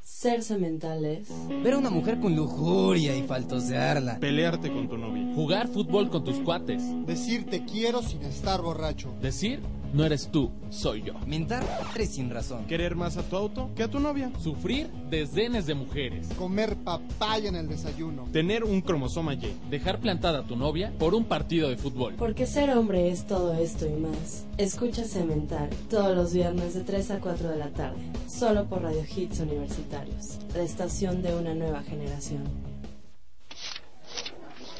Ser 0.00 0.42
sementales. 0.42 1.28
Ver 1.62 1.74
a 1.74 1.78
una 1.78 1.90
mujer 1.90 2.18
con 2.18 2.34
lujuria 2.34 3.14
y 3.14 3.24
faltosearla. 3.24 4.18
Pelearte 4.18 4.72
con 4.72 4.88
tu 4.88 4.96
novia. 4.96 5.34
Jugar 5.34 5.68
fútbol 5.68 6.08
con 6.08 6.24
tus 6.24 6.38
cuates. 6.38 6.82
Decir 7.04 7.44
te 7.44 7.66
quiero 7.66 8.00
sin 8.02 8.22
estar 8.22 8.62
borracho. 8.62 9.12
Decir, 9.20 9.60
no 9.92 10.04
eres 10.04 10.28
tú, 10.30 10.50
soy 10.70 11.02
yo. 11.02 11.14
Mentar 11.26 11.64
tres 11.94 12.10
sin 12.10 12.30
razón. 12.30 12.66
Querer 12.66 12.96
más 12.96 13.16
a 13.16 13.22
tu 13.22 13.36
auto 13.36 13.70
que 13.74 13.82
a 13.82 13.88
tu 13.88 14.00
novia. 14.00 14.30
Sufrir 14.42 14.88
desdenes 15.10 15.66
de 15.66 15.74
mujeres. 15.74 16.28
Comer 16.36 16.76
papaya 16.76 17.48
en 17.48 17.56
el 17.56 17.68
desayuno. 17.68 18.28
Tener 18.32 18.64
un 18.64 18.80
cromosoma 18.80 19.34
Y. 19.34 19.56
Dejar 19.70 20.00
plantada 20.00 20.40
a 20.40 20.46
tu 20.46 20.56
novia 20.56 20.92
por 20.98 21.14
un 21.14 21.24
partido 21.24 21.68
de 21.68 21.76
fútbol. 21.76 22.14
Porque 22.18 22.46
ser 22.46 22.70
hombre 22.70 23.10
es 23.10 23.26
todo 23.26 23.54
esto 23.54 23.86
y 23.86 23.94
más. 23.94 24.46
Escucha 24.58 25.04
Cemental 25.04 25.70
todos 25.88 26.14
los 26.16 26.32
viernes 26.32 26.74
de 26.74 26.82
3 26.82 27.10
a 27.12 27.20
4 27.20 27.48
de 27.48 27.56
la 27.56 27.70
tarde. 27.70 28.00
Solo 28.28 28.66
por 28.66 28.82
Radio 28.82 29.04
Hits 29.04 29.40
Universitarios. 29.40 30.38
La 30.54 30.62
estación 30.62 31.22
de 31.22 31.34
una 31.34 31.54
nueva 31.54 31.82
generación. 31.82 32.44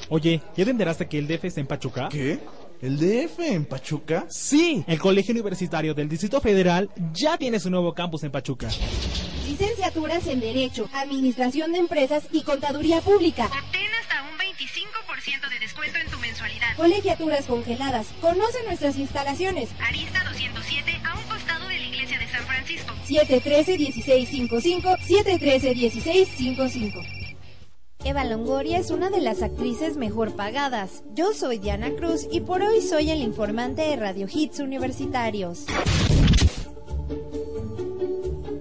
Oye, 0.09 0.41
¿ya 0.57 0.65
te 0.65 0.71
enteraste 0.71 1.09
que 1.09 1.19
el 1.19 1.27
DF 1.27 1.45
está 1.45 1.61
en 1.61 1.67
Pachuca? 1.67 2.09
¿Qué? 2.11 2.39
¿El 2.81 2.99
DF 2.99 3.41
en 3.41 3.65
Pachuca? 3.65 4.27
Sí, 4.29 4.85
el 4.87 4.99
Colegio 4.99 5.33
Universitario 5.33 5.95
del 5.95 6.09
Distrito 6.09 6.41
Federal 6.41 6.91
ya 7.13 7.37
tiene 7.39 7.59
su 7.59 7.71
nuevo 7.71 7.95
campus 7.95 8.23
en 8.25 8.31
Pachuca. 8.31 8.69
licenciaturas 9.47 10.27
en 10.27 10.41
Derecho, 10.41 10.89
Administración 10.93 11.73
de 11.73 11.79
Empresas 11.79 12.25
y 12.33 12.43
Contaduría 12.43 13.01
Pública. 13.01 13.47
Obtén 13.47 13.89
hasta 14.01 14.23
un 14.25 14.37
25% 14.39 15.49
de 15.49 15.59
descuento 15.61 15.99
en 15.99 16.09
tu 16.11 16.19
mensualidad. 16.19 16.77
Colegiaturas 16.77 17.47
congeladas. 17.47 18.09
Conoce 18.21 18.59
nuestras 18.67 18.99
instalaciones. 18.99 19.71
Arista 19.81 20.23
207 20.25 21.01
a 21.05 21.15
un 21.17 21.23
costado 21.25 21.69
de 21.69 21.79
la 21.79 21.87
iglesia 21.87 22.19
de 22.19 22.27
San 22.29 22.45
Francisco. 22.45 22.93
713-1655, 23.09 24.99
713-1655. 24.99 27.26
Eva 28.07 28.23
Longoria 28.23 28.79
es 28.79 28.93
una 28.93 29.11
de 29.11 29.21
las 29.21 29.43
actrices 29.43 29.97
mejor 29.97 30.37
pagadas. 30.37 31.03
Yo 31.13 31.33
soy 31.35 31.59
Diana 31.59 31.91
Cruz 31.91 32.29
y 32.31 32.41
por 32.41 32.63
hoy 32.63 32.81
soy 32.81 33.11
el 33.11 33.21
informante 33.21 33.83
de 33.83 33.97
Radio 33.97 34.29
Hits 34.33 34.61
Universitarios. 34.61 35.67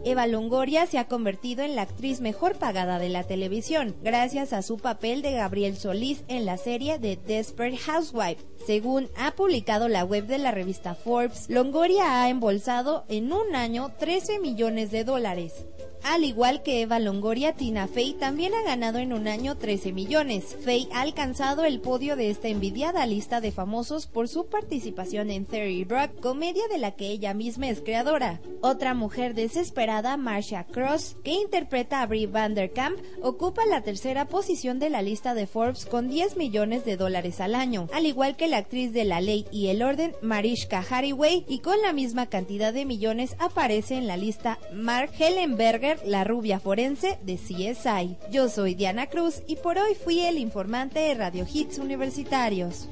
Eva 0.04 0.26
Longoria 0.26 0.88
se 0.88 0.98
ha 0.98 1.08
convertido 1.08 1.64
en 1.64 1.76
la 1.76 1.84
actriz 1.84 2.22
mejor 2.22 2.58
pagada 2.58 2.98
de 2.98 3.10
la 3.10 3.24
televisión, 3.24 3.96
gracias 4.02 4.52
a 4.52 4.64
su 4.64 4.78
papel 4.78 5.22
de 5.22 5.34
Gabriel 5.34 5.78
Solís 5.78 6.24
en 6.28 6.48
la 6.48 6.58
serie 6.58 6.98
The 6.98 7.16
Desperate 7.16 7.78
Housewife. 7.78 8.44
Según 8.66 9.10
ha 9.16 9.36
publicado 9.36 9.88
la 9.90 10.06
web 10.06 10.26
de 10.26 10.40
la 10.40 10.50
revista 10.50 10.96
Forbes, 10.96 11.52
Longoria 11.52 12.24
ha 12.24 12.30
embolsado 12.30 13.06
en 13.10 13.32
un 13.32 13.56
año 13.56 13.92
13 14.00 14.40
millones 14.40 14.90
de 14.90 15.04
dólares. 15.04 15.66
Al 16.08 16.24
igual 16.24 16.62
que 16.62 16.82
Eva 16.82 17.00
Longoria, 17.00 17.54
Tina 17.54 17.88
Fey 17.88 18.14
también 18.14 18.54
ha 18.54 18.62
ganado 18.62 19.00
en 19.00 19.12
un 19.12 19.28
año 19.28 19.58
13 19.58 19.92
millones. 19.92 20.56
Fey 20.64 20.88
ha 20.94 21.02
alcanzado 21.02 21.66
el 21.66 21.82
podio 21.82 22.16
de 22.16 22.30
esta 22.30 22.48
envidiada 22.48 23.08
lista 23.08 23.42
de 23.42 23.52
famosos 23.52 24.06
por 24.06 24.28
su 24.28 24.46
participación 24.46 25.32
en 25.32 25.48
Theory 25.48 25.84
Rock, 25.84 26.20
comedia 26.20 26.62
de 26.72 26.78
la 26.78 26.92
que 26.92 27.08
ella 27.08 27.34
misma 27.34 27.70
es 27.70 27.82
creadora. 27.82 28.40
Otra 28.62 28.94
mujer 28.94 29.34
desesperada, 29.34 30.16
Marcia 30.16 30.66
Cross, 30.66 31.18
que 31.24 31.32
interpreta 31.32 32.04
a 32.04 32.06
Brie 32.06 32.28
Vanderkamp, 32.28 33.00
ocupa 33.24 33.66
la 33.66 33.82
tercera 33.82 34.28
posición 34.28 34.78
de 34.78 34.92
la 34.92 35.02
lista 35.02 35.34
de 35.34 35.48
Forbes 35.48 35.88
con 35.88 36.08
10 36.08 36.38
millones 36.38 36.86
de 36.86 36.98
dólares 36.98 37.42
al 37.42 37.56
año, 37.56 37.88
al 37.92 38.06
igual 38.06 38.36
que 38.36 38.48
la 38.48 38.58
actriz 38.58 38.94
de 38.94 39.06
La 39.06 39.22
Ley 39.22 39.48
y 39.52 39.70
el 39.70 39.82
Orden, 39.82 40.14
Marishka 40.22 40.86
Hargitay, 40.88 41.46
y 41.48 41.60
con 41.60 41.82
la 41.82 41.94
misma 41.94 42.28
cantidad 42.28 42.74
de 42.74 42.86
millones 42.86 43.36
aparece 43.40 43.96
en 43.96 44.06
la 44.06 44.18
lista 44.18 44.60
Mark 44.72 45.12
Hellenberger, 45.18 45.95
la 46.04 46.24
rubia 46.24 46.60
forense 46.60 47.18
de 47.24 47.36
CSI. 47.36 48.18
Yo 48.32 48.50
soy 48.50 48.76
Diana 48.76 49.08
Cruz 49.08 49.42
y 49.48 49.56
por 49.56 49.78
hoy 49.78 49.96
fui 49.96 50.22
el 50.22 50.38
informante 50.38 51.00
de 51.00 51.14
Radio 51.14 51.46
Hits 51.52 51.78
Universitarios. 51.78 52.88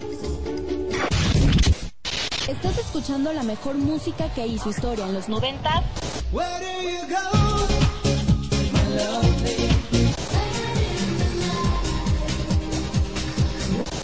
Estás 2.47 2.77
escuchando 2.77 3.31
la 3.33 3.43
mejor 3.43 3.75
música 3.75 4.33
que 4.33 4.45
hizo 4.47 4.69
historia 4.69 5.05
en 5.05 5.13
los 5.13 5.29
90. 5.29 5.83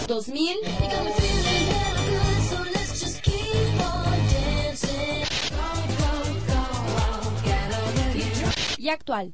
2000 0.07 1.38
y 8.79 8.89
actual. 8.89 9.33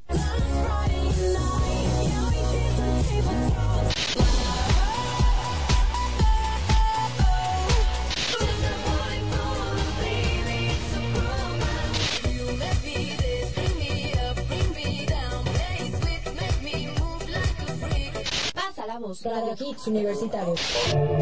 Pasa 18.54 18.88
la 18.88 19.00
voz. 19.00 19.24
Radio 19.24 19.56
Hits 19.60 19.88
Universitarios. 19.88 20.60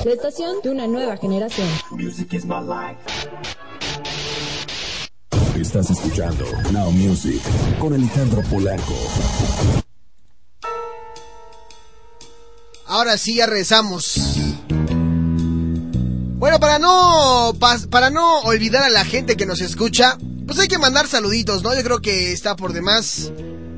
La 0.06 0.12
estación 0.14 0.62
de 0.64 0.70
una 0.70 0.88
nueva 0.88 1.18
generación. 1.18 1.68
Music 1.91 2.34
is 2.34 2.45
my 2.45 2.62
life. 2.62 2.98
Estás 5.64 5.90
escuchando 5.90 6.45
Now 6.73 6.91
Music 6.91 7.41
con 7.80 7.94
Alejandro 7.94 8.44
Polanco. 8.49 8.94
Ahora 12.85 13.18
sí, 13.18 13.35
ya 13.35 13.45
regresamos. 13.45 14.19
Bueno, 16.38 16.60
para 16.60 16.80
no, 16.80 17.56
para 17.90 18.10
no 18.10 18.41
olvidar 18.41 18.84
a 18.84 18.90
la 18.90 19.06
gente 19.06 19.38
que 19.38 19.45
nos 19.45 19.61
escucha, 19.61 20.18
pues 20.45 20.60
hay 20.60 20.68
que 20.68 20.77
mandar 20.77 21.07
saluditos, 21.07 21.64
¿no? 21.64 21.73
Yo 21.73 21.81
creo 21.81 22.02
que 22.02 22.34
está 22.34 22.57
por 22.57 22.73
demás. 22.73 23.31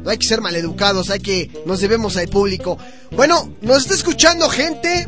No 0.03 0.09
hay 0.09 0.17
que 0.17 0.27
ser 0.27 0.41
maleducados, 0.41 1.11
hay 1.11 1.19
que 1.19 1.51
nos 1.67 1.81
debemos 1.81 2.17
al 2.17 2.29
público. 2.29 2.79
Bueno, 3.11 3.53
nos 3.61 3.83
está 3.83 3.93
escuchando 3.93 4.49
gente 4.49 5.07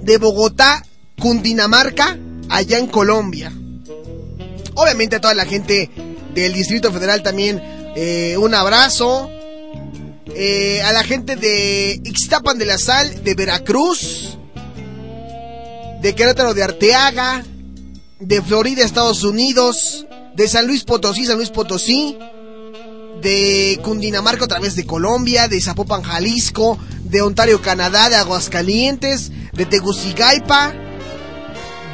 de 0.00 0.18
Bogotá, 0.18 0.84
Cundinamarca, 1.20 2.18
allá 2.48 2.78
en 2.78 2.88
Colombia. 2.88 3.52
Obviamente 4.74 5.16
a 5.16 5.20
toda 5.20 5.34
la 5.34 5.44
gente 5.44 5.90
del 6.34 6.52
Distrito 6.52 6.92
Federal 6.92 7.22
también 7.22 7.62
eh, 7.94 8.36
un 8.38 8.54
abrazo. 8.54 9.30
Eh, 10.34 10.80
a 10.82 10.92
la 10.92 11.02
gente 11.04 11.36
de 11.36 12.00
Ixtapan 12.04 12.58
de 12.58 12.64
la 12.64 12.78
Sal, 12.78 13.22
de 13.22 13.34
Veracruz, 13.34 14.38
de 16.00 16.14
Querétaro 16.14 16.54
de 16.54 16.62
Arteaga, 16.62 17.44
de 18.18 18.40
Florida, 18.40 18.84
Estados 18.84 19.24
Unidos, 19.24 20.06
de 20.34 20.48
San 20.48 20.66
Luis 20.66 20.84
Potosí, 20.84 21.26
San 21.26 21.36
Luis 21.36 21.50
Potosí, 21.50 22.16
de 23.20 23.78
Cundinamarca, 23.82 24.44
otra 24.44 24.58
vez 24.58 24.74
de 24.74 24.86
Colombia, 24.86 25.48
de 25.48 25.60
Zapopan, 25.60 26.02
Jalisco, 26.02 26.78
de 27.04 27.20
Ontario, 27.20 27.60
Canadá, 27.60 28.08
de 28.08 28.16
Aguascalientes, 28.16 29.30
de 29.52 29.66
Tegucigalpa, 29.66 30.72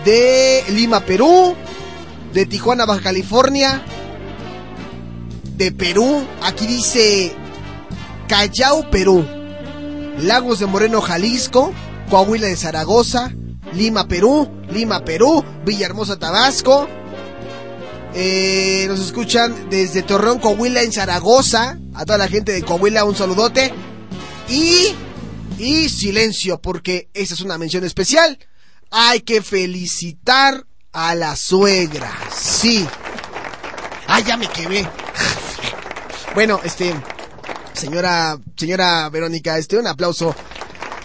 de 0.05 0.65
Lima, 0.71 1.01
Perú, 1.01 1.57
de 2.39 2.47
Tijuana, 2.47 2.87
Baja 2.87 3.01
California, 3.01 3.83
de 5.57 5.73
Perú, 5.73 6.25
aquí 6.41 6.69
dice 6.69 7.33
Callao, 8.29 8.89
Perú, 8.91 9.27
Lagos 10.23 10.61
de 10.61 10.67
Moreno, 10.67 11.01
Jalisco, 11.01 11.73
Coahuila 12.09 12.47
de 12.47 12.55
Zaragoza, 12.55 13.33
Lima, 13.75 14.07
Perú, 14.07 14.49
Lima, 14.71 15.05
Perú, 15.05 15.45
Villahermosa, 15.67 16.17
Tabasco. 16.17 16.89
Eh, 18.15 18.85
nos 18.87 19.01
escuchan 19.01 19.69
desde 19.69 20.03
Torreón, 20.03 20.39
Coahuila, 20.39 20.83
en 20.83 20.93
Zaragoza. 20.93 21.81
A 21.93 22.05
toda 22.05 22.19
la 22.19 22.29
gente 22.29 22.53
de 22.53 22.63
Coahuila, 22.63 23.05
un 23.05 23.17
saludote. 23.17 23.75
Y, 24.49 24.95
y 25.59 25.89
silencio, 25.89 26.61
porque 26.63 27.11
esta 27.15 27.35
es 27.35 27.41
una 27.41 27.59
mención 27.59 27.83
especial. 27.83 28.39
Hay 28.93 29.23
que 29.23 29.43
felicitar 29.43 30.68
a 30.99 31.15
la 31.15 31.37
suegra. 31.37 32.11
Sí. 32.31 32.89
Ah, 34.09 34.21
ya 34.21 34.37
me 34.37 34.49
quemé. 34.49 34.89
Bueno, 36.35 36.61
este, 36.65 36.95
señora, 37.73 38.37
señora 38.57 39.09
Verónica, 39.09 39.57
este, 39.59 39.79
un 39.79 39.87
aplauso 39.87 40.35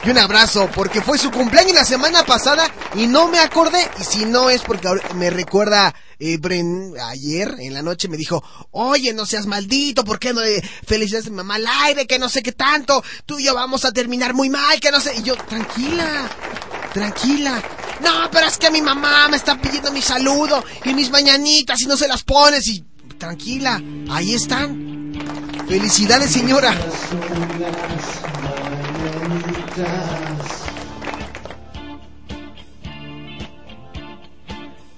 y 0.03 0.09
un 0.09 0.17
abrazo, 0.17 0.67
porque 0.75 1.01
fue 1.01 1.17
su 1.17 1.31
cumpleaños 1.31 1.75
la 1.75 1.85
semana 1.85 2.23
pasada 2.23 2.69
y 2.95 3.07
no 3.07 3.27
me 3.27 3.39
acordé. 3.39 3.79
Y 3.99 4.03
si 4.03 4.25
no 4.25 4.49
es 4.49 4.61
porque 4.63 4.89
me 5.15 5.29
recuerda 5.29 5.93
eh, 6.19 6.37
Bren 6.37 6.93
ayer 7.09 7.55
en 7.59 7.73
la 7.73 7.81
noche 7.81 8.07
me 8.07 8.17
dijo, 8.17 8.43
oye, 8.71 9.13
no 9.13 9.25
seas 9.25 9.45
maldito, 9.45 10.03
¿por 10.03 10.19
qué 10.19 10.33
no 10.33 10.41
le 10.41 10.61
felicitas 10.61 11.27
a 11.27 11.29
mi 11.29 11.37
mamá 11.37 11.55
al 11.55 11.67
aire? 11.85 12.07
Que 12.07 12.19
no 12.19 12.29
sé 12.29 12.41
qué 12.41 12.51
tanto, 12.51 13.03
tú 13.25 13.39
y 13.39 13.45
yo 13.45 13.55
vamos 13.55 13.85
a 13.85 13.91
terminar 13.91 14.33
muy 14.33 14.49
mal, 14.49 14.79
que 14.79 14.91
no 14.91 14.99
sé. 14.99 15.15
Y 15.17 15.23
yo, 15.23 15.35
tranquila, 15.35 16.29
tranquila. 16.93 17.63
No, 18.01 18.29
pero 18.31 18.47
es 18.47 18.57
que 18.57 18.71
mi 18.71 18.81
mamá 18.81 19.27
me 19.29 19.37
está 19.37 19.59
pidiendo 19.59 19.91
mi 19.91 20.01
saludo 20.01 20.63
y 20.83 20.93
mis 20.93 21.11
mañanitas 21.11 21.81
y 21.81 21.85
no 21.85 21.95
se 21.95 22.07
las 22.07 22.23
pones 22.23 22.67
y 22.67 22.83
tranquila, 23.17 23.81
ahí 24.09 24.33
están. 24.33 25.13
Felicidades, 25.67 26.31
señora. 26.31 26.73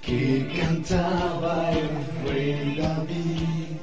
Que 0.06 0.46
cantaba 0.56 1.70
el 1.72 1.90
rey 2.28 2.76
David. 2.76 3.76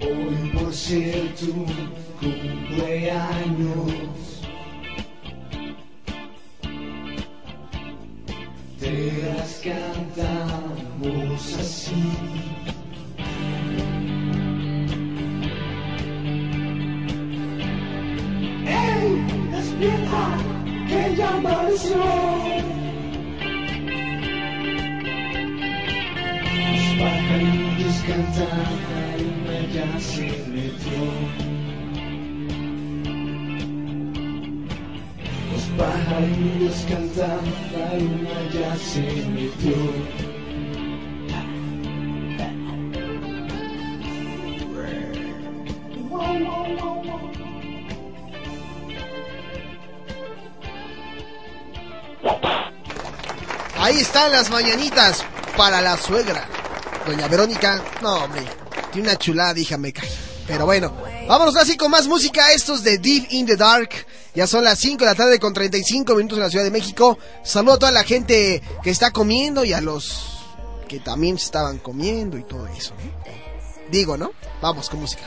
Hoy 0.00 0.50
por 0.54 0.72
ser 0.72 1.34
tu 1.34 1.66
cumpleaños, 2.20 3.92
te 8.80 9.22
las 9.22 9.60
cantamos 9.62 11.42
así. 11.58 12.02
¡Ey! 18.66 19.00
Que 20.90 21.16
ya 21.16 21.28
amaneció. 21.36 22.02
cantada 28.06 29.16
y 29.18 29.22
una 29.22 29.60
ya 29.74 30.00
se 30.00 30.26
metió. 30.48 31.02
Los 35.52 35.64
pajarillos 35.78 36.86
cantan, 36.88 37.44
la 37.72 37.98
luna 37.98 38.38
ya 38.52 38.76
se 38.76 39.02
metió. 39.26 40.20
Ahí 53.76 53.98
están 53.98 54.30
las 54.32 54.50
mañanitas 54.50 55.24
para 55.56 55.80
la 55.80 55.96
suegra. 55.96 56.46
Doña 57.06 57.28
Verónica, 57.28 57.82
no 58.02 58.24
hombre, 58.24 58.42
tiene 58.92 59.08
una 59.08 59.18
chulada, 59.18 59.58
hija, 59.58 59.78
me 59.78 59.92
cae. 59.92 60.08
Pero 60.46 60.66
bueno, 60.66 60.92
vámonos 61.28 61.56
así 61.56 61.76
con 61.76 61.90
más 61.90 62.06
música. 62.06 62.52
Estos 62.52 62.82
de 62.82 62.98
Deep 62.98 63.28
in 63.30 63.46
the 63.46 63.56
Dark. 63.56 63.90
Ya 64.34 64.46
son 64.46 64.64
las 64.64 64.78
5 64.80 64.98
de 64.98 65.06
la 65.06 65.14
tarde 65.14 65.38
con 65.38 65.52
35 65.52 66.14
minutos 66.14 66.38
en 66.38 66.44
la 66.44 66.50
Ciudad 66.50 66.64
de 66.64 66.70
México. 66.70 67.18
Saludo 67.42 67.74
a 67.74 67.78
toda 67.78 67.92
la 67.92 68.04
gente 68.04 68.62
que 68.82 68.90
está 68.90 69.12
comiendo 69.12 69.64
y 69.64 69.72
a 69.72 69.80
los 69.80 70.38
que 70.88 70.98
también 70.98 71.36
estaban 71.36 71.78
comiendo 71.78 72.36
y 72.36 72.42
todo 72.42 72.66
eso. 72.66 72.94
Digo, 73.90 74.16
¿no? 74.16 74.32
Vamos 74.60 74.90
con 74.90 75.00
música. 75.00 75.22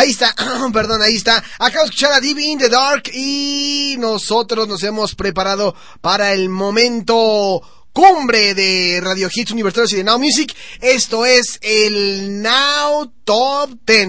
Ahí 0.00 0.12
está, 0.12 0.34
perdón, 0.72 1.02
ahí 1.02 1.14
está. 1.14 1.44
Acabo 1.58 1.84
de 1.84 1.90
escuchar 1.90 2.12
a 2.12 2.20
Deep 2.20 2.38
in 2.38 2.58
the 2.58 2.70
Dark 2.70 3.10
y 3.12 3.96
nosotros 3.98 4.66
nos 4.66 4.82
hemos 4.82 5.14
preparado 5.14 5.74
para 6.00 6.32
el 6.32 6.48
momento 6.48 7.60
cumbre 7.92 8.54
de 8.54 8.98
Radio 9.02 9.28
Hits 9.30 9.50
Universitarios 9.50 9.92
y 9.92 9.96
de 9.96 10.04
Now 10.04 10.18
Music. 10.18 10.56
Esto 10.80 11.26
es 11.26 11.58
el 11.60 12.40
Now 12.40 13.12
Top 13.24 13.72
10. 13.86 14.08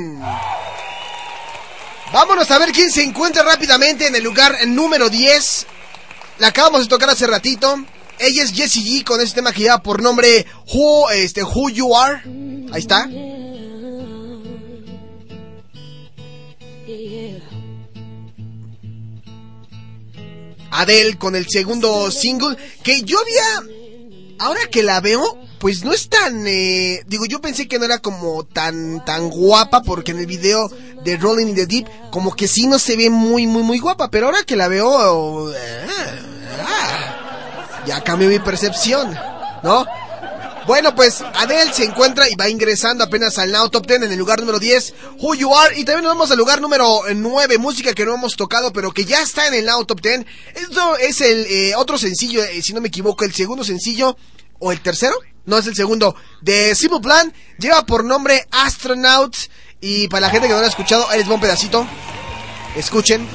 Vámonos 2.14 2.50
a 2.50 2.58
ver 2.58 2.72
quién 2.72 2.90
se 2.90 3.04
encuentra 3.04 3.44
rápidamente 3.44 4.08
en 4.08 4.16
el 4.16 4.24
lugar 4.24 4.66
número 4.68 5.10
10. 5.10 5.68
La 6.40 6.48
acabamos 6.48 6.84
de 6.84 6.88
tocar 6.88 7.10
hace 7.10 7.28
ratito. 7.28 7.84
Ella 8.18 8.44
es 8.44 8.54
Jessie 8.54 8.82
G 8.82 9.04
con 9.04 9.20
este 9.20 9.36
tema 9.36 9.52
que 9.52 9.64
lleva 9.64 9.84
por 9.84 10.02
nombre 10.02 10.46
Who, 10.74 11.10
este, 11.10 11.44
Who 11.44 11.70
You 11.70 11.94
Are. 11.94 12.22
Ahí 12.72 12.80
está. 12.80 13.10
Adele 20.72 21.18
con 21.18 21.36
el 21.36 21.48
segundo 21.48 22.10
single 22.12 22.58
que 22.84 23.04
yo 23.04 23.18
había, 23.20 23.76
ahora 24.40 24.62
que 24.72 24.84
la 24.84 25.00
veo, 25.02 25.38
pues 25.60 25.84
no 25.84 25.94
es 25.94 26.10
tan, 26.10 26.48
eh, 26.48 27.04
digo, 27.06 27.26
yo 27.26 27.40
pensé 27.40 27.68
que 27.68 27.78
no 27.78 27.86
era 27.86 28.00
como 28.00 28.44
tan, 28.44 29.06
tan 29.06 29.30
guapa, 29.30 29.84
porque 29.84 30.12
en 30.12 30.20
el 30.20 30.26
video 30.26 30.72
de 31.04 31.18
Rolling 31.18 31.50
in 31.50 31.56
the 31.56 31.68
Deep, 31.68 31.88
como 32.10 32.36
que 32.36 32.48
sí 32.48 32.66
no 32.66 32.80
se 32.80 32.96
ve 32.96 33.10
muy, 33.10 33.46
muy, 33.46 33.62
muy 33.62 33.78
guapa, 33.78 34.10
pero 34.10 34.26
ahora 34.26 34.44
que 34.44 34.56
la 34.56 34.68
veo, 34.68 35.54
eh, 35.54 35.88
ah, 36.66 37.84
ya 37.86 38.04
cambió 38.04 38.28
mi 38.28 38.40
percepción, 38.40 39.16
¿no? 39.62 39.86
Bueno, 40.68 40.94
pues 40.94 41.22
Adele 41.22 41.74
se 41.74 41.84
encuentra 41.84 42.30
y 42.30 42.36
va 42.36 42.48
ingresando 42.48 43.04
apenas 43.04 43.40
al 43.40 43.52
Now 43.52 43.70
Top 43.70 43.88
10 43.88 44.04
en 44.04 44.12
el 44.12 44.20
lugar 44.20 44.40
número 44.40 44.60
10, 44.60 44.94
Who 45.20 45.34
You 45.34 45.56
Are, 45.56 45.80
y 45.80 45.84
también 45.84 46.04
nos 46.04 46.14
vamos 46.14 46.30
al 46.30 46.38
lugar 46.38 46.62
número 46.62 47.02
9, 47.14 47.58
música 47.58 47.94
que 47.94 48.06
no 48.06 48.14
hemos 48.14 48.36
tocado, 48.36 48.72
pero 48.72 48.92
que 48.92 49.04
ya 49.04 49.22
está 49.22 49.48
en 49.48 49.56
el 49.56 49.66
Now 49.66 49.86
Top 49.86 50.02
10. 50.02 50.26
Esto 50.54 50.98
es 50.98 51.22
el 51.22 51.46
eh, 51.48 51.76
otro 51.76 51.98
sencillo, 51.98 52.44
eh, 52.44 52.62
si 52.62 52.74
no 52.74 52.82
me 52.82 52.90
equivoco, 52.90 53.26
el 53.26 53.34
segundo 53.34 53.64
sencillo, 53.64 54.16
o 54.60 54.72
el 54.72 54.82
tercero, 54.82 55.16
no 55.46 55.58
es 55.58 55.66
el 55.66 55.76
segundo, 55.76 56.16
de 56.42 56.76
Simple 56.76 57.00
Plan, 57.00 57.34
lleva 57.58 57.84
por 57.86 58.06
nombre 58.06 58.46
Astronaut, 58.52 59.36
y 59.80 60.08
para 60.10 60.28
la 60.28 60.30
gente 60.30 60.48
que 60.48 60.54
no 60.54 60.60
lo 60.60 60.66
ha 60.66 60.70
escuchado, 60.70 61.10
ahí 61.10 61.20
les 61.20 61.28
un 61.28 61.42
pedacito, 61.42 61.88
escuchen. 62.76 63.28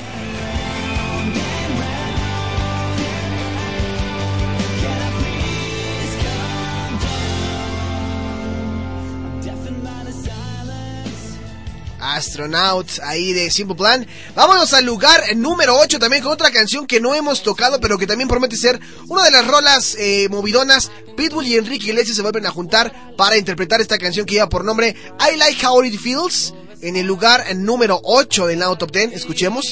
Astronauts 12.15 13.01
ahí 13.01 13.33
de 13.33 13.51
Simple 13.51 13.77
Plan. 13.77 14.07
Vámonos 14.35 14.73
al 14.75 14.85
lugar 14.85 15.37
número 15.37 15.77
8 15.79 15.99
también 15.99 16.23
con 16.23 16.33
otra 16.33 16.51
canción 16.51 16.87
que 16.87 17.01
no 17.01 17.15
hemos 17.15 17.43
tocado, 17.43 17.81
pero 17.81 17.99
que 17.99 18.07
también 18.07 18.29
promete 18.29 18.57
ser 18.57 18.81
una 19.09 19.25
de 19.25 19.31
las 19.31 19.47
rolas 19.47 19.97
eh, 19.99 20.29
movidonas. 20.31 20.91
Pitbull 21.17 21.47
y 21.47 21.57
Enrique 21.57 21.87
Iglesias 21.87 22.17
se 22.17 22.23
vuelven 22.23 22.47
a 22.47 22.51
juntar 22.51 23.15
para 23.17 23.37
interpretar 23.37 23.81
esta 23.81 23.99
canción 23.99 24.27
que 24.27 24.35
lleva 24.35 24.49
por 24.49 24.65
nombre 24.65 24.95
I 25.21 25.37
Like 25.37 25.67
How 25.67 25.85
It 25.85 25.99
Feels. 26.01 26.55
En 26.83 26.97
el 26.97 27.07
lugar 27.07 27.57
número 27.57 28.01
8 28.03 28.47
del 28.47 28.59
lado 28.59 28.77
Top 28.77 28.93
10, 28.93 29.13
escuchemos. 29.13 29.65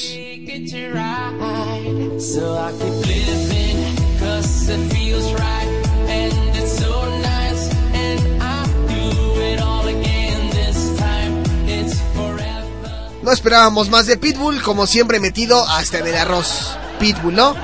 No 13.25 13.31
esperábamos 13.31 13.89
más 13.89 14.05
de 14.05 14.17
Pitbull, 14.17 14.61
como 14.61 14.85
siempre 14.85 15.19
metido 15.19 15.67
hasta 15.67 15.97
en 15.97 16.05
el 16.05 16.15
arroz. 16.15 16.77
Pitbull, 16.99 17.33
¿no? 17.33 17.55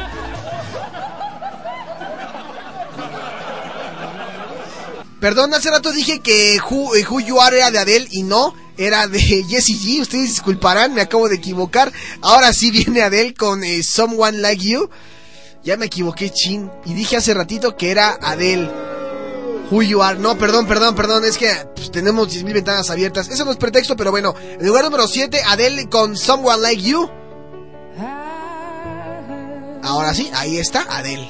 Perdón, 5.20 5.54
hace 5.54 5.70
rato 5.70 5.92
dije 5.92 6.20
que 6.20 6.58
Who, 6.68 7.20
You 7.20 7.40
Are 7.40 7.56
era 7.56 7.70
de 7.70 7.78
Adele 7.78 8.08
y 8.10 8.24
no, 8.24 8.56
era 8.76 9.08
de 9.08 9.20
Jessie 9.48 9.78
G. 9.78 10.02
Ustedes 10.02 10.30
disculparán, 10.30 10.96
me 10.96 11.02
acabo 11.02 11.30
de 11.30 11.36
equivocar. 11.36 11.94
Ahora 12.24 12.54
sí 12.54 12.72
viene 12.72 13.04
Adele 13.04 13.36
con 13.36 13.64
eh, 13.64 13.84
Someone 13.84 14.40
Like 14.40 14.66
You. 14.66 14.90
Ya 15.64 15.78
me 15.78 15.86
equivoqué, 15.86 16.32
chin. 16.32 16.72
Y 16.86 16.96
dije 16.96 17.18
hace 17.18 17.36
ratito 17.36 17.78
que 17.78 17.92
era 17.92 18.18
Adele. 18.20 18.68
Who 19.72 19.82
You 19.84 20.04
Are. 20.04 20.20
No, 20.20 20.38
perdón, 20.38 20.68
perdón, 20.68 20.96
perdón. 20.96 21.24
Es 21.24 21.38
que 21.38 21.50
pues, 21.76 21.92
tenemos 21.92 22.28
10.000 22.28 22.54
ventanas 22.54 22.90
abiertas. 22.90 23.30
Eso 23.30 23.46
no 23.46 23.52
es 23.52 23.58
pretexto, 23.58 23.96
pero 23.96 24.12
bueno. 24.12 24.36
En 24.60 24.68
lugar 24.68 24.84
número 24.84 25.08
7, 25.08 25.42
Adele 25.48 25.88
con 25.88 26.18
Someone 26.18 26.62
Like 26.62 26.82
You. 26.82 27.10
Ahora 29.84 30.14
sí, 30.14 30.30
ahí 30.34 30.58
está 30.58 30.86
Adele. 30.90 31.28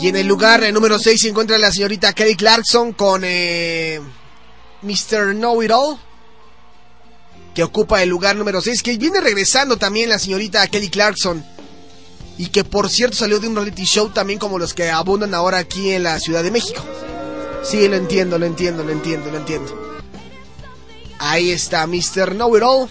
Y 0.00 0.08
en 0.08 0.16
el 0.16 0.26
lugar 0.26 0.72
número 0.72 0.98
6 0.98 1.20
se 1.20 1.28
encuentra 1.28 1.58
la 1.58 1.70
señorita 1.70 2.12
Kelly 2.14 2.34
Clarkson 2.34 2.92
con 2.92 3.22
eh, 3.24 4.00
Mr. 4.80 5.34
Know 5.34 5.62
It 5.62 5.70
All. 5.70 5.98
Que 7.54 7.62
ocupa 7.62 8.02
el 8.02 8.08
lugar 8.08 8.34
número 8.34 8.62
6. 8.62 8.82
Que 8.82 8.96
viene 8.96 9.20
regresando 9.20 9.76
también 9.76 10.08
la 10.08 10.18
señorita 10.18 10.66
Kelly 10.68 10.88
Clarkson. 10.88 11.44
Y 12.42 12.48
que 12.48 12.64
por 12.64 12.90
cierto 12.90 13.18
salió 13.18 13.38
de 13.38 13.46
un 13.46 13.54
reality 13.54 13.84
show 13.84 14.08
también 14.08 14.40
como 14.40 14.58
los 14.58 14.74
que 14.74 14.90
abundan 14.90 15.32
ahora 15.32 15.58
aquí 15.58 15.92
en 15.92 16.02
la 16.02 16.18
Ciudad 16.18 16.42
de 16.42 16.50
México. 16.50 16.84
Sí, 17.62 17.86
lo 17.86 17.94
entiendo, 17.94 18.36
lo 18.36 18.46
entiendo, 18.46 18.82
lo 18.82 18.90
entiendo, 18.90 19.30
lo 19.30 19.36
entiendo. 19.36 20.00
Ahí 21.20 21.52
está 21.52 21.86
Mr. 21.86 22.32
Know 22.32 22.56
It 22.56 22.64
All. 22.64 22.88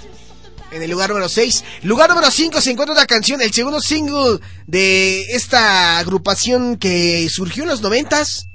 En 0.72 0.82
el 0.82 0.90
lugar 0.90 1.10
número 1.10 1.28
6. 1.28 1.66
Lugar 1.84 2.10
número 2.10 2.32
5 2.32 2.62
se 2.62 2.72
encuentra 2.72 2.96
una 2.96 3.06
canción, 3.06 3.42
el 3.42 3.52
segundo 3.52 3.82
single 3.82 4.40
de 4.68 5.24
esta 5.36 5.98
agrupación 5.98 6.78
que 6.78 7.28
surgió 7.30 7.64
en 7.64 7.70
los 7.72 7.82
noventas 7.82 8.46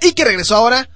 y 0.00 0.12
que 0.12 0.24
regresó 0.24 0.56
ahora. 0.56 0.88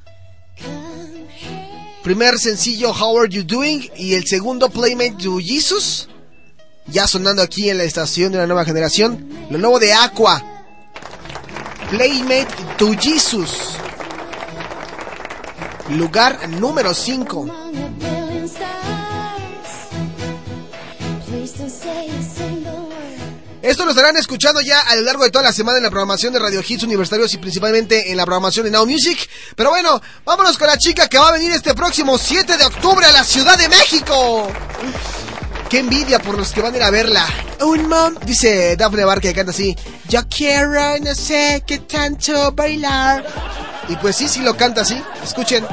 Primer 2.03 2.39
sencillo 2.39 2.93
How 2.93 3.21
Are 3.21 3.29
You 3.29 3.43
Doing 3.43 3.91
y 3.99 4.15
el 4.15 4.27
segundo 4.27 4.71
Playmate 4.71 5.23
to 5.23 5.37
Jesus. 5.41 6.09
Ya 6.87 7.07
sonando 7.07 7.43
aquí 7.43 7.71
en 7.71 7.79
la 7.79 7.85
estación 7.85 8.33
de 8.33 8.39
la 8.39 8.47
nueva 8.47 8.65
generación. 8.65 9.29
Lo 9.51 9.59
nuevo 9.59 9.79
de 9.79 9.93
Aqua. 9.93 10.43
Playmate 11.91 12.49
to 12.79 12.93
Jesus. 13.01 13.77
Lugar 15.91 16.49
número 16.49 16.95
5. 16.95 17.47
Esto 23.63 23.85
lo 23.85 23.93
estarán 23.93 24.17
escuchando 24.17 24.61
ya 24.61 24.81
a 24.81 24.97
lo 24.97 25.03
largo 25.03 25.23
de 25.23 25.31
toda 25.31 25.45
la 25.45 25.53
semana 25.53 25.79
en 25.79 25.85
la 25.85 25.91
programación 25.91 26.33
de 26.33 26.41
Radio 26.41 26.63
Hits 26.67 26.83
Universitarios 26.83 27.33
y 27.35 27.39
principalmente 27.39 28.11
en 28.11 28.17
la 28.17 28.25
programación 28.25 28.65
de 28.65 28.73
Now 28.73 28.85
Music. 28.87 29.29
Pero 29.55 29.71
bueno, 29.71 30.03
vámonos 30.25 30.59
con 30.59 30.67
la 30.67 30.77
chica 30.77 31.09
que 31.09 31.17
va 31.17 31.29
a 31.29 31.33
venir 31.33 31.53
este 31.53 31.73
próximo 31.73 32.19
7 32.19 32.57
de 32.57 32.65
octubre 32.65 33.07
a 33.07 33.13
la 33.13 33.23
Ciudad 33.23 33.57
de 33.57 33.69
México. 33.69 34.49
Qué 35.73 35.79
envidia 35.79 36.19
por 36.19 36.37
los 36.37 36.53
que 36.53 36.61
van 36.61 36.75
a 36.75 36.77
ir 36.77 36.83
a 36.83 36.91
verla. 36.91 37.27
Un 37.63 37.89
mom, 37.89 38.15
dice 38.27 38.77
Daphne 38.77 39.07
Barca 39.07 39.29
que 39.29 39.33
canta 39.33 39.53
así. 39.53 39.75
Yo 40.07 40.21
quiero, 40.29 40.99
no 40.99 41.15
sé 41.15 41.65
qué 41.67 41.79
tanto 41.79 42.53
bailar. 42.53 43.25
Y 43.89 43.97
pues 43.97 44.17
sí, 44.17 44.29
sí 44.29 44.41
lo 44.41 44.55
canta 44.55 44.83
así. 44.83 45.03
Escuchen. 45.25 45.65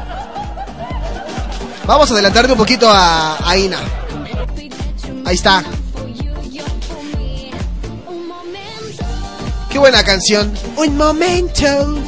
Vamos 1.85 2.09
a 2.09 2.13
adelantarle 2.13 2.53
un 2.53 2.57
poquito 2.57 2.89
a, 2.89 3.45
a 3.45 3.57
Ina. 3.57 3.77
Ahí 5.25 5.35
está. 5.35 5.65
Qué 9.69 9.79
buena 9.79 10.01
canción. 10.05 10.53
Un 10.77 10.95
momento. 10.95 12.01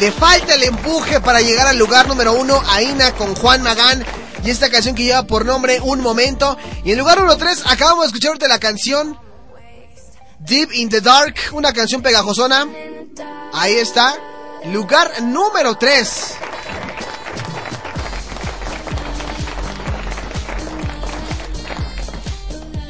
Le 0.00 0.10
falta 0.10 0.56
el 0.56 0.64
empuje 0.64 1.20
para 1.20 1.40
llegar 1.40 1.68
al 1.68 1.78
lugar 1.78 2.08
número 2.08 2.32
uno 2.32 2.60
a 2.68 2.82
Ina 2.82 3.12
con 3.12 3.36
Juan 3.36 3.62
Magán. 3.62 4.04
Y 4.44 4.50
esta 4.50 4.70
canción 4.70 4.94
que 4.94 5.04
lleva 5.04 5.22
por 5.24 5.46
nombre 5.46 5.80
Un 5.80 6.00
Momento. 6.00 6.56
Y 6.84 6.92
en 6.92 6.98
lugar 6.98 7.18
número 7.18 7.36
3 7.36 7.62
acabamos 7.66 8.02
de 8.02 8.06
escuchar 8.08 8.28
ahorita 8.30 8.48
la 8.48 8.58
canción 8.58 9.16
Deep 10.40 10.72
in 10.72 10.88
the 10.88 11.00
Dark. 11.00 11.36
Una 11.52 11.72
canción 11.72 12.02
pegajosona. 12.02 12.66
Ahí 13.52 13.74
está. 13.74 14.16
Lugar 14.72 15.22
número 15.22 15.76
3. 15.76 16.34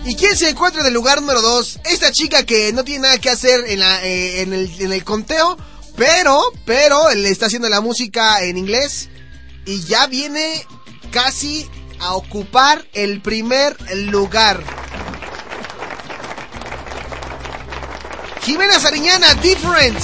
¿Y 0.04 0.16
quién 0.16 0.36
se 0.36 0.48
encuentra 0.48 0.80
en 0.80 0.88
el 0.88 0.94
lugar 0.94 1.20
número 1.20 1.40
2? 1.42 1.80
Esta 1.84 2.10
chica 2.10 2.44
que 2.44 2.72
no 2.72 2.82
tiene 2.82 3.02
nada 3.02 3.18
que 3.18 3.30
hacer 3.30 3.64
en, 3.68 3.78
la, 3.78 4.04
eh, 4.04 4.40
en, 4.40 4.52
el, 4.52 4.68
en 4.80 4.92
el 4.92 5.04
conteo, 5.04 5.56
pero, 5.96 6.42
pero 6.64 7.10
le 7.14 7.28
está 7.28 7.46
haciendo 7.46 7.68
la 7.68 7.80
música 7.80 8.42
en 8.42 8.56
inglés 8.58 9.10
y 9.64 9.80
ya 9.84 10.08
viene 10.08 10.66
casi 11.12 11.68
a 12.00 12.14
ocupar 12.14 12.84
el 12.94 13.20
primer 13.20 13.76
lugar. 14.10 14.60
Jimena 18.42 18.80
Sariñana, 18.80 19.34
Different. 19.34 19.98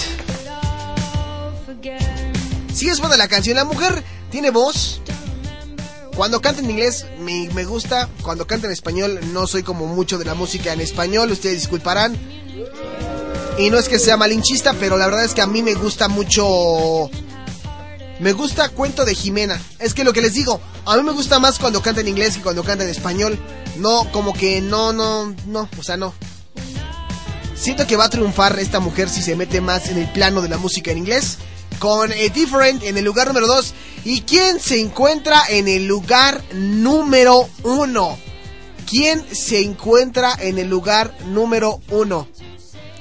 Sí 2.72 2.88
es 2.88 3.00
buena 3.00 3.16
la 3.16 3.26
canción, 3.26 3.56
la 3.56 3.64
mujer 3.64 4.04
tiene 4.30 4.50
voz, 4.50 5.00
cuando 6.14 6.40
canta 6.40 6.60
en 6.60 6.70
inglés 6.70 7.06
me, 7.20 7.48
me, 7.54 7.64
gusta, 7.64 8.08
cuando 8.22 8.46
canta 8.46 8.66
en 8.66 8.72
español 8.72 9.20
no 9.32 9.46
soy 9.46 9.62
como 9.62 9.86
mucho 9.86 10.18
de 10.18 10.24
la 10.24 10.34
música 10.34 10.72
en 10.72 10.80
español, 10.80 11.32
ustedes 11.32 11.60
disculparán. 11.60 12.16
Y 13.56 13.70
no 13.70 13.78
es 13.78 13.88
que 13.88 13.98
sea 13.98 14.16
malinchista, 14.16 14.74
pero 14.74 14.96
la 14.96 15.06
verdad 15.06 15.24
es 15.24 15.34
que 15.34 15.42
a 15.42 15.46
mí 15.46 15.62
me 15.62 15.74
gusta 15.74 16.06
mucho... 16.06 17.10
Me 18.20 18.32
gusta 18.32 18.68
Cuento 18.70 19.04
de 19.04 19.14
Jimena. 19.14 19.60
Es 19.78 19.94
que 19.94 20.04
lo 20.04 20.12
que 20.12 20.20
les 20.20 20.34
digo, 20.34 20.60
a 20.84 20.96
mí 20.96 21.02
me 21.02 21.12
gusta 21.12 21.38
más 21.38 21.58
cuando 21.58 21.82
canta 21.82 22.00
en 22.00 22.08
inglés 22.08 22.36
que 22.36 22.42
cuando 22.42 22.64
canta 22.64 22.84
en 22.84 22.90
español. 22.90 23.38
No, 23.76 24.10
como 24.10 24.32
que 24.32 24.60
no, 24.60 24.92
no, 24.92 25.34
no, 25.46 25.68
o 25.78 25.82
sea, 25.82 25.96
no. 25.96 26.12
Siento 27.54 27.86
que 27.86 27.96
va 27.96 28.04
a 28.04 28.10
triunfar 28.10 28.58
esta 28.58 28.80
mujer 28.80 29.08
si 29.08 29.22
se 29.22 29.36
mete 29.36 29.60
más 29.60 29.88
en 29.88 29.98
el 29.98 30.10
plano 30.12 30.42
de 30.42 30.48
la 30.48 30.58
música 30.58 30.90
en 30.90 30.98
inglés 30.98 31.38
con 31.78 32.10
A 32.12 32.28
Different 32.34 32.82
en 32.82 32.96
el 32.96 33.04
lugar 33.04 33.28
número 33.28 33.46
2. 33.46 33.74
¿Y 34.04 34.22
quién 34.22 34.60
se 34.60 34.80
encuentra 34.80 35.42
en 35.48 35.68
el 35.68 35.86
lugar 35.86 36.42
número 36.54 37.48
1? 37.62 38.18
¿Quién 38.88 39.24
se 39.32 39.62
encuentra 39.62 40.34
en 40.40 40.58
el 40.58 40.68
lugar 40.68 41.14
número 41.26 41.80
1? 41.90 42.28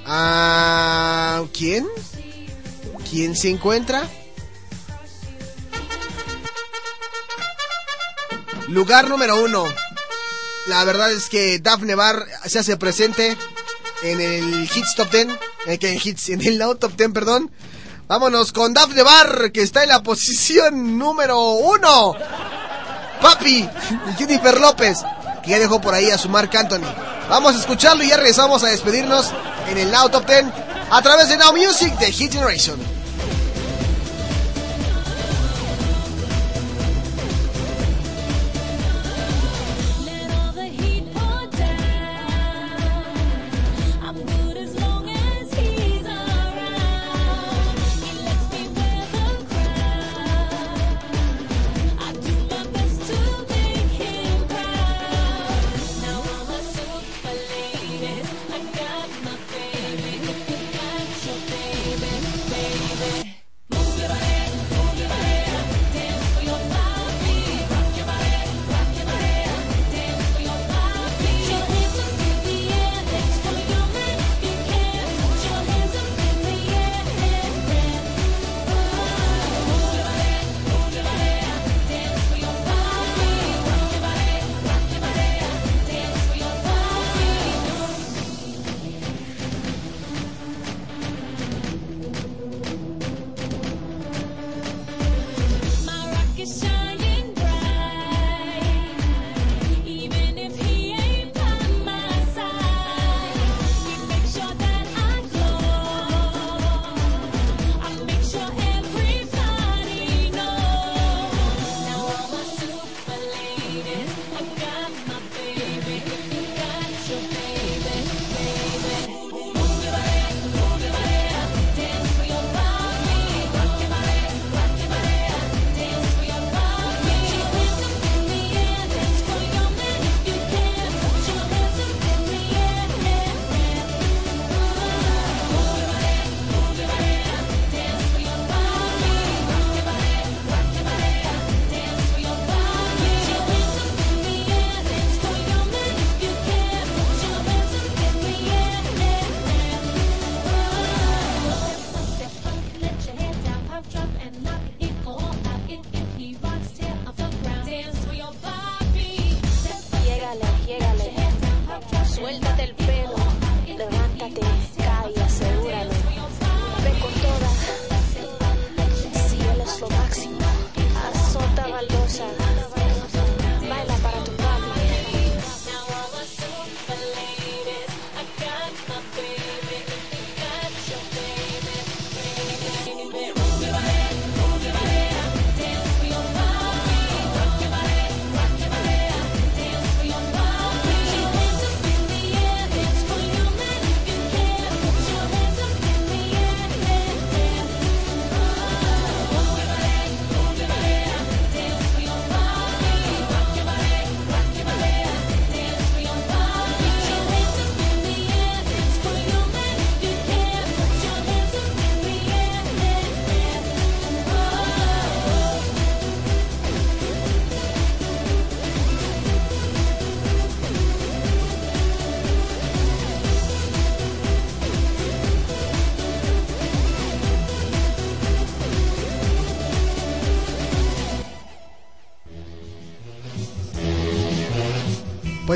Ah, 0.06 1.44
¿Quién? 1.54 1.88
¿Quién 3.10 3.36
se 3.36 3.50
encuentra? 3.50 4.08
Lugar 8.68 9.10
número 9.10 9.42
uno. 9.44 9.66
La 10.68 10.84
verdad 10.84 11.12
es 11.12 11.30
que 11.30 11.60
Daphne 11.60 11.96
Bar 11.96 12.26
se 12.46 12.60
hace 12.60 12.76
presente 12.76 13.38
en 14.04 14.20
el 14.20 14.64
Hits 14.64 14.96
Top 14.96 15.10
10. 15.10 15.28
eh, 15.68 15.78
que 15.78 15.94
Hits, 16.04 16.30
en 16.30 16.46
el 16.46 16.58
Now 16.58 16.76
Top 16.76 16.92
10, 16.98 17.12
perdón. 17.12 17.50
Vámonos 18.08 18.52
con 18.52 18.74
Daphne 18.74 19.04
Bar, 19.04 19.52
que 19.54 19.62
está 19.62 19.84
en 19.84 19.90
la 19.90 20.04
posición 20.04 20.98
número 20.98 21.40
uno. 21.52 22.14
Papi, 23.22 23.68
Jennifer 24.18 24.60
López, 24.60 25.00
que 25.44 25.52
ya 25.52 25.60
dejó 25.60 25.80
por 25.80 25.94
ahí 25.94 26.10
a 26.12 26.18
su 26.18 26.28
Mark 26.28 26.56
Anthony. 26.56 26.94
Vamos 27.30 27.56
a 27.56 27.60
escucharlo 27.60 28.04
y 28.04 28.10
ya 28.10 28.18
regresamos 28.18 28.64
a 28.64 28.68
despedirnos 28.68 29.32
en 29.70 29.78
el 29.78 29.90
Now 29.92 30.10
Top 30.10 30.26
10 30.26 30.46
a 30.92 31.02
través 31.02 31.30
de 31.30 31.38
Now 31.38 31.56
Music 31.56 31.98
de 32.00 32.12
Hit 32.12 32.34
Generation. 32.34 32.97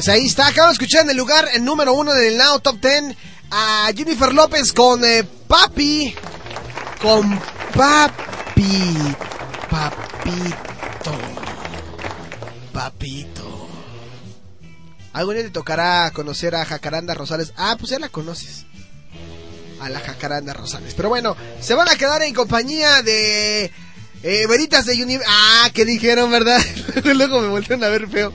Pues 0.01 0.09
ahí 0.09 0.25
está, 0.25 0.47
acabo 0.47 0.69
de 0.69 0.73
escuchar 0.73 1.03
en 1.03 1.11
el 1.11 1.17
lugar 1.17 1.47
el 1.53 1.63
número 1.63 1.93
uno 1.93 2.11
del 2.11 2.35
Now 2.35 2.59
Top 2.59 2.81
10 2.81 3.15
a 3.51 3.91
Jennifer 3.95 4.33
López 4.33 4.73
con 4.73 5.05
eh, 5.05 5.23
Papi. 5.47 6.15
Con 6.99 7.39
Papi. 7.71 8.95
Papito. 9.69 11.11
Papito. 12.73 13.69
Algún 15.13 15.35
día 15.35 15.43
te 15.43 15.51
tocará 15.51 16.09
conocer 16.09 16.55
a 16.55 16.65
Jacaranda 16.65 17.13
Rosales. 17.13 17.53
Ah, 17.55 17.75
pues 17.77 17.91
ya 17.91 17.99
la 17.99 18.09
conoces. 18.09 18.65
A 19.81 19.89
la 19.89 19.99
Jacaranda 19.99 20.53
Rosales. 20.53 20.95
Pero 20.95 21.09
bueno, 21.09 21.37
se 21.59 21.75
van 21.75 21.89
a 21.89 21.95
quedar 21.95 22.23
en 22.23 22.33
compañía 22.33 23.03
de 23.03 23.71
eh, 24.23 24.47
Veritas 24.47 24.87
de 24.87 25.03
Univ... 25.03 25.21
Ah, 25.27 25.69
que 25.71 25.85
dijeron, 25.85 26.31
¿verdad? 26.31 26.59
Luego 27.03 27.39
me 27.39 27.49
volvieron 27.49 27.83
a 27.83 27.89
ver 27.89 28.09
feo. 28.09 28.33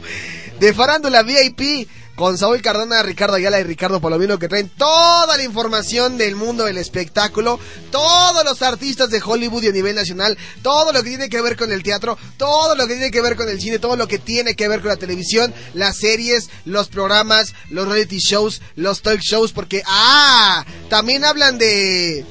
De 0.60 0.72
Farándula 0.72 1.22
VIP 1.22 1.86
con 2.16 2.38
Saúl 2.38 2.62
Cardona, 2.62 3.02
Ricardo 3.02 3.34
Ayala 3.34 3.60
y 3.60 3.64
Ricardo 3.64 4.00
Palomino 4.00 4.38
que 4.38 4.48
traen 4.48 4.70
toda 4.70 5.36
la 5.36 5.44
información 5.44 6.16
del 6.16 6.34
mundo 6.34 6.64
del 6.64 6.78
espectáculo, 6.78 7.60
todos 7.90 8.42
los 8.42 8.62
artistas 8.62 9.10
de 9.10 9.20
Hollywood 9.22 9.64
y 9.64 9.68
a 9.68 9.72
nivel 9.72 9.94
nacional, 9.94 10.36
todo 10.62 10.92
lo 10.92 11.02
que 11.02 11.10
tiene 11.10 11.28
que 11.28 11.42
ver 11.42 11.56
con 11.56 11.70
el 11.70 11.82
teatro, 11.82 12.16
todo 12.38 12.74
lo 12.74 12.86
que 12.86 12.94
tiene 12.94 13.10
que 13.10 13.20
ver 13.20 13.36
con 13.36 13.50
el 13.50 13.60
cine, 13.60 13.78
todo 13.78 13.96
lo 13.96 14.08
que 14.08 14.18
tiene 14.18 14.56
que 14.56 14.66
ver 14.66 14.80
con 14.80 14.88
la 14.88 14.96
televisión, 14.96 15.52
las 15.74 15.98
series, 15.98 16.48
los 16.64 16.88
programas, 16.88 17.52
los 17.68 17.86
reality 17.86 18.18
shows, 18.18 18.62
los 18.76 19.02
talk 19.02 19.20
shows, 19.20 19.52
porque, 19.52 19.82
ah, 19.86 20.64
también 20.88 21.22
hablan 21.22 21.58
de... 21.58 22.24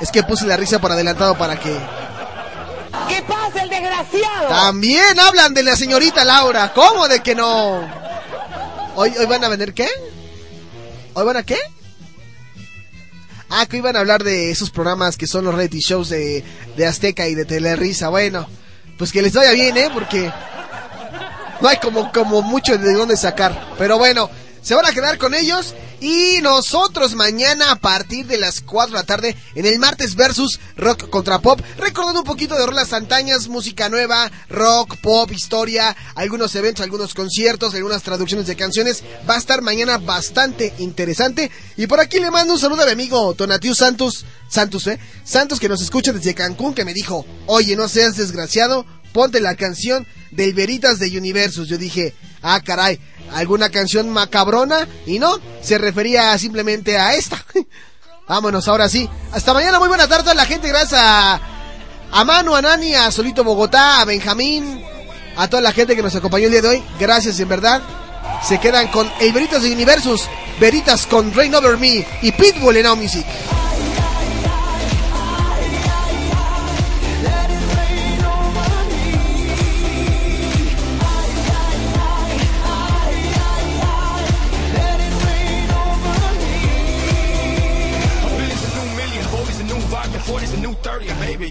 Es 0.00 0.10
que 0.12 0.22
puse 0.22 0.46
la 0.46 0.56
risa 0.56 0.80
por 0.80 0.92
adelantado 0.92 1.36
para 1.36 1.58
que... 1.58 1.76
¿Qué 3.10 3.22
pasa, 3.22 3.62
el 3.62 3.70
desgraciado? 3.70 4.48
También 4.48 5.18
hablan 5.18 5.52
de 5.52 5.62
la 5.62 5.76
señorita 5.76 6.24
Laura. 6.24 6.72
¿Cómo 6.72 7.08
de 7.08 7.20
que 7.20 7.34
no? 7.34 7.80
¿Hoy, 8.94 9.12
¿Hoy 9.18 9.26
van 9.26 9.44
a 9.44 9.48
vender 9.48 9.74
qué? 9.74 9.88
¿Hoy 11.14 11.24
van 11.24 11.36
a 11.36 11.42
qué? 11.42 11.58
Ah, 13.48 13.66
que 13.66 13.78
iban 13.78 13.96
a 13.96 14.00
hablar 14.00 14.22
de 14.22 14.52
esos 14.52 14.70
programas 14.70 15.16
que 15.16 15.26
son 15.26 15.44
los 15.44 15.54
reality 15.54 15.80
shows 15.80 16.08
de, 16.08 16.44
de 16.76 16.86
Azteca 16.86 17.26
y 17.26 17.34
de 17.34 17.44
Telerisa. 17.44 18.08
Bueno, 18.08 18.48
pues 18.96 19.10
que 19.10 19.22
les 19.22 19.32
vaya 19.32 19.50
bien, 19.50 19.76
¿eh? 19.76 19.90
Porque 19.92 20.32
no 21.60 21.68
hay 21.68 21.78
como, 21.78 22.12
como 22.12 22.42
mucho 22.42 22.78
de 22.78 22.94
dónde 22.94 23.16
sacar. 23.16 23.74
Pero 23.76 23.98
bueno, 23.98 24.30
se 24.62 24.74
van 24.74 24.86
a 24.86 24.92
quedar 24.92 25.18
con 25.18 25.34
ellos. 25.34 25.74
Y 26.00 26.38
nosotros 26.40 27.14
mañana 27.14 27.72
a 27.72 27.76
partir 27.76 28.26
de 28.26 28.38
las 28.38 28.62
4 28.62 28.92
de 28.92 29.00
la 29.00 29.04
tarde 29.04 29.36
en 29.54 29.66
el 29.66 29.78
martes 29.78 30.14
versus 30.14 30.58
rock 30.76 31.10
contra 31.10 31.40
pop. 31.40 31.60
Recordando 31.76 32.20
un 32.20 32.26
poquito 32.26 32.56
de 32.56 32.64
rolas 32.64 32.94
antañas, 32.94 33.48
música 33.48 33.90
nueva, 33.90 34.30
rock, 34.48 34.96
pop, 34.96 35.30
historia, 35.30 35.94
algunos 36.14 36.54
eventos, 36.54 36.82
algunos 36.82 37.12
conciertos, 37.12 37.74
algunas 37.74 38.02
traducciones 38.02 38.46
de 38.46 38.56
canciones. 38.56 39.04
Va 39.28 39.34
a 39.34 39.38
estar 39.38 39.60
mañana 39.60 39.98
bastante 39.98 40.72
interesante. 40.78 41.50
Y 41.76 41.86
por 41.86 42.00
aquí 42.00 42.18
le 42.18 42.30
mando 42.30 42.54
un 42.54 42.60
saludo 42.60 42.82
a 42.82 42.86
mi 42.86 42.92
amigo 42.92 43.34
Tonatiu 43.34 43.74
Santos. 43.74 44.24
Santos, 44.48 44.86
¿eh? 44.86 44.98
Santos 45.22 45.60
que 45.60 45.68
nos 45.68 45.82
escucha 45.82 46.12
desde 46.12 46.34
Cancún 46.34 46.74
que 46.74 46.84
me 46.84 46.94
dijo, 46.94 47.26
oye, 47.46 47.76
no 47.76 47.88
seas 47.88 48.16
desgraciado, 48.16 48.84
ponte 49.12 49.40
la 49.40 49.54
canción 49.54 50.06
del 50.30 50.54
Veritas 50.54 50.98
de 50.98 51.16
Universos. 51.16 51.68
Yo 51.68 51.78
dije, 51.78 52.14
ah, 52.42 52.60
caray, 52.60 52.98
alguna 53.34 53.70
canción 53.70 54.10
macabrona 54.10 54.86
y 55.06 55.18
no, 55.18 55.38
se 55.62 55.78
refería 55.78 56.36
simplemente 56.38 56.98
a 56.98 57.14
esta. 57.14 57.44
Vámonos, 58.28 58.68
ahora 58.68 58.88
sí. 58.88 59.08
Hasta 59.32 59.54
mañana, 59.54 59.78
muy 59.78 59.88
buena 59.88 60.06
tarde 60.06 60.30
a 60.30 60.34
la 60.34 60.46
gente, 60.46 60.68
gracias 60.68 61.00
a, 61.02 61.40
a 62.12 62.24
Manu, 62.24 62.54
a 62.54 62.62
Nani, 62.62 62.94
a 62.94 63.10
Solito 63.10 63.42
Bogotá, 63.42 64.00
a 64.00 64.04
Benjamín, 64.04 64.84
a 65.36 65.48
toda 65.48 65.62
la 65.62 65.72
gente 65.72 65.96
que 65.96 66.02
nos 66.02 66.14
acompañó 66.14 66.46
el 66.46 66.52
día 66.52 66.62
de 66.62 66.68
hoy. 66.68 66.82
Gracias, 66.98 67.40
en 67.40 67.48
verdad. 67.48 67.82
Se 68.42 68.58
quedan 68.58 68.88
con 68.88 69.10
el 69.20 69.32
Veritas 69.32 69.62
de 69.62 69.72
Universos, 69.72 70.28
Veritas 70.60 71.06
con 71.06 71.32
Rain 71.34 71.54
Over 71.54 71.76
Me 71.76 72.06
y 72.22 72.32
Pitbull 72.32 72.76
en 72.76 72.84
Now 72.84 72.96
Music. 72.96 73.26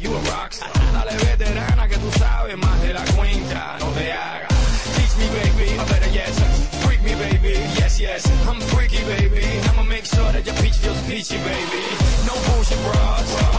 You 0.10 0.16
a 0.16 0.22
rockstar. 0.32 0.72
Dale 0.94 1.16
veterana 1.18 1.88
que 1.88 1.98
tú 1.98 2.12
sabes 2.18 2.58
más 2.58 2.82
de 2.82 2.94
la 2.94 3.06
cuenta, 3.16 3.78
no 3.80 3.88
te 3.92 4.12
hagas. 4.12 4.50
Teach 4.96 5.16
me, 5.18 5.28
baby, 5.40 5.80
or 5.80 5.86
better 5.86 6.10
yes, 6.12 6.36
freak 6.84 7.02
me, 7.04 7.14
baby, 7.16 7.54
yes, 7.78 8.00
yes. 8.00 8.26
I'm 8.48 8.60
freaky, 8.74 9.04
baby, 9.04 9.46
I'ma 9.70 9.84
make 9.84 10.06
sure 10.06 10.32
that 10.32 10.46
your 10.46 10.56
peach 10.56 10.78
feels 10.78 11.02
peachy, 11.04 11.38
baby. 11.38 11.82
No 12.26 12.34
bullshit 12.48 12.82
bras, 12.84 13.59